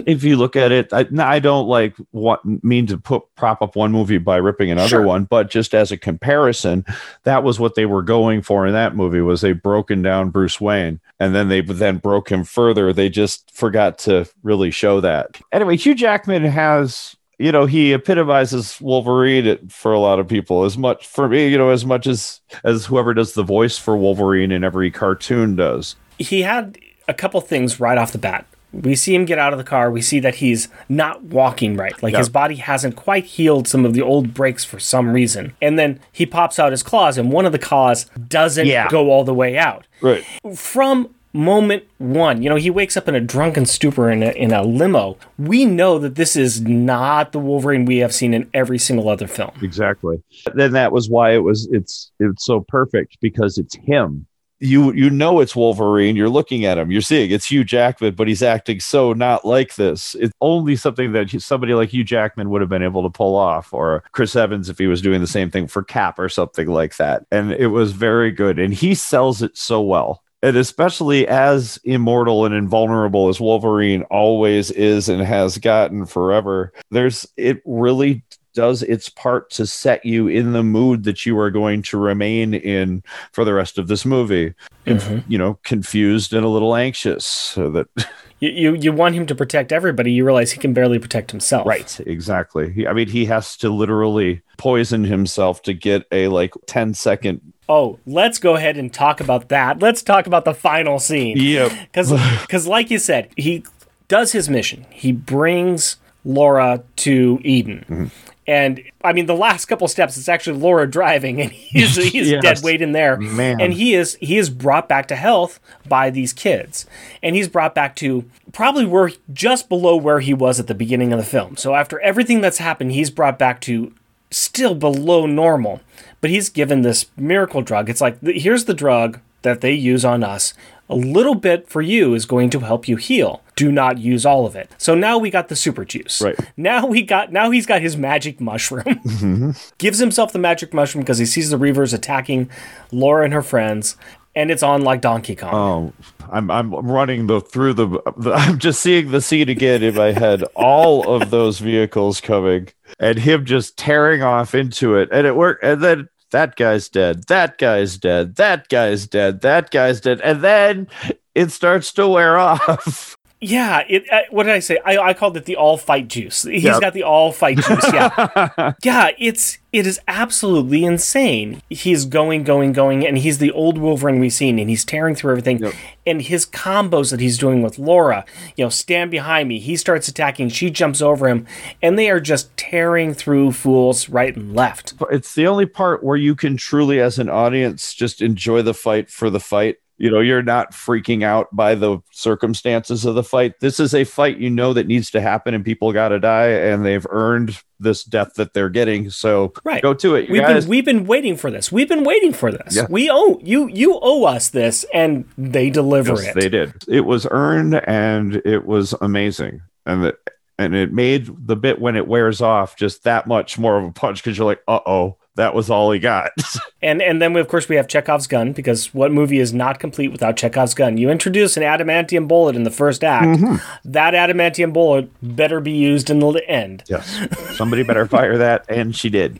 If 0.05 0.23
you 0.23 0.37
look 0.37 0.55
at 0.55 0.71
it, 0.71 0.93
I, 0.93 1.05
I 1.19 1.39
don't 1.39 1.67
like 1.67 1.95
what 2.11 2.39
mean 2.63 2.87
to 2.87 2.97
put 2.97 3.23
prop 3.35 3.61
up 3.61 3.75
one 3.75 3.91
movie 3.91 4.17
by 4.17 4.37
ripping 4.37 4.71
another 4.71 4.87
Sure. 4.87 5.01
one, 5.01 5.25
but 5.25 5.49
just 5.49 5.73
as 5.75 5.91
a 5.91 5.97
comparison, 5.97 6.85
that 7.23 7.43
was 7.43 7.59
what 7.59 7.75
they 7.75 7.85
were 7.85 8.01
going 8.01 8.41
for 8.43 8.65
in 8.65 8.71
that 8.71 8.95
movie 8.95 9.19
was 9.19 9.41
they 9.41 9.51
broken 9.51 10.01
down 10.01 10.29
Bruce 10.29 10.61
Wayne 10.61 11.01
and 11.19 11.35
then 11.35 11.49
they 11.49 11.59
then 11.59 11.97
broke 11.97 12.31
him 12.31 12.45
further. 12.45 12.93
They 12.93 13.09
just 13.09 13.51
forgot 13.53 13.97
to 13.99 14.25
really 14.41 14.71
show 14.71 15.01
that. 15.01 15.37
Anyway, 15.51 15.75
Hugh 15.75 15.95
Jackman 15.95 16.45
has 16.45 17.17
you 17.43 17.51
know 17.51 17.65
he 17.65 17.93
epitomizes 17.93 18.79
Wolverine 18.81 19.67
for 19.69 19.91
a 19.93 19.99
lot 19.99 20.19
of 20.19 20.27
people 20.27 20.63
as 20.63 20.77
much 20.77 21.05
for 21.07 21.27
me 21.27 21.47
you 21.47 21.57
know 21.57 21.69
as 21.69 21.85
much 21.85 22.07
as 22.07 22.41
as 22.63 22.85
whoever 22.85 23.13
does 23.13 23.33
the 23.33 23.43
voice 23.43 23.77
for 23.77 23.97
Wolverine 23.97 24.51
in 24.51 24.63
every 24.63 24.89
cartoon 24.91 25.55
does. 25.55 25.95
he 26.19 26.41
had 26.41 26.77
a 27.07 27.13
couple 27.13 27.41
things 27.41 27.79
right 27.79 27.97
off 27.97 28.11
the 28.13 28.17
bat. 28.17 28.45
We 28.71 28.95
see 28.95 29.13
him 29.13 29.25
get 29.25 29.37
out 29.37 29.51
of 29.53 29.59
the 29.59 29.63
car. 29.65 29.91
We 29.91 30.01
see 30.01 30.19
that 30.21 30.35
he's 30.35 30.67
not 30.89 31.21
walking 31.21 31.75
right. 31.77 32.01
Like 32.01 32.13
Yeah. 32.13 32.19
his 32.19 32.29
body 32.29 32.55
hasn't 32.55 32.95
quite 32.95 33.25
healed 33.25 33.67
some 33.67 33.85
of 33.85 33.93
the 33.93 34.01
old 34.01 34.33
breaks 34.33 34.63
for 34.65 34.79
some 34.79 35.11
reason. 35.13 35.53
And 35.61 35.77
then 35.77 35.99
he 36.11 36.25
pops 36.25 36.57
out 36.57 36.71
his 36.71 36.81
claws, 36.81 37.17
and 37.19 37.31
one 37.31 37.45
of 37.45 37.51
the 37.51 37.59
claws 37.59 38.05
doesn't 38.29 38.65
Yeah. 38.65 38.87
go 38.89 39.11
all 39.11 39.23
the 39.25 39.33
way 39.33 39.57
out. 39.59 39.85
Right. 40.01 40.23
From 40.55 41.09
moment 41.33 41.83
one, 41.97 42.41
you 42.41 42.49
know, 42.49 42.55
he 42.55 42.69
wakes 42.69 42.95
up 42.95 43.07
in 43.07 43.15
a 43.15 43.19
drunken 43.19 43.65
stupor 43.65 44.09
in 44.09 44.23
a, 44.23 44.31
in 44.31 44.53
a 44.53 44.61
limo. 44.61 45.17
We 45.37 45.65
know 45.65 45.99
that 45.99 46.15
this 46.15 46.35
is 46.35 46.61
not 46.61 47.31
the 47.31 47.39
Wolverine 47.39 47.85
we 47.85 47.97
have 47.97 48.13
seen 48.13 48.33
in 48.33 48.49
every 48.53 48.77
single 48.77 49.09
other 49.09 49.27
film. 49.27 49.51
Exactly. 49.61 50.21
Then 50.53 50.71
that 50.73 50.91
was 50.91 51.09
why 51.09 51.31
it 51.31 51.43
was 51.43 51.67
it's 51.71 52.11
it's 52.19 52.45
so 52.45 52.61
perfect 52.67 53.17
because 53.21 53.57
it's 53.57 53.75
him. 53.75 54.27
You 54.59 54.93
you 54.93 55.09
know 55.09 55.41
it's 55.41 55.57
Wolverine. 55.57 56.15
You're 56.15 56.29
looking 56.29 56.63
at 56.63 56.77
him. 56.77 56.89
You're 56.89 57.01
seeing 57.01 57.31
it's 57.31 57.47
Hugh 57.47 57.65
Jackman, 57.65 58.15
but 58.15 58.29
he's 58.29 58.43
acting 58.43 58.79
so 58.79 59.11
not 59.11 59.43
like 59.43 59.75
this. 59.75 60.15
It's 60.15 60.31
only 60.39 60.77
something 60.77 61.11
that 61.13 61.29
somebody 61.41 61.73
like 61.73 61.89
Hugh 61.89 62.05
Jackman 62.05 62.49
would 62.49 62.61
have 62.61 62.69
been 62.69 62.83
able 62.83 63.03
to 63.03 63.09
pull 63.09 63.35
off, 63.35 63.73
or 63.73 64.03
Chris 64.13 64.37
Evans 64.37 64.69
if 64.69 64.77
he 64.77 64.87
was 64.87 65.01
doing 65.01 65.19
the 65.19 65.27
same 65.27 65.51
thing 65.51 65.67
for 65.67 65.83
Cap 65.83 66.17
or 66.17 66.29
something 66.29 66.67
like 66.67 66.95
that. 66.95 67.25
And 67.29 67.51
it 67.51 67.67
was 67.67 67.91
very 67.91 68.31
good. 68.31 68.57
And 68.57 68.73
he 68.73 68.95
sells 68.95 69.41
it 69.41 69.57
so 69.57 69.81
well. 69.81 70.23
And 70.43 70.57
especially 70.57 71.25
as 71.27 71.79
immortal 71.85 72.45
and 72.45 72.53
invulnerable 72.53 73.29
as 73.29 73.39
Wolverine 73.39 74.03
always 74.11 74.69
is 74.71 75.07
and 75.09 75.21
has 75.21 75.57
gotten 75.57 76.05
forever, 76.05 76.73
there's 76.91 77.25
it 77.37 77.61
really 77.65 78.23
does 78.53 78.83
its 78.83 79.09
part 79.09 79.49
to 79.49 79.65
set 79.65 80.05
you 80.05 80.27
in 80.27 80.51
the 80.51 80.61
mood 80.61 81.05
that 81.05 81.25
you 81.25 81.39
are 81.39 81.49
going 81.49 81.81
to 81.81 81.97
remain 81.97 82.53
in 82.53 83.01
for 83.31 83.43
the 83.43 83.53
rest 83.53 83.79
of 83.79 83.87
this 83.87 84.05
movie. 84.05 84.53
Conf- 84.85 85.23
You 85.27 85.37
know, 85.39 85.59
confused 85.63 86.33
and 86.33 86.45
a 86.45 86.49
little 86.49 86.75
anxious. 86.75 87.25
So 87.25 87.71
that 87.71 87.87
You, 88.43 88.49
you 88.49 88.73
you 88.75 88.91
want 88.91 89.15
him 89.15 89.25
to 89.27 89.35
protect 89.35 89.71
everybody. 89.71 90.11
You 90.11 90.25
realize 90.25 90.51
he 90.51 90.59
can 90.59 90.73
barely 90.73 90.99
protect 90.99 91.31
himself. 91.31 91.65
right, 91.65 91.99
exactly. 92.05 92.71
He- 92.73 92.87
I 92.87 92.91
mean, 92.93 93.07
he 93.07 93.25
has 93.25 93.55
to 93.57 93.69
literally 93.69 94.41
poison 94.57 95.05
himself 95.05 95.61
to 95.63 95.73
get 95.73 96.05
a 96.11 96.27
like 96.27 96.53
10 96.67 96.93
second. 96.93 97.39
Oh, 97.69 97.99
let's 98.05 98.39
go 98.39 98.55
ahead 98.57 98.75
and 98.77 98.93
talk 98.93 99.21
about 99.21 99.47
that. 99.47 99.79
Let's 99.79 100.03
talk 100.03 100.27
about 100.27 100.43
the 100.43 100.53
final 100.53 100.99
scene. 100.99 101.37
Yep. 101.37 101.71
Because, 101.93 102.67
like 102.67 102.91
you 102.91 102.99
said, 102.99 103.29
he 103.37 103.63
does 104.09 104.33
his 104.33 104.49
mission. 104.49 104.85
He 104.89 105.13
brings 105.13 105.95
Laura 106.25 106.83
to 106.97 107.39
Eden. 107.43 107.85
Mm-hmm. 107.89 108.05
And 108.45 108.81
I 109.03 109.13
mean, 109.13 109.25
the 109.25 109.35
last 109.35 109.65
couple 109.65 109.87
steps, 109.87 110.17
it's 110.17 110.27
actually 110.27 110.59
Laura 110.59 110.89
driving, 110.89 111.41
and 111.41 111.51
he's 111.51 111.95
he's 112.11 112.29
Yes. 112.29 112.41
dead 112.43 112.59
weight 112.63 112.81
in 112.81 112.91
there. 112.91 113.17
Man. 113.17 113.61
And 113.61 113.73
he 113.73 113.93
is 113.95 114.15
he 114.19 114.37
is 114.37 114.49
brought 114.49 114.89
back 114.89 115.07
to 115.07 115.15
health 115.15 115.59
by 115.87 116.09
these 116.09 116.33
kids, 116.33 116.85
and 117.21 117.35
he's 117.35 117.47
brought 117.47 117.73
back 117.73 117.95
to 117.97 118.29
probably 118.51 118.85
where 118.85 119.11
just 119.33 119.69
below 119.69 119.95
where 119.95 120.19
he 120.19 120.33
was 120.33 120.59
at 120.59 120.67
the 120.67 120.75
beginning 120.75 121.13
of 121.13 121.19
the 121.19 121.25
film. 121.25 121.55
So 121.57 121.73
after 121.75 121.99
everything 122.01 122.41
that's 122.41 122.57
happened, 122.57 122.91
he's 122.91 123.09
brought 123.09 123.39
back 123.39 123.61
to 123.61 123.93
still 124.29 124.75
below 124.75 125.25
normal, 125.25 125.79
but 126.19 126.29
he's 126.29 126.49
given 126.49 126.81
this 126.81 127.05
miracle 127.15 127.61
drug. 127.61 127.89
It's 127.89 128.01
like 128.01 128.19
here's 128.21 128.65
the 128.65 128.73
drug 128.73 129.19
that 129.43 129.61
they 129.61 129.73
use 129.73 130.03
on 130.05 130.23
us. 130.23 130.53
A 130.89 130.95
little 130.95 131.35
bit 131.35 131.69
for 131.69 131.81
you 131.81 132.13
is 132.13 132.25
going 132.25 132.49
to 132.51 132.59
help 132.59 132.87
you 132.87 132.97
heal. 132.97 133.41
Do 133.55 133.71
not 133.71 133.99
use 133.99 134.25
all 134.25 134.45
of 134.45 134.55
it. 134.55 134.69
So 134.77 134.95
now 134.95 135.17
we 135.17 135.29
got 135.29 135.47
the 135.47 135.55
super 135.55 135.85
juice. 135.85 136.21
Right. 136.21 136.37
Now 136.57 136.85
we 136.85 137.01
got 137.01 137.31
now 137.31 137.51
he's 137.51 137.65
got 137.65 137.81
his 137.81 137.95
magic 137.95 138.41
mushroom. 138.41 139.55
Gives 139.77 139.99
himself 139.99 140.33
the 140.33 140.39
magic 140.39 140.73
mushroom 140.73 141.03
because 141.03 141.19
he 141.19 141.25
sees 141.25 141.49
the 141.49 141.57
Reavers 141.57 141.93
attacking 141.93 142.49
Laura 142.91 143.23
and 143.23 143.33
her 143.33 143.41
friends, 143.41 143.95
and 144.35 144.51
it's 144.51 144.63
on 144.63 144.81
like 144.81 145.01
Donkey 145.01 145.35
Kong. 145.35 145.53
Oh, 145.53 145.93
I'm 146.29 146.51
I'm 146.51 146.73
running 146.73 147.27
the 147.27 147.39
through 147.39 147.75
the, 147.75 147.87
the 148.17 148.33
I'm 148.35 148.59
just 148.59 148.81
seeing 148.81 149.11
the 149.11 149.21
scene 149.21 149.49
again 149.49 149.83
in 149.83 149.95
my 149.95 150.11
head. 150.11 150.43
All 150.55 151.07
of 151.07 151.29
those 151.29 151.59
vehicles 151.59 152.19
coming 152.19 152.69
and 152.99 153.19
him 153.19 153.45
just 153.45 153.77
tearing 153.77 154.23
off 154.23 154.53
into 154.55 154.95
it, 154.95 155.09
and 155.11 155.25
it 155.27 155.35
worked. 155.35 155.63
And 155.63 155.81
then 155.81 156.09
that 156.33 156.55
guy's 156.55 156.89
dead. 156.89 157.27
That 157.27 157.57
guy's 157.59 157.97
dead. 157.97 158.35
That 158.35 158.67
guy's 158.67 159.07
dead. 159.07 159.41
That 159.41 159.69
guy's 159.69 160.01
dead. 160.01 160.19
And 160.21 160.41
then 160.41 160.87
it 161.35 161.51
starts 161.51 161.93
to 161.93 162.07
wear 162.07 162.37
off. 162.37 163.17
Yeah, 163.45 163.83
it. 163.89 164.05
Uh, 164.09 164.21
what 164.31 164.43
did 164.43 164.53
I 164.53 164.59
say? 164.59 164.79
I, 164.85 164.97
I 164.97 165.13
called 165.13 165.35
it 165.35 165.43
the 165.43 165.57
all 165.57 165.77
fight 165.77 166.07
juice. 166.07 166.43
He's 166.43 166.63
Yep. 166.63 166.79
got 166.81 166.93
the 166.93 167.03
all 167.03 167.33
fight 167.33 167.57
juice. 167.57 167.85
Yeah, 167.93 168.71
yeah. 168.83 169.09
It's 169.19 169.57
it 169.73 169.85
is 169.85 169.99
absolutely 170.07 170.85
insane. 170.85 171.61
He's 171.69 172.05
going, 172.05 172.43
going, 172.43 172.71
going, 172.71 173.05
and 173.05 173.17
he's 173.17 173.39
the 173.39 173.51
old 173.51 173.77
Wolverine 173.77 174.19
we've 174.19 174.31
seen, 174.31 174.59
and 174.59 174.69
he's 174.69 174.85
tearing 174.85 175.13
through 175.15 175.31
everything. 175.31 175.73
And 176.05 176.21
his 176.21 176.45
combos 176.45 177.11
that 177.11 177.19
he's 177.19 177.37
doing 177.37 177.61
with 177.63 177.77
Laura, 177.79 178.23
you 178.55 178.63
know, 178.63 178.69
stand 178.69 179.11
behind 179.11 179.49
me. 179.49 179.59
He 179.59 179.75
starts 179.75 180.07
attacking. 180.07 180.49
She 180.49 180.69
jumps 180.69 181.01
over 181.01 181.27
him, 181.27 181.45
and 181.81 181.99
they 181.99 182.09
are 182.09 182.19
just 182.21 182.55
tearing 182.55 183.13
through 183.13 183.51
fools 183.51 184.07
right 184.09 184.33
and 184.35 184.55
left. 184.55 184.93
It's 185.11 185.35
the 185.35 185.47
only 185.47 185.65
part 185.65 186.01
where 186.03 186.17
you 186.17 186.35
can 186.35 186.55
truly, 186.55 187.01
as 187.01 187.19
an 187.19 187.29
audience, 187.29 187.93
just 187.93 188.21
enjoy 188.21 188.61
the 188.61 188.73
fight 188.73 189.09
for 189.09 189.29
the 189.29 189.39
fight. 189.39 189.77
You 189.97 190.09
know, 190.09 190.19
you're 190.21 190.41
not 190.43 190.71
freaking 190.71 191.23
out 191.23 191.55
by 191.55 191.75
the 191.75 191.99
circumstances 192.11 193.05
of 193.05 193.15
the 193.15 193.23
fight. 193.23 193.59
This 193.59 193.79
is 193.79 193.93
a 193.93 194.03
fight 194.03 194.37
you 194.37 194.49
know 194.49 194.73
that 194.73 194.87
needs 194.87 195.11
to 195.11 195.21
happen, 195.21 195.53
and 195.53 195.63
people 195.63 195.93
got 195.93 196.09
to 196.09 196.19
die, 196.19 196.47
and 196.47 196.83
they've 196.85 197.05
earned 197.09 197.57
this 197.79 198.03
death 198.03 198.33
that 198.35 198.53
they're 198.53 198.69
getting. 198.69 199.09
So 199.11 199.53
Right. 199.63 199.83
go 199.83 199.93
to 199.93 200.15
it, 200.15 200.27
you 200.27 200.33
We've 200.33 200.41
guys. 200.41 200.63
been 200.63 200.69
we've 200.69 200.85
been 200.85 201.05
waiting 201.05 201.37
for 201.37 201.51
this. 201.51 201.71
We've 201.71 201.87
been 201.87 202.03
waiting 202.03 202.33
for 202.33 202.51
this. 202.51 202.75
Yeah. 202.75 202.87
We 202.89 203.09
owe 203.11 203.39
you 203.43 203.67
you 203.67 203.99
owe 204.01 204.23
us 204.25 204.49
this, 204.49 204.83
and 204.93 205.25
they 205.37 205.69
deliver 205.69 206.13
Yes, 206.13 206.35
it. 206.35 206.35
they 206.39 206.49
did. 206.49 206.73
It 206.87 207.01
was 207.01 207.27
earned, 207.29 207.75
and 207.87 208.41
it 208.45 208.65
was 208.65 208.93
amazing, 208.99 209.61
and 209.85 210.05
the, 210.05 210.17
and 210.57 210.75
it 210.75 210.91
made 210.91 211.29
the 211.47 211.55
bit 211.55 211.79
when 211.79 211.95
it 211.95 212.07
wears 212.07 212.41
off 212.41 212.75
just 212.77 213.03
that 213.03 213.27
much 213.27 213.59
more 213.59 213.77
of 213.77 213.85
a 213.85 213.91
punch 213.91 214.23
because 214.23 214.37
you're 214.37 214.47
like, 214.47 214.61
uh 214.67 214.79
oh, 214.85 215.17
that 215.35 215.53
was 215.55 215.69
all 215.69 215.91
he 215.91 215.99
got. 215.99 216.31
And 216.81 217.01
and 217.01 217.21
then 217.21 217.31
we, 217.31 217.39
of 217.39 217.47
course 217.47 217.69
we 217.69 217.77
have 217.77 217.87
Chekhov's 217.87 218.27
gun 218.27 218.51
because 218.51 218.93
what 218.93 219.09
movie 219.09 219.39
is 219.39 219.53
not 219.53 219.79
complete 219.79 220.11
without 220.11 220.35
Chekhov's 220.35 220.73
gun? 220.73 220.97
You 220.97 221.09
introduce 221.09 221.55
an 221.55 221.63
adamantium 221.63 222.27
bullet 222.27 222.57
in 222.57 222.63
the 222.63 222.69
first 222.69 223.05
act. 223.05 223.39
Mm-hmm. 223.39 223.89
That 223.89 224.13
adamantium 224.13 224.73
bullet 224.73 225.09
better 225.21 225.61
be 225.61 225.71
used 225.71 226.09
in 226.09 226.19
the 226.19 226.43
end. 226.45 226.83
yes, 226.89 227.25
somebody 227.55 227.83
better 227.83 228.05
fire 228.05 228.37
that, 228.37 228.65
and 228.67 228.93
she 228.93 229.09
did. 229.09 229.39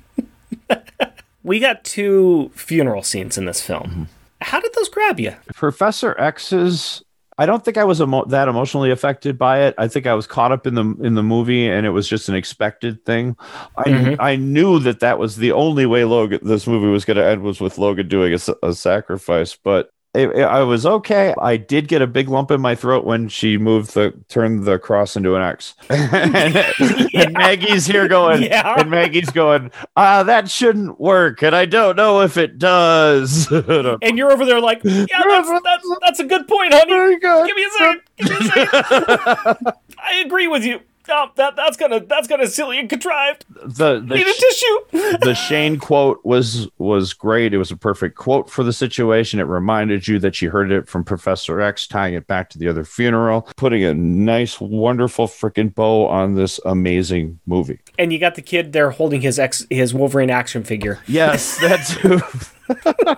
We 1.44 1.60
got 1.60 1.84
two 1.84 2.52
funeral 2.56 3.04
scenes 3.04 3.38
in 3.38 3.44
this 3.44 3.62
film. 3.62 3.84
Mm-hmm. 3.84 4.04
How 4.42 4.62
did 4.62 4.74
those 4.76 4.88
grab 4.88 5.20
you? 5.20 5.36
Professor 5.54 6.18
X's. 6.18 7.04
I 7.38 7.46
don't 7.46 7.64
think 7.66 7.78
I 7.78 7.84
was 7.84 8.00
emo- 8.00 8.26
that 8.26 8.48
emotionally 8.48 8.92
affected 8.92 9.38
by 9.38 9.62
it. 9.64 9.76
I 9.78 9.88
think 9.88 10.06
I 10.08 10.14
was 10.14 10.28
caught 10.28 10.52
up 10.52 10.68
in 10.68 10.76
the 10.76 10.84
in 11.02 11.16
the 11.16 11.24
movie, 11.24 11.68
and 11.68 11.86
it 11.86 11.90
was 11.90 12.08
just 12.08 12.30
an 12.30 12.36
expected 12.36 13.04
thing. 13.06 13.36
I 13.78 13.84
Mhm. 13.84 14.16
I 14.20 14.36
knew 14.36 14.80
that 14.80 15.00
that 15.00 15.18
was 15.20 15.38
the 15.38 15.52
only 15.52 15.86
way 15.86 16.04
Logan 16.06 16.40
this 16.44 16.68
movie 16.68 16.88
was 16.88 17.06
going 17.06 17.18
to 17.18 17.26
end 17.26 17.42
was 17.42 17.60
with 17.60 17.78
Logan 17.78 18.08
doing 18.08 18.34
a, 18.34 18.68
a 18.68 18.74
sacrifice. 18.74 19.58
But 19.62 19.90
it, 20.14 20.30
it- 20.30 20.44
I 20.44 20.62
was 20.62 20.86
okay. 20.86 21.34
I 21.42 21.58
did 21.58 21.88
get 21.88 22.02
a 22.02 22.08
big 22.08 22.30
lump 22.30 22.52
in 22.52 22.62
my 22.62 22.76
throat 22.76 23.04
when 23.06 23.30
she 23.30 23.58
moved 23.58 23.94
the 23.94 24.14
turned 24.30 24.64
the 24.66 24.78
cross 24.80 25.16
into 25.16 25.36
an 25.36 25.42
X. 25.42 25.74
and, 25.90 26.36
and 27.14 27.34
Maggie's 27.38 27.86
here 27.86 28.08
going, 28.08 28.44
Yeah. 28.44 28.76
and 28.80 28.90
Maggie's 28.92 29.30
going, 29.30 29.72
ah, 29.96 30.24
that 30.24 30.50
shouldn't 30.50 31.00
work, 31.00 31.42
and 31.42 31.56
I 31.56 31.66
don't 31.66 31.96
know 31.96 32.22
if 32.22 32.38
it 32.38 32.58
does. 32.60 33.48
And 34.04 34.18
you're 34.18 34.32
over 34.32 34.46
there 34.46 34.60
like, 34.60 34.82
yeah, 34.84 35.06
that's 35.10 35.50
that's, 35.64 35.88
that's 36.02 36.20
a 36.20 36.24
good 36.26 36.48
point, 36.48 36.74
honey. 36.74 37.18
Give 37.20 37.56
me 37.56 37.64
a 37.64 37.70
second. 37.72 38.02
Give 38.18 38.30
me 38.30 38.36
a 38.38 38.50
second. 38.50 39.74
I 39.98 40.16
agree 40.26 40.48
with 40.48 40.64
you. 40.64 40.80
That 41.36 41.56
that's 41.56 41.78
gonna 41.78 42.00
that's 42.02 42.28
gonna 42.28 42.48
silly 42.48 42.80
and 42.80 42.90
contrived. 42.90 43.46
the 43.50 44.00
the, 44.00 44.16
Need 44.16 44.28
a 44.28 44.34
sh- 44.34 44.40
tissue. 44.40 44.78
the 45.22 45.34
Shane 45.48 45.78
quote 45.80 46.20
was 46.24 46.68
was 46.78 47.14
great. 47.14 47.54
It 47.54 47.58
was 47.58 47.72
a 47.72 47.78
perfect 47.78 48.16
quote 48.18 48.50
for 48.50 48.64
the 48.64 48.74
situation. 48.74 49.40
It 49.40 49.44
reminded 49.44 50.08
you 50.08 50.20
that 50.20 50.42
you 50.42 50.50
heard 50.50 50.72
it 50.72 50.88
from 50.88 51.04
Professor 51.04 51.62
X, 51.62 51.88
tying 51.88 52.14
it 52.14 52.28
back 52.28 52.50
to 52.52 52.58
the 52.60 52.68
other 52.68 52.84
funeral, 52.84 53.48
putting 53.58 53.84
a 53.84 53.94
nice, 53.94 54.60
wonderful 54.60 55.28
freaking 55.28 55.74
bow 55.74 56.08
on 56.08 56.36
this 56.36 56.60
amazing 56.66 57.40
movie. 57.46 57.80
and 58.00 58.12
you 58.12 58.20
got 58.20 58.36
the 58.36 58.42
kid 58.42 58.74
there 58.74 58.90
holding 58.92 59.22
his 59.22 59.38
ex 59.40 59.66
his 59.70 59.94
Wolverine 59.94 60.30
action 60.30 60.64
figure. 60.64 61.00
Yes, 61.08 61.58
that's 61.60 61.96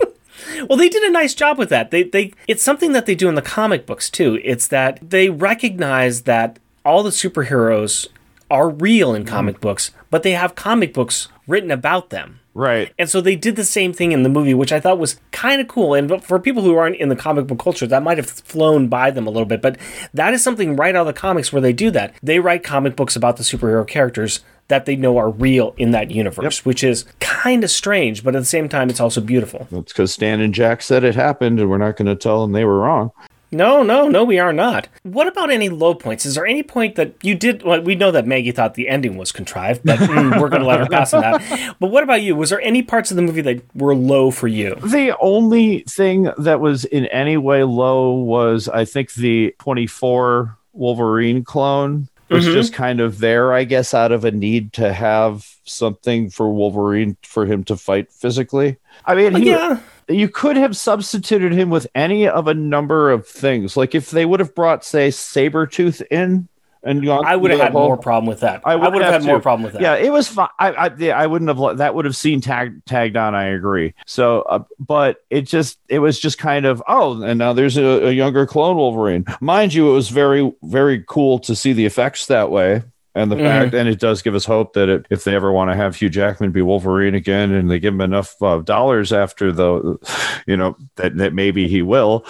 Well, 0.70 0.78
they 0.78 0.90
did 0.90 1.04
a 1.04 1.12
nice 1.12 1.34
job 1.34 1.58
with 1.58 1.70
that. 1.70 1.92
They 1.92 2.04
they 2.04 2.34
it's 2.48 2.62
something 2.64 2.92
that 2.92 3.06
they 3.06 3.16
do 3.16 3.30
in 3.30 3.36
the 3.36 3.42
comic 3.42 3.86
books 3.86 4.10
too. 4.10 4.40
It's 4.44 4.68
that 4.68 5.00
they 5.02 5.30
recognize 5.30 6.24
that 6.24 6.60
all 6.86 7.04
the 7.04 7.10
superheroes 7.10 8.08
are 8.50 8.70
real 8.70 9.14
in 9.16 9.26
comic 9.26 9.56
mm-hmm. 9.56 9.64
books, 9.64 9.92
but 10.12 10.24
they 10.24 10.32
have 10.32 10.56
comic 10.56 10.94
books 10.94 11.28
written 11.48 11.72
about 11.72 12.10
them. 12.12 12.40
right. 12.54 12.94
And 12.98 13.10
so 13.10 13.22
they 13.22 13.36
did 13.36 13.56
the 13.56 13.66
same 13.66 13.92
thing 13.92 14.12
in 14.12 14.24
the 14.24 14.30
movie, 14.30 14.54
which 14.54 14.72
I 14.72 14.80
thought 14.80 15.00
was 15.00 15.20
kind 15.32 15.62
of 15.62 15.68
cool. 15.68 15.94
And 15.94 16.24
for 16.24 16.40
people 16.40 16.64
who 16.64 16.76
aren't 16.76 16.96
in 16.98 17.10
the 17.10 17.16
comic 17.16 17.48
book 17.48 17.60
culture, 17.60 17.88
that 17.88 18.04
might 18.04 18.18
have 18.18 18.30
flown 18.30 18.88
by 18.88 19.12
them 19.12 19.28
a 19.28 19.30
little 19.30 19.46
bit. 19.46 19.62
But 19.62 19.78
that 20.14 20.34
is 20.34 20.44
something 20.44 20.76
right 20.76 20.96
out 20.96 21.08
of 21.08 21.14
the 21.14 21.20
comics 21.20 21.52
where 21.52 21.62
they 21.62 21.74
do 21.74 21.92
that. 21.92 22.14
They 22.24 22.40
write 22.40 22.64
comic 22.64 22.96
books 22.96 23.16
about 23.16 23.38
the 23.38 23.44
superhero 23.44 23.88
characters 23.88 24.42
that 24.68 24.86
they 24.86 24.96
know 24.96 25.18
are 25.18 25.30
real 25.30 25.76
in 25.78 25.92
that 25.92 26.10
universe, 26.10 26.66
which 26.66 26.84
is 26.84 27.06
kind 27.20 27.64
of 27.64 27.70
strange, 27.70 28.24
but 28.24 28.36
at 28.36 28.40
the 28.40 28.46
same 28.46 28.68
time, 28.68 28.90
it's 28.90 29.00
also 29.00 29.22
beautiful. 29.22 29.68
That's 29.70 29.94
because 29.94 30.12
Stan 30.12 30.42
and 30.42 30.54
Jack 30.54 30.82
said 30.82 31.04
it 31.04 31.14
happened, 31.14 31.60
and 31.60 31.70
we're 31.70 31.78
not 31.78 31.98
going 31.98 32.08
to 32.08 32.16
tell 32.16 32.42
them 32.42 32.54
they 32.54 32.66
were 32.66 32.80
wrong. 32.80 33.12
No, 33.56 33.84
no, 33.84 34.08
no, 34.10 34.24
we 34.24 34.38
are 34.40 34.52
not. 34.52 34.88
What 35.04 35.28
about 35.28 35.50
any 35.50 35.70
low 35.70 35.94
points? 35.96 36.26
Is 36.26 36.36
there 36.36 36.46
any 36.46 36.62
point 36.64 36.96
that 36.96 37.14
you 37.24 37.36
did? 37.36 37.64
Well, 37.64 37.82
we 37.82 37.96
know 37.96 38.12
that 38.12 38.28
Maggie 38.28 38.52
thought 38.52 38.74
the 38.74 38.90
ending 38.90 39.16
was 39.18 39.32
contrived, 39.32 39.82
but 39.86 39.98
mm, 40.00 40.40
we're 40.42 40.50
going 40.50 40.62
to 40.62 40.68
let 40.68 40.80
her 40.80 40.88
pass 40.88 41.14
on 41.14 41.22
that. 41.22 41.76
But 41.80 41.88
what 41.92 42.04
about 42.04 42.22
you? 42.22 42.36
Was 42.36 42.50
there 42.50 42.62
any 42.62 42.82
parts 42.84 43.12
of 43.12 43.16
the 43.16 43.22
movie 43.24 43.42
that 43.42 43.62
were 43.76 43.96
low 43.96 44.30
for 44.32 44.48
you? 44.48 44.76
The 44.76 45.16
only 45.20 45.80
thing 45.90 46.30
that 46.38 46.60
was 46.60 46.86
in 46.86 47.06
any 47.08 47.38
way 47.38 47.64
low 47.64 48.14
was, 48.14 48.68
I 48.68 48.84
think, 48.86 49.14
the 49.14 49.56
24 49.60 50.58
Wolverine 50.74 51.44
clone 51.44 52.10
was 52.30 52.46
Mhm. 52.48 52.54
just 52.54 52.74
kind 52.74 53.00
of 53.00 53.20
there, 53.20 53.54
I 53.54 53.64
guess, 53.64 53.94
out 53.94 54.12
of 54.12 54.26
a 54.26 54.32
need 54.32 54.74
to 54.74 54.92
have 54.92 55.46
something 55.64 56.30
for 56.30 56.52
Wolverine 56.52 57.16
for 57.24 57.46
him 57.46 57.64
to 57.66 57.78
fight 57.78 58.12
physically. 58.12 58.78
I 59.06 59.16
mean, 59.16 59.36
he, 59.36 59.50
yeah, 59.52 59.80
you 60.08 60.30
could 60.30 60.58
have 60.58 60.78
substituted 60.78 61.52
him 61.52 61.70
with 61.70 61.88
any 61.96 62.28
of 62.28 62.48
a 62.48 62.54
number 62.54 63.12
of 63.12 63.28
things. 63.28 63.76
Like 63.76 63.96
if 63.96 64.12
they 64.12 64.26
would 64.26 64.40
have 64.40 64.54
brought, 64.56 64.84
say, 64.86 65.10
Sabretooth 65.10 66.02
in 66.12 66.48
and 66.84 67.04
gone 67.04 67.26
I 67.26 67.36
would 67.36 67.50
have 67.50 67.60
had 67.60 67.72
whole- 67.72 67.88
more 67.88 67.98
problem 67.98 68.28
with 68.28 68.42
that. 68.42 68.62
I 68.64 68.74
I 68.74 68.76
would 68.76 68.94
would 68.94 69.02
have 69.02 69.14
have 69.14 69.24
had 69.24 69.28
more 69.28 69.42
problem 69.42 69.64
with 69.64 69.74
that. 69.74 69.82
Yeah, 69.82 69.96
it 69.96 70.12
was 70.12 70.28
fine. 70.28 70.50
I, 70.60 70.72
I, 70.72 70.96
yeah, 70.96 71.18
I 71.18 71.26
wouldn't 71.26 71.50
have. 71.50 71.78
That 71.80 71.96
would 71.96 72.06
have 72.06 72.16
seen 72.16 72.42
tag 72.42 72.86
tagged 72.86 73.18
on. 73.18 73.34
I 73.34 73.46
agree. 73.46 73.96
So, 74.06 74.44
uh, 74.44 74.64
but 74.80 75.24
it 75.32 75.42
just, 75.42 75.80
it 75.90 76.00
was 76.00 76.20
just 76.20 76.38
kind 76.38 76.66
of, 76.68 76.84
oh, 76.88 77.24
and 77.24 77.40
now 77.40 77.54
there's 77.54 77.78
a, 77.78 78.08
a 78.08 78.12
younger 78.12 78.46
clone 78.46 78.78
Wolverine. 78.78 79.26
Mind 79.42 79.74
you, 79.74 79.90
it 79.90 79.94
was 79.94 80.10
very, 80.10 80.54
very 80.62 81.04
cool 81.08 81.40
to 81.40 81.56
see 81.56 81.74
the 81.74 81.86
effects 81.86 82.28
that 82.28 82.52
way. 82.52 82.84
And 83.18 83.32
the 83.32 83.38
Mhm. 83.38 83.46
fact, 83.46 83.74
and 83.74 83.88
it 83.88 84.00
does 84.00 84.22
give 84.22 84.36
us 84.36 84.44
hope 84.44 84.74
that 84.74 84.90
it, 84.90 85.06
if 85.10 85.24
they 85.24 85.34
ever 85.36 85.52
want 85.52 85.72
to 85.72 85.76
have 85.76 85.96
Hugh 85.96 86.10
Jackman 86.10 86.52
be 86.52 86.62
Wolverine 86.62 87.16
again, 87.16 87.52
and 87.54 87.72
they 87.72 87.80
give 87.80 87.94
him 87.94 88.02
enough 88.02 88.36
uh, 88.42 88.60
dollars 88.60 89.14
after 89.14 89.54
the, 89.54 89.98
you 90.46 90.58
know, 90.58 90.76
that 90.98 91.16
that 91.18 91.34
maybe 91.34 91.68
he 91.70 91.82
will. 91.82 92.26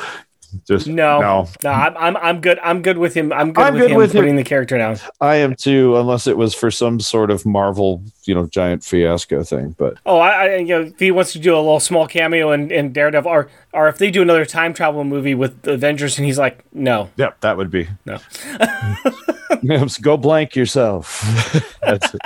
Just 0.67 0.87
No, 0.87 1.19
no, 1.21 1.47
no, 1.63 1.69
I'm, 1.69 1.97
I'm, 1.97 2.17
I'm 2.17 2.41
good. 2.41 2.59
I'm 2.63 2.81
good 2.81 2.97
with 2.97 3.13
him. 3.13 3.31
I'm 3.33 3.53
good 3.53 3.63
I'm 3.65 3.73
with 3.73 3.81
good 3.83 3.91
him 3.91 3.97
with 3.97 4.13
him. 4.13 4.21
putting 4.21 4.35
the 4.35 4.43
character 4.43 4.77
down. 4.77 4.97
I 5.21 5.35
am 5.35 5.55
too, 5.55 5.95
unless 5.97 6.27
it 6.27 6.37
was 6.37 6.53
for 6.53 6.71
some 6.71 6.99
sort 6.99 7.31
of 7.31 7.45
Marvel, 7.45 8.03
you 8.25 8.33
know, 8.35 8.47
giant 8.47 8.83
fiasco 8.83 9.43
thing. 9.43 9.75
But 9.77 9.97
Oh, 10.05 10.17
I, 10.19 10.29
I, 10.29 10.55
you 10.57 10.65
know, 10.67 10.81
if 10.81 10.99
he 10.99 11.11
wants 11.11 11.33
to 11.33 11.39
do 11.39 11.53
a 11.55 11.57
little 11.57 11.79
small 11.79 12.07
cameo 12.07 12.51
in, 12.51 12.71
in 12.71 12.91
Daredevil, 12.93 13.29
or, 13.31 13.49
or 13.73 13.87
if 13.87 13.97
they 13.97 14.11
do 14.11 14.21
another 14.21 14.45
time 14.45 14.73
travel 14.73 15.03
movie 15.03 15.35
with 15.35 15.61
the 15.63 15.73
Avengers, 15.73 16.17
and 16.17 16.25
he's 16.25 16.37
like, 16.39 16.63
no, 16.73 17.09
yeah, 17.17 17.31
that 17.41 17.57
would 17.57 17.69
be 17.71 17.87
no. 18.05 18.19
Go 20.01 20.17
blank 20.17 20.55
yourself. 20.55 21.21
That's 21.81 22.13
it. 22.13 22.21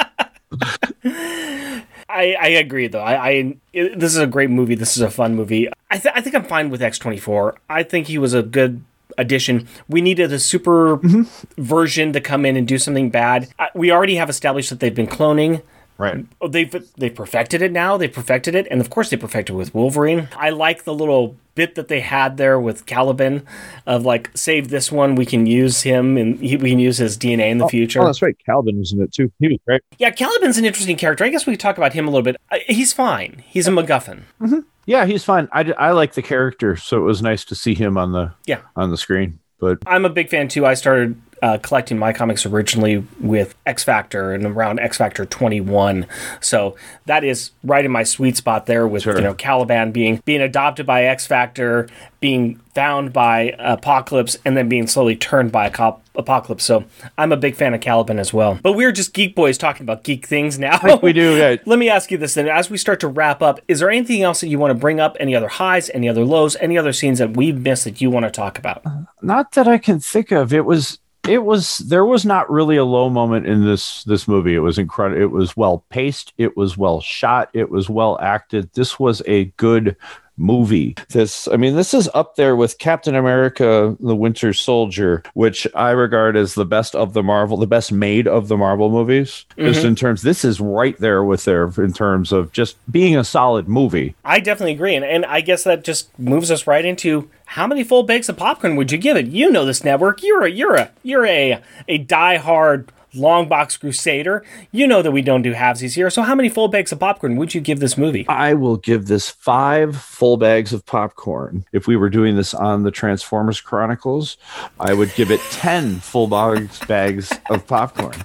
I, 2.09 2.35
I 2.39 2.47
agree 2.47 2.87
though. 2.87 3.01
I, 3.01 3.29
I 3.29 3.55
it- 3.71 3.99
this 3.99 4.11
is 4.11 4.17
a 4.17 4.27
great 4.27 4.49
movie. 4.49 4.75
This 4.75 4.97
is 4.97 5.03
a 5.03 5.11
fun 5.11 5.35
movie. 5.35 5.69
I, 5.91 5.97
th- 5.97 6.13
I 6.15 6.21
think 6.21 6.35
I'm 6.35 6.43
fine 6.43 6.69
with 6.69 6.81
X24. 6.81 7.55
I 7.69 7.83
think 7.83 8.07
he 8.07 8.17
was 8.17 8.33
a 8.33 8.41
good 8.41 8.83
addition. 9.17 9.67
We 9.87 10.01
needed 10.01 10.33
a 10.33 10.39
super 10.39 10.97
mm-hmm. 10.97 11.61
version 11.61 12.13
to 12.13 12.21
come 12.21 12.45
in 12.45 12.57
and 12.57 12.67
do 12.67 12.77
something 12.77 13.09
bad. 13.09 13.49
We 13.75 13.91
already 13.91 14.15
have 14.15 14.29
established 14.29 14.69
that 14.71 14.79
they've 14.79 14.93
been 14.93 15.07
cloning. 15.07 15.61
Right. 15.99 16.25
Oh, 16.39 16.47
they've 16.47 16.73
they've 16.95 17.13
perfected 17.13 17.61
it 17.61 17.73
now. 17.73 17.97
They 17.97 18.07
perfected 18.07 18.55
it, 18.55 18.67
and 18.71 18.79
of 18.79 18.89
course 18.89 19.09
they 19.09 19.17
perfected 19.17 19.53
it 19.53 19.57
with 19.57 19.75
Wolverine. 19.75 20.29
I 20.33 20.49
like 20.49 20.85
the 20.85 20.93
little 20.93 21.35
bit 21.55 21.75
that 21.75 21.89
they 21.89 21.99
had 21.99 22.37
there 22.37 22.57
with 22.57 22.85
Caliban, 22.85 23.45
of 23.85 24.05
like 24.05 24.31
save 24.33 24.69
this 24.69 24.93
one. 24.93 25.15
We 25.15 25.25
can 25.25 25.45
use 25.45 25.81
him, 25.81 26.15
and 26.15 26.39
he, 26.39 26.55
we 26.55 26.69
can 26.69 26.79
use 26.79 26.99
his 26.99 27.17
DNA 27.17 27.51
in 27.51 27.57
the 27.57 27.65
oh, 27.65 27.67
future. 27.67 28.01
Oh, 28.01 28.05
that's 28.05 28.21
right. 28.21 28.33
Caliban 28.45 28.79
was 28.79 28.93
in 28.93 29.01
it 29.01 29.11
too. 29.11 29.29
He 29.39 29.49
was 29.49 29.57
great. 29.67 29.81
Yeah, 29.97 30.11
Caliban's 30.11 30.57
an 30.57 30.63
interesting 30.63 30.95
character. 30.95 31.25
I 31.25 31.29
guess 31.29 31.45
we 31.45 31.51
could 31.51 31.59
talk 31.59 31.77
about 31.77 31.91
him 31.91 32.07
a 32.07 32.11
little 32.11 32.23
bit. 32.23 32.37
He's 32.67 32.93
fine. 32.93 33.43
He's 33.45 33.67
a 33.67 33.71
MacGuffin. 33.71 34.21
Mm-hmm. 34.39 34.59
Yeah, 34.85 35.05
he's 35.05 35.25
fine. 35.25 35.49
I, 35.51 35.69
I 35.77 35.91
like 35.91 36.13
the 36.13 36.21
character, 36.21 36.77
so 36.77 36.97
it 36.97 37.03
was 37.03 37.21
nice 37.21 37.43
to 37.43 37.55
see 37.55 37.75
him 37.75 37.97
on 37.97 38.13
the 38.13 38.33
Yeah. 38.45 38.61
on 38.77 38.89
the 38.89 38.97
screen. 38.97 39.39
But 39.59 39.79
I'm 39.85 40.05
a 40.05 40.09
big 40.09 40.29
fan 40.29 40.47
too. 40.47 40.65
I 40.65 40.75
started 40.75 41.21
uh, 41.41 41.57
collecting 41.61 41.97
my 41.97 42.13
comics 42.13 42.45
originally 42.45 43.05
with 43.19 43.55
X 43.65 43.83
Factor 43.83 44.33
and 44.33 44.45
around 44.45 44.79
X 44.79 44.97
Factor 44.97 45.25
21, 45.25 46.05
so 46.41 46.75
that 47.05 47.23
is 47.23 47.51
right 47.63 47.85
in 47.85 47.91
my 47.91 48.03
sweet 48.03 48.37
spot 48.37 48.65
there. 48.65 48.87
With 48.87 49.03
Sure. 49.03 49.15
you 49.15 49.21
know 49.21 49.33
Caliban 49.33 49.91
being 49.91 50.21
being 50.25 50.41
adopted 50.41 50.85
by 50.85 51.03
X 51.05 51.25
Factor, 51.25 51.87
being 52.19 52.59
found 52.75 53.11
by 53.13 53.55
Apocalypse, 53.59 54.37
and 54.45 54.55
then 54.57 54.69
being 54.69 54.87
slowly 54.87 55.15
turned 55.15 55.51
by 55.51 55.69
Acop- 55.69 55.99
Apocalypse. 56.15 56.63
So 56.63 56.83
I'm 57.17 57.31
a 57.31 57.37
big 57.37 57.55
fan 57.55 57.73
of 57.73 57.81
Caliban 57.81 58.19
as 58.19 58.33
well. 58.33 58.59
But 58.61 58.73
we're 58.73 58.91
just 58.91 59.13
geek 59.13 59.35
boys 59.35 59.57
talking 59.57 59.83
about 59.83 60.03
geek 60.03 60.25
things 60.25 60.57
now. 60.59 60.79
like 60.83 61.01
we 61.01 61.13
do. 61.13 61.35
Yeah, 61.37 61.55
Let 61.65 61.79
me 61.79 61.89
ask 61.89 62.11
you 62.11 62.17
this 62.17 62.33
then. 62.35 62.47
As 62.47 62.69
we 62.69 62.77
start 62.77 62.99
to 63.01 63.07
wrap 63.07 63.41
up, 63.41 63.59
is 63.67 63.79
there 63.79 63.89
anything 63.89 64.21
else 64.23 64.41
that 64.41 64.47
you 64.47 64.59
want 64.59 64.71
to 64.71 64.79
bring 64.79 64.99
up? 64.99 65.15
Any 65.19 65.35
other 65.35 65.47
highs, 65.47 65.89
any 65.93 66.07
other 66.09 66.23
lows, 66.25 66.55
any 66.57 66.77
other 66.77 66.93
scenes 66.93 67.19
that 67.19 67.35
we've 67.35 67.57
missed 67.57 67.83
that 67.85 68.01
you 68.01 68.09
want 68.09 68.25
to 68.25 68.31
talk 68.31 68.57
about? 68.57 68.83
not 69.21 69.51
that 69.53 69.67
I 69.67 69.77
can 69.77 69.99
think 69.99 70.31
of. 70.31 70.53
It 70.53 70.65
was 70.65 70.99
it 71.29 71.45
was 71.45 71.77
there 71.79 72.05
was 72.05 72.25
not 72.25 72.49
really 72.49 72.75
a 72.75 72.83
low 72.83 73.09
moment 73.09 73.45
in 73.45 73.63
this 73.65 74.03
this 74.05 74.27
movie. 74.27 74.55
It 74.55 74.59
was 74.59 74.77
incredible. 74.77 75.21
It 75.21 75.31
was 75.31 75.55
well 75.55 75.85
paced. 75.89 76.33
It 76.37 76.57
was 76.57 76.77
well 76.77 77.01
shot. 77.01 77.49
It 77.53 77.69
was 77.69 77.89
well 77.89 78.17
acted. 78.19 78.73
This 78.73 78.99
was 78.99 79.21
a 79.27 79.45
good 79.57 79.95
movie. 80.39 80.95
This 81.09 81.47
I 81.47 81.57
mean 81.57 81.75
this 81.75 81.93
is 81.93 82.09
up 82.13 82.35
there 82.35 82.55
with 82.55 82.79
Captain 82.79 83.15
America 83.15 83.95
the 83.99 84.15
Winter 84.15 84.53
Soldier, 84.53 85.23
which 85.33 85.67
I 85.75 85.91
regard 85.91 86.35
as 86.35 86.55
the 86.55 86.65
best 86.65 86.95
of 86.95 87.13
the 87.13 87.21
Marvel, 87.23 87.57
the 87.57 87.67
best 87.67 87.91
made 87.91 88.27
of 88.27 88.47
the 88.47 88.57
Marvel 88.57 88.89
movies. 88.89 89.45
Just 89.57 89.79
mm-hmm. 89.79 89.87
in 89.89 89.95
terms 89.95 90.21
this 90.21 90.43
is 90.43 90.59
right 90.59 90.97
there 90.99 91.23
with 91.23 91.45
there 91.45 91.67
in 91.77 91.93
terms 91.93 92.31
of 92.31 92.51
just 92.51 92.77
being 92.91 93.17
a 93.17 93.23
solid 93.23 93.67
movie. 93.67 94.15
I 94.23 94.39
definitely 94.39 94.73
agree, 94.73 94.95
and, 94.95 95.05
and 95.05 95.25
I 95.25 95.41
guess 95.41 95.63
that 95.65 95.83
just 95.83 96.17
moves 96.17 96.49
us 96.49 96.65
right 96.65 96.85
into 96.85 97.29
how 97.45 97.65
many 97.67 97.83
full 97.83 98.03
bags 98.03 98.29
of 98.29 98.37
popcorn 98.37 98.75
would 98.75 98.91
you 98.91 98.97
give 98.97 99.17
it? 99.17 99.27
You 99.27 99.51
know 99.51 99.65
this 99.65 99.83
network. 99.83 100.21
You're 100.23 100.43
a 100.43 100.49
you're 100.49 100.75
a 100.75 100.91
you're 101.03 101.25
a 101.25 101.61
a 101.87 102.05
diehard 102.05 102.89
long 103.13 103.47
box 103.47 103.77
crusader. 103.77 104.43
You 104.71 104.87
know 104.87 105.01
that 105.01 105.11
we 105.11 105.21
don't 105.21 105.41
do 105.41 105.53
halvesies 105.53 105.95
here. 105.95 106.09
So 106.09 106.21
how 106.21 106.35
many 106.35 106.49
full 106.49 106.67
bags 106.67 106.91
of 106.91 106.99
popcorn 106.99 107.35
would 107.37 107.53
you 107.53 107.61
give 107.61 107.79
this 107.79 107.97
movie? 107.97 108.27
I 108.27 108.53
will 108.53 108.77
give 108.77 109.07
this 109.07 109.29
five 109.29 109.95
full 109.97 110.37
bags 110.37 110.73
of 110.73 110.85
popcorn. 110.85 111.65
If 111.71 111.87
we 111.87 111.95
were 111.95 112.09
doing 112.09 112.35
this 112.35 112.53
on 112.53 112.83
the 112.83 112.91
Transformers 112.91 113.61
Chronicles, 113.61 114.37
I 114.79 114.93
would 114.93 115.13
give 115.15 115.31
it 115.31 115.41
10 115.51 115.99
full 115.99 116.27
bags, 116.27 116.79
bags 116.85 117.33
of 117.49 117.65
popcorn. 117.67 118.23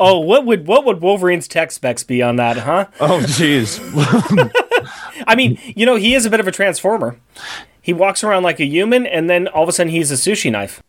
Oh, 0.00 0.18
what 0.18 0.44
would 0.44 0.66
what 0.66 0.84
would 0.84 1.00
Wolverine's 1.00 1.46
tech 1.46 1.70
specs 1.70 2.02
be 2.02 2.20
on 2.20 2.36
that, 2.36 2.56
huh? 2.56 2.86
Oh, 2.98 3.20
jeez. 3.20 3.80
I 5.26 5.36
mean, 5.36 5.58
you 5.64 5.86
know, 5.86 5.94
he 5.94 6.14
is 6.14 6.26
a 6.26 6.30
bit 6.30 6.40
of 6.40 6.48
a 6.48 6.52
transformer. 6.52 7.18
He 7.80 7.92
walks 7.92 8.24
around 8.24 8.42
like 8.42 8.58
a 8.58 8.64
human, 8.64 9.06
and 9.06 9.30
then 9.30 9.46
all 9.48 9.62
of 9.62 9.68
a 9.68 9.72
sudden 9.72 9.92
he's 9.92 10.10
a 10.10 10.14
sushi 10.14 10.50
knife. 10.50 10.82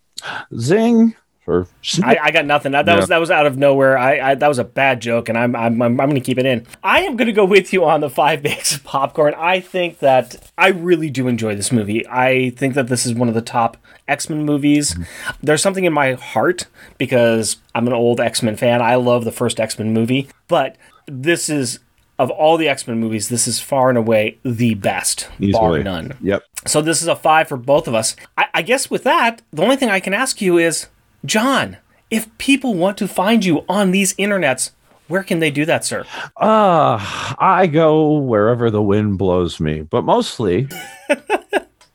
Zing. 0.57 1.15
Or 1.47 1.65
I, 2.03 2.17
I 2.23 2.31
got 2.31 2.45
nothing. 2.45 2.73
That, 2.73 2.85
that 2.85 2.93
Yeah. 2.93 2.99
was 2.99 3.07
that 3.09 3.17
was 3.19 3.31
out 3.31 3.45
of 3.45 3.57
nowhere. 3.57 3.97
I, 3.97 4.31
I 4.31 4.35
that 4.35 4.47
was 4.47 4.59
a 4.59 4.63
bad 4.65 5.01
joke, 5.01 5.29
and 5.29 5.37
I'm 5.37 5.55
I'm 5.55 5.81
I'm, 5.81 5.99
I'm 6.01 6.09
going 6.09 6.15
to 6.15 6.25
keep 6.25 6.37
it 6.37 6.45
in. 6.45 6.67
I 6.83 7.01
am 7.03 7.15
going 7.15 7.27
to 7.27 7.33
go 7.33 7.45
with 7.45 7.71
you 7.71 7.85
on 7.85 8.01
the 8.01 8.09
five 8.09 8.43
bags 8.43 8.75
of 8.75 8.83
popcorn. 8.83 9.33
I 9.37 9.61
think 9.61 9.99
that 9.99 10.51
I 10.57 10.67
really 10.67 11.09
do 11.09 11.27
enjoy 11.27 11.55
this 11.55 11.71
movie. 11.71 12.05
I 12.07 12.49
think 12.51 12.73
that 12.75 12.87
this 12.87 13.05
is 13.05 13.13
one 13.13 13.29
of 13.29 13.33
the 13.33 13.41
top 13.41 13.77
X 14.07 14.29
Men 14.29 14.43
movies. 14.45 14.93
Mm-hmm. 14.93 15.31
There's 15.41 15.61
something 15.61 15.85
in 15.85 15.93
my 15.93 16.13
heart 16.13 16.67
because 16.97 17.57
I'm 17.73 17.87
an 17.87 17.93
old 17.93 18.19
X 18.19 18.43
Men 18.43 18.57
fan. 18.57 18.81
I 18.81 18.95
love 18.95 19.23
the 19.23 19.31
first 19.31 19.59
X 19.59 19.79
Men 19.79 19.93
movie, 19.93 20.27
but 20.49 20.75
this 21.07 21.47
is 21.49 21.79
of 22.19 22.29
all 22.31 22.57
the 22.57 22.67
X 22.67 22.87
Men 22.87 22.99
movies, 22.99 23.29
this 23.29 23.47
is 23.47 23.61
far 23.61 23.89
and 23.89 23.97
away 23.97 24.37
the 24.43 24.73
best, 24.73 25.29
bar 25.51 25.77
none. 25.79 26.17
Yep. 26.21 26.43
So 26.65 26.81
this 26.81 27.01
is 27.01 27.07
a 27.07 27.15
five 27.15 27.47
for 27.47 27.57
both 27.57 27.87
of 27.87 27.93
us. 27.93 28.15
I, 28.37 28.45
I 28.55 28.61
guess 28.63 28.89
with 28.89 29.03
that, 29.03 29.41
the 29.53 29.61
only 29.63 29.75
thing 29.75 29.89
I 29.89 29.99
can 29.99 30.13
ask 30.13 30.41
you 30.41 30.57
is, 30.57 30.87
John, 31.27 31.75
if 32.09 32.35
people 32.37 32.73
want 32.73 32.97
to 32.99 33.07
find 33.07 33.43
you 33.43 33.65
on 33.67 33.91
these 33.91 34.13
internets, 34.15 34.71
where 35.09 35.23
can 35.23 35.39
they 35.39 35.51
do 35.51 35.65
that, 35.65 35.83
sir? 35.83 36.05
Uh, 36.37 36.97
I 37.37 37.67
go 37.67 38.13
wherever 38.13 38.71
the 38.71 38.81
wind 38.81 39.17
blows 39.17 39.59
me, 39.59 39.81
but 39.81 40.03
mostly 40.03 40.69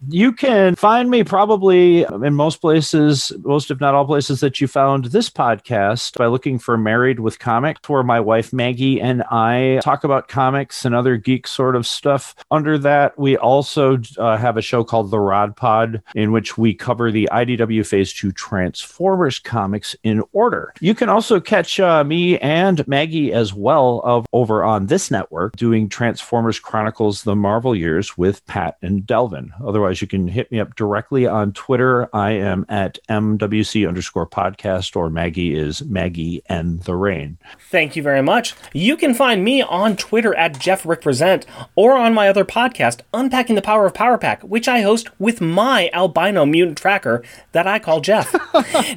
you 0.08 0.32
can 0.32 0.74
find 0.74 1.10
me 1.10 1.24
probably 1.24 2.02
in 2.02 2.34
most 2.34 2.60
places, 2.60 3.32
most 3.42 3.70
if 3.70 3.80
not 3.80 3.94
all 3.94 4.04
places 4.04 4.40
that 4.40 4.60
you 4.60 4.66
found 4.66 5.06
this 5.06 5.30
podcast 5.30 6.16
by 6.16 6.26
looking 6.26 6.58
for 6.58 6.76
Married 6.76 7.20
with 7.20 7.38
Comics, 7.38 7.88
where 7.88 8.02
my 8.02 8.20
wife 8.20 8.52
Maggie 8.52 9.00
and 9.00 9.22
I 9.24 9.80
talk 9.82 10.04
about 10.04 10.28
comics 10.28 10.84
and 10.84 10.94
other 10.94 11.16
geek 11.16 11.46
sort 11.46 11.76
of 11.76 11.86
stuff. 11.86 12.34
Under 12.50 12.78
that, 12.78 13.18
we 13.18 13.36
also 13.36 13.98
uh, 14.18 14.36
have 14.36 14.56
a 14.56 14.62
show 14.62 14.84
called 14.84 15.10
The 15.10 15.20
Rod 15.20 15.56
Pod, 15.56 16.02
in 16.14 16.32
which 16.32 16.58
we 16.58 16.74
cover 16.74 17.10
the 17.10 17.28
IDW 17.32 17.86
Phase 17.86 18.12
2 18.12 18.32
Transformers 18.32 19.38
comics 19.38 19.94
in 20.02 20.22
order. 20.32 20.72
You 20.80 20.94
can 20.94 21.08
also 21.08 21.40
catch 21.40 21.78
uh, 21.78 22.02
me 22.04 22.38
and 22.38 22.86
Maggie 22.88 23.32
as 23.32 23.54
well 23.54 24.00
of 24.04 24.26
over 24.32 24.64
on 24.64 24.86
this 24.86 25.10
network 25.10 25.56
doing 25.56 25.88
Transformers 25.88 26.58
Chronicles 26.58 27.22
the 27.22 27.36
Marvel 27.36 27.74
Years 27.74 28.16
with 28.18 28.44
Pat 28.46 28.76
and 28.82 29.06
Delvin, 29.06 29.52
otherwise 29.64 29.91
Otherwise, 29.92 30.00
you 30.00 30.08
can 30.08 30.26
hit 30.28 30.50
me 30.50 30.58
up 30.58 30.74
directly 30.74 31.26
on 31.26 31.52
Twitter. 31.52 32.08
I 32.14 32.30
am 32.30 32.64
at 32.70 32.98
MWC 33.10 33.86
underscore 33.86 34.26
podcast, 34.26 34.96
or 34.96 35.10
Maggie 35.10 35.54
is 35.54 35.82
Maggie 35.82 36.42
and 36.46 36.80
the 36.84 36.94
Rain. 36.94 37.36
Thank 37.70 37.94
you 37.94 38.02
very 38.02 38.22
much. 38.22 38.54
You 38.72 38.96
can 38.96 39.12
find 39.12 39.44
me 39.44 39.60
on 39.60 39.96
Twitter 39.96 40.34
at 40.34 40.58
Jeff 40.58 40.86
Rick 40.86 41.02
Present 41.02 41.44
or 41.74 41.98
on 41.98 42.14
my 42.14 42.28
other 42.28 42.46
podcast, 42.46 43.00
Unpacking 43.12 43.54
the 43.54 43.60
Power 43.60 43.84
of 43.84 43.92
Power 43.92 44.16
Pack, 44.16 44.42
which 44.42 44.66
I 44.66 44.80
host 44.80 45.10
with 45.18 45.42
my 45.42 45.90
albino 45.92 46.46
mutant 46.46 46.78
tracker 46.78 47.22
that 47.52 47.66
I 47.66 47.78
call 47.78 48.00
Jeff. 48.00 48.34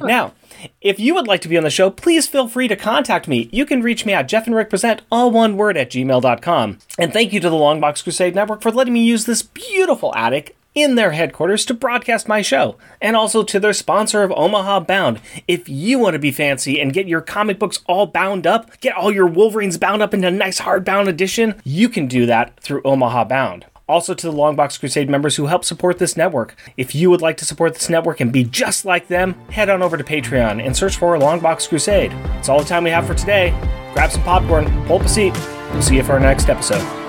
now, 0.00 0.32
if 0.80 0.98
you 0.98 1.14
would 1.14 1.26
like 1.26 1.40
to 1.42 1.48
be 1.48 1.56
on 1.56 1.64
the 1.64 1.70
show, 1.70 1.90
please 1.90 2.26
feel 2.26 2.48
free 2.48 2.68
to 2.68 2.76
contact 2.76 3.28
me. 3.28 3.48
You 3.52 3.66
can 3.66 3.82
reach 3.82 4.06
me 4.06 4.12
at 4.12 4.28
Jeff 4.28 4.46
and 4.46 4.56
Rick 4.56 4.70
Present, 4.70 5.02
all 5.10 5.30
one 5.30 5.56
word, 5.56 5.76
at 5.76 5.90
gmail.com. 5.90 6.78
And 6.98 7.12
thank 7.12 7.32
you 7.32 7.40
to 7.40 7.50
the 7.50 7.56
Longbox 7.56 8.02
Crusade 8.02 8.34
Network 8.34 8.62
for 8.62 8.70
letting 8.70 8.94
me 8.94 9.04
use 9.04 9.26
this 9.26 9.42
beautiful 9.42 10.14
attic 10.14 10.56
in 10.76 10.94
their 10.94 11.10
headquarters 11.10 11.64
to 11.64 11.74
broadcast 11.74 12.28
my 12.28 12.42
show, 12.42 12.76
and 13.00 13.16
also 13.16 13.42
to 13.42 13.58
their 13.58 13.72
sponsor 13.72 14.22
of 14.22 14.30
Omaha 14.30 14.80
Bound. 14.80 15.20
If 15.48 15.68
you 15.68 15.98
want 15.98 16.12
to 16.12 16.20
be 16.20 16.30
fancy 16.30 16.80
and 16.80 16.92
get 16.92 17.08
your 17.08 17.22
comic 17.22 17.58
books 17.58 17.80
all 17.86 18.06
bound 18.06 18.46
up, 18.46 18.78
get 18.80 18.94
all 18.94 19.10
your 19.10 19.26
Wolverines 19.26 19.78
bound 19.78 20.02
up 20.02 20.14
into 20.14 20.28
a 20.28 20.30
nice 20.30 20.60
hardbound 20.60 21.08
edition, 21.08 21.60
you 21.64 21.88
can 21.88 22.06
do 22.06 22.26
that 22.26 22.60
through 22.60 22.82
Omaha 22.84 23.24
Bound. 23.24 23.66
Also, 23.88 24.14
to 24.14 24.26
the 24.26 24.36
Longbox 24.36 24.80
Crusade 24.80 25.08
members 25.08 25.36
who 25.36 25.46
help 25.46 25.64
support 25.64 25.98
this 25.98 26.16
network. 26.16 26.56
If 26.76 26.94
you 26.94 27.08
would 27.08 27.22
like 27.22 27.36
to 27.38 27.44
support 27.44 27.74
this 27.74 27.88
network 27.88 28.20
and 28.20 28.32
be 28.32 28.42
just 28.42 28.84
like 28.84 29.06
them, 29.06 29.34
head 29.50 29.70
on 29.70 29.80
over 29.80 29.96
to 29.96 30.04
Patreon 30.04 30.64
and 30.64 30.76
search 30.76 30.96
for 30.96 31.16
Longbox 31.16 31.68
Crusade. 31.68 32.10
That's 32.10 32.48
all 32.48 32.58
the 32.58 32.68
time 32.68 32.84
we 32.84 32.90
have 32.90 33.06
for 33.06 33.14
today. 33.14 33.50
Grab 33.94 34.10
some 34.10 34.24
popcorn, 34.24 34.66
pull 34.86 34.98
up 34.98 35.06
a 35.06 35.08
seat. 35.08 35.34
We'll 35.72 35.82
see 35.82 35.96
you 35.96 36.02
for 36.02 36.14
our 36.14 36.20
next 36.20 36.48
episode. 36.48 37.05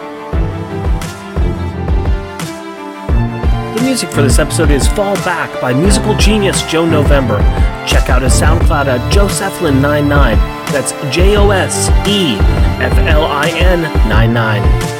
The 3.77 3.83
music 3.83 4.09
for 4.09 4.23
this 4.23 4.39
episode 4.39 4.71
is 4.71 4.87
Fall 4.87 5.13
Back 5.17 5.61
by 5.61 5.71
musical 5.71 6.15
genius 6.17 6.63
Joe 6.63 6.83
November. 6.83 7.37
Check 7.87 8.09
out 8.09 8.23
his 8.23 8.33
SoundCloud 8.33 8.87
at 8.87 9.13
Josephlin99. 9.13 10.09
That's 10.71 10.93
J 11.15 11.37
O 11.37 11.51
S 11.51 11.87
E 12.07 12.37
F 12.81 12.97
L 13.07 13.25
I 13.25 13.49
N 13.49 13.83
99. 14.09 14.96